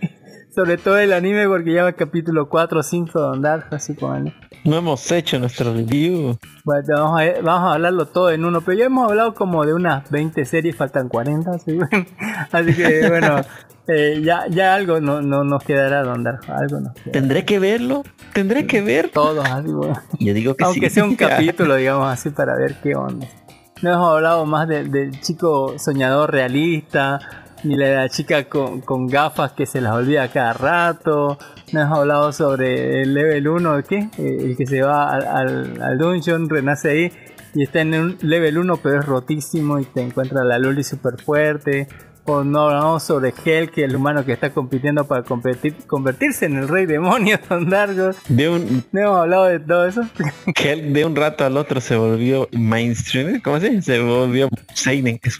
[0.58, 3.94] Sobre todo el anime porque ya va capítulo 4 o 5 de Don Dark, así
[3.94, 6.36] como el- No hemos hecho nuestro review.
[6.66, 9.76] Bueno, vamos a, vamos a hablarlo todo en uno, pero ya hemos hablado como de
[9.76, 11.78] unas 20 series, faltan 40, así,
[12.52, 13.42] así que bueno,
[13.88, 17.12] eh, ya, ya algo no, no nos quedará Don Dark, algo nos quedará.
[17.12, 18.02] ¿Tendré que verlo?
[18.34, 19.10] ¿Tendré que ver?
[19.14, 20.02] Todos así, bueno.
[20.20, 20.96] Yo digo que Aunque sí.
[20.96, 23.28] sea un capítulo, digamos así, para ver qué onda.
[23.84, 27.20] No hemos hablado más del, del chico soñador realista,
[27.64, 31.38] ni la chica con, con gafas que se las olvida cada rato.
[31.74, 34.10] No hemos hablado sobre el level 1, ¿qué?
[34.18, 37.12] Eh, El que se va al, al, al dungeon, renace ahí
[37.54, 41.20] y está en un level 1, pero es rotísimo y te encuentra la Loli super
[41.20, 41.88] fuerte.
[42.30, 46.45] O no hablamos sobre Hell, que es el humano que está compitiendo para competir, convertirse
[46.45, 48.18] en el rey demonio, Don Dargos.
[48.28, 50.02] De un, No hemos hablado de todo eso.
[50.66, 53.40] él de un rato al otro se volvió mainstream.
[53.41, 53.94] ¿Cómo se dice?
[53.95, 55.20] Se volvió Seinen.
[55.24, 55.40] Es-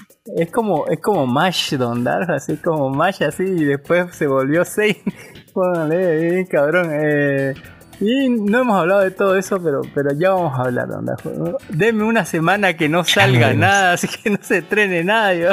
[0.52, 4.96] como, es como Mash Don Dark, así como Mash así y después se volvió Sein.
[5.54, 6.90] Póngale, bien cabrón.
[6.94, 7.54] Eh,
[8.00, 11.22] y no hemos hablado de todo eso, pero, pero ya vamos a hablar, Don Dark.
[11.70, 15.34] Deme una semana que no salga nada, así que no se estrene nada.
[15.34, 15.50] yo.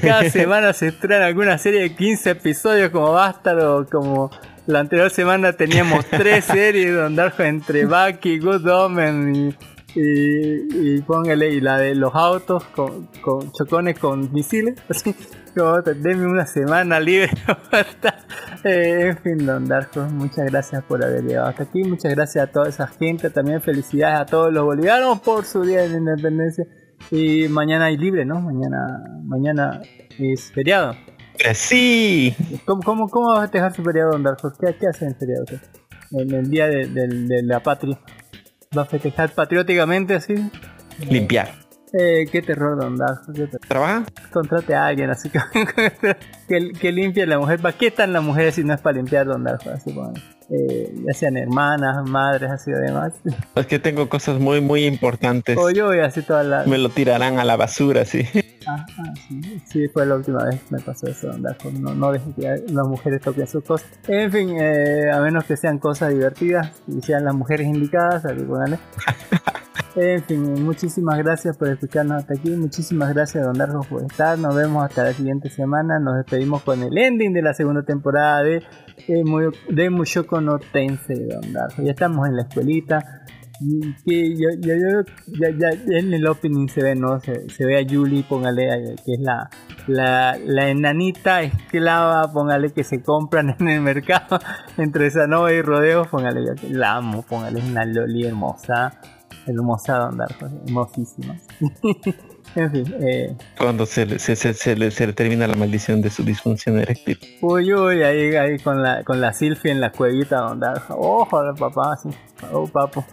[0.00, 4.30] Cada semana se estrena alguna serie de 15 episodios como Bastard o como
[4.66, 9.48] la anterior semana teníamos tres series, Don Dark, entre Bucky, Good Omen y,
[9.94, 14.74] y, y póngale, y la de los autos con, con chocones con misiles.
[14.88, 15.14] Así,
[15.64, 17.30] como, denme una semana libre.
[17.72, 18.14] basta.
[18.64, 21.82] Eh, en fin, Don Darko, muchas gracias por haber llegado hasta aquí.
[21.84, 23.30] Muchas gracias a toda esa gente.
[23.30, 26.64] También felicidades a todos los bolivianos por su día de la independencia.
[27.10, 28.40] Y mañana hay libre, ¿no?
[28.40, 29.80] Mañana, mañana
[30.18, 30.92] es feriado.
[31.38, 32.34] Eh, Sí.
[32.64, 34.52] ¿Cómo, cómo, cómo va a festejar su feriado, Don Darko?
[34.60, 35.44] ¿Qué, qué hace en feriado?
[36.10, 37.98] En el día de, de- de la patria.
[38.76, 40.34] ¿Va a festejar patrióticamente así?
[41.08, 41.48] Limpiar.
[41.92, 43.32] Eh, qué terror, Don Darko.
[43.66, 44.04] ¿Trabaja?
[44.30, 45.38] Contrate a alguien así que,
[46.48, 47.60] que, que limpie la mujer.
[47.60, 49.70] ¿Para qué están las mujeres si no es para limpiar Don Darko?
[49.70, 50.12] Así como,
[50.50, 53.12] eh, ya sean hermanas, madres, así demás.
[53.54, 55.56] Es que tengo cosas muy, muy importantes.
[55.58, 56.66] O yo voy así todas las...
[56.66, 58.26] Me lo tirarán a la basura, sí.
[59.28, 61.30] Sí, sí, fue la última vez que me pasó eso.
[61.80, 63.88] No, no dejen que las mujeres toquen sus cosas.
[64.06, 68.44] En fin, eh, a menos que sean cosas divertidas y sean las mujeres indicadas, así.
[70.00, 72.50] En fin, muchísimas gracias por escucharnos hasta aquí.
[72.50, 74.38] Muchísimas gracias, Don Darko, por estar.
[74.38, 75.98] Nos vemos hasta la siguiente semana.
[75.98, 78.62] Nos despedimos con el ending de la segunda temporada de,
[79.08, 79.24] eh,
[79.70, 81.82] de Mushoko no Tensei, Don Darko.
[81.82, 83.24] Ya estamos en la escuelita.
[84.06, 87.18] Que yo, yo- yo- ya, ya en el opening se ve, ¿no?
[87.20, 89.50] Se, se ve a Yuli, póngale, eh, que es la,
[89.88, 94.38] la, la enanita esclava, póngale, que se compran en el mercado
[94.78, 99.00] entre Sanova y Rodeo, póngale, yo que la amo, póngale, es una loli hermosa,
[99.46, 101.36] hermosa Don Darko, hermosísima.
[102.54, 106.00] en fin, eh, Cuando se le, se, se- se le, se le termina la maldición
[106.00, 107.18] de su disfunción eréctil.
[107.42, 111.94] Uy, uy, ahí, ahí con la, con la Silfie en la cuevita donde ojo papá,
[111.94, 112.08] así,
[112.52, 113.04] oh papo.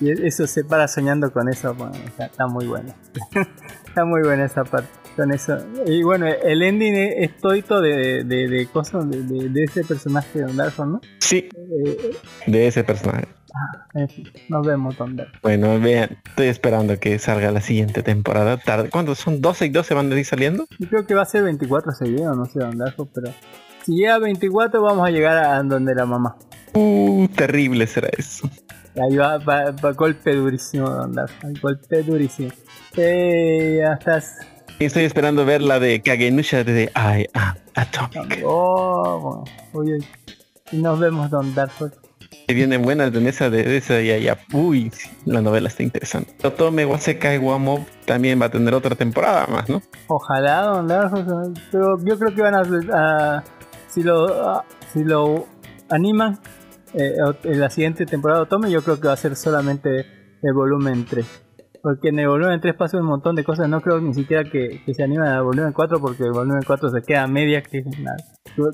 [0.00, 2.94] Y eso se para soñando con eso, bueno, está, está muy bueno.
[3.86, 4.88] está muy buena esa parte.
[5.16, 5.58] con eso.
[5.86, 10.40] Y bueno, el ending es, todito de, de, de cosas de, de, de ese personaje
[10.42, 11.00] de Darkhold, ¿no?
[11.18, 12.12] Sí, Eh,
[12.46, 13.26] de ese personaje.
[13.94, 15.26] en fin, nos vemos, Darkhold.
[15.42, 18.56] Bueno, vean, estoy esperando que salga la siguiente temporada.
[18.56, 18.88] Tarde.
[18.88, 19.42] ¿Cuántos son?
[19.42, 20.66] ¿12 y 12 van a ir saliendo?
[20.78, 23.34] Yo creo que va a ser 24 seguidos, no sé, Darkhold, pero
[23.84, 26.36] si llega a 24 vamos a llegar a donde la mamá.
[26.72, 28.48] Uh, terrible será eso.
[28.96, 32.50] Ahí va, va, va golpe durísimo, Don Darkhold, golpe durísimo.
[32.96, 34.36] Eh, ya estás.
[34.78, 38.42] Y estoy esperando ver la de Kagenusha de I Am Atomic.
[38.44, 39.44] Oh.
[39.72, 40.06] Uy, uy.
[40.72, 41.92] Y nos vemos, Don Darkhold.
[42.48, 44.38] Que vienen buenas de esa de esa ya ya.
[44.52, 44.90] Uy,
[45.24, 46.34] la novela está interesante.
[46.46, 49.82] Otome Wasekai Wamo también va a tener otra temporada más, ¿no?
[50.08, 52.62] Ojalá, Don Darkhold, pero yo creo que van a,
[53.38, 53.44] a-
[53.88, 55.46] si lo a- si lo
[55.90, 56.38] animan
[56.94, 57.14] eh,
[57.44, 60.06] la siguiente temporada de Otome, yo creo que va a ser solamente
[60.42, 61.26] el volumen 3.
[61.82, 64.82] Porque en el volumen 3 pasa un montón de cosas, no creo ni siquiera que,
[64.92, 68.16] se animen al volumen 4 porque el volumen 4 se queda media que nada.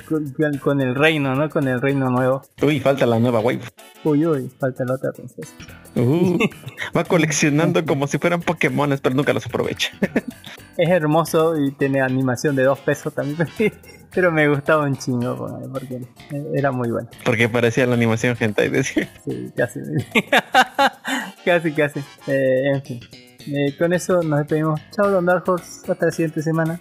[0.09, 1.49] Con, con- con el reino, ¿no?
[1.49, 2.43] Con el reino nuevo.
[2.63, 3.61] Uy, falta la nueva wave.
[4.05, 5.53] Uy, uy, falta la otra princesa.
[5.95, 6.39] Uh,
[6.97, 9.91] va coleccionando como si fueran Pokémones, pero nunca los aprovecha.
[10.77, 13.39] Es hermoso y tiene animación de 2 pesos también.
[14.15, 15.37] Pero me gustaba un chingo
[15.73, 16.01] porque
[16.55, 17.09] era muy bueno.
[17.25, 19.11] Porque parecía la animación hentai, decía.
[19.27, 19.81] Sí, casi.
[21.45, 22.01] casi, casi.
[22.27, 23.01] Eh, en fin.
[23.49, 24.81] Eh, con eso nos despedimos.
[24.91, 25.91] Chao, Don Dark Horse.
[25.93, 26.79] Hasta la siguiente semana.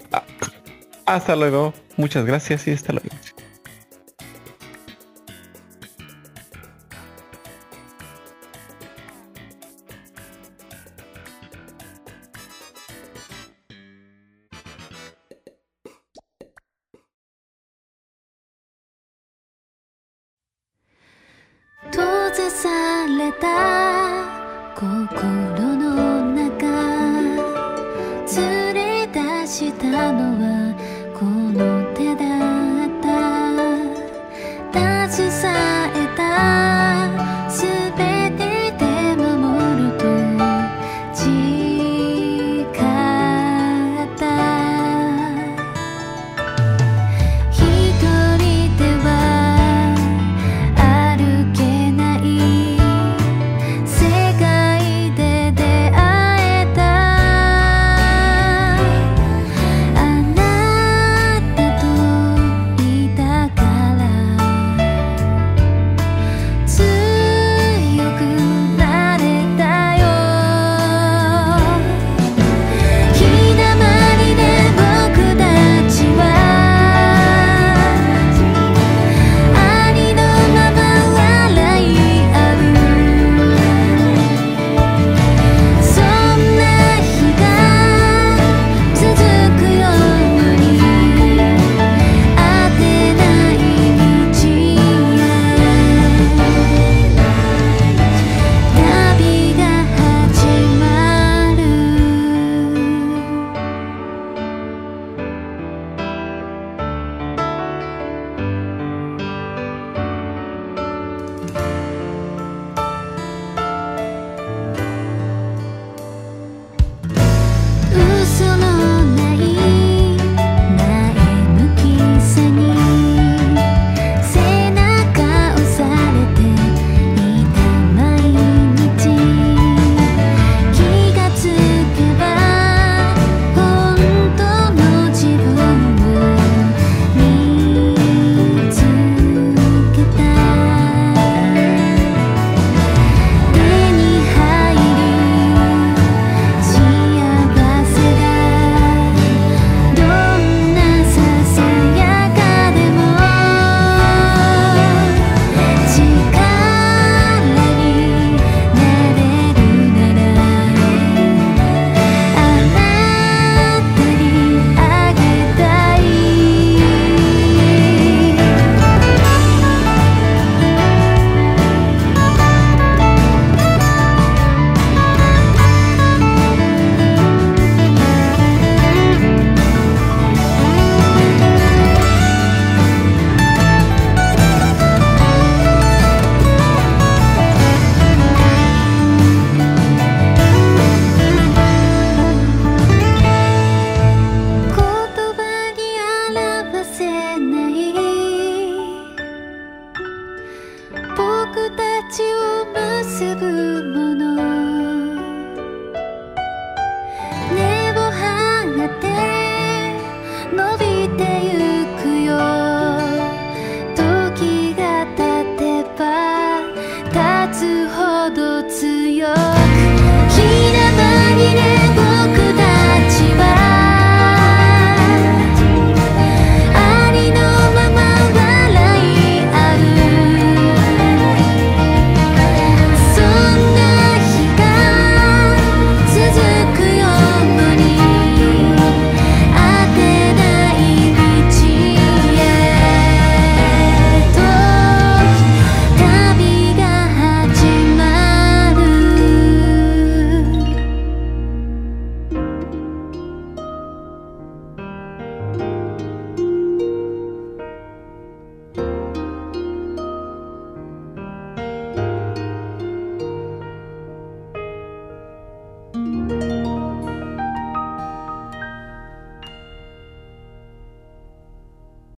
[1.06, 1.74] Hasta luego.
[1.98, 3.10] Muchas gracias y hasta luego.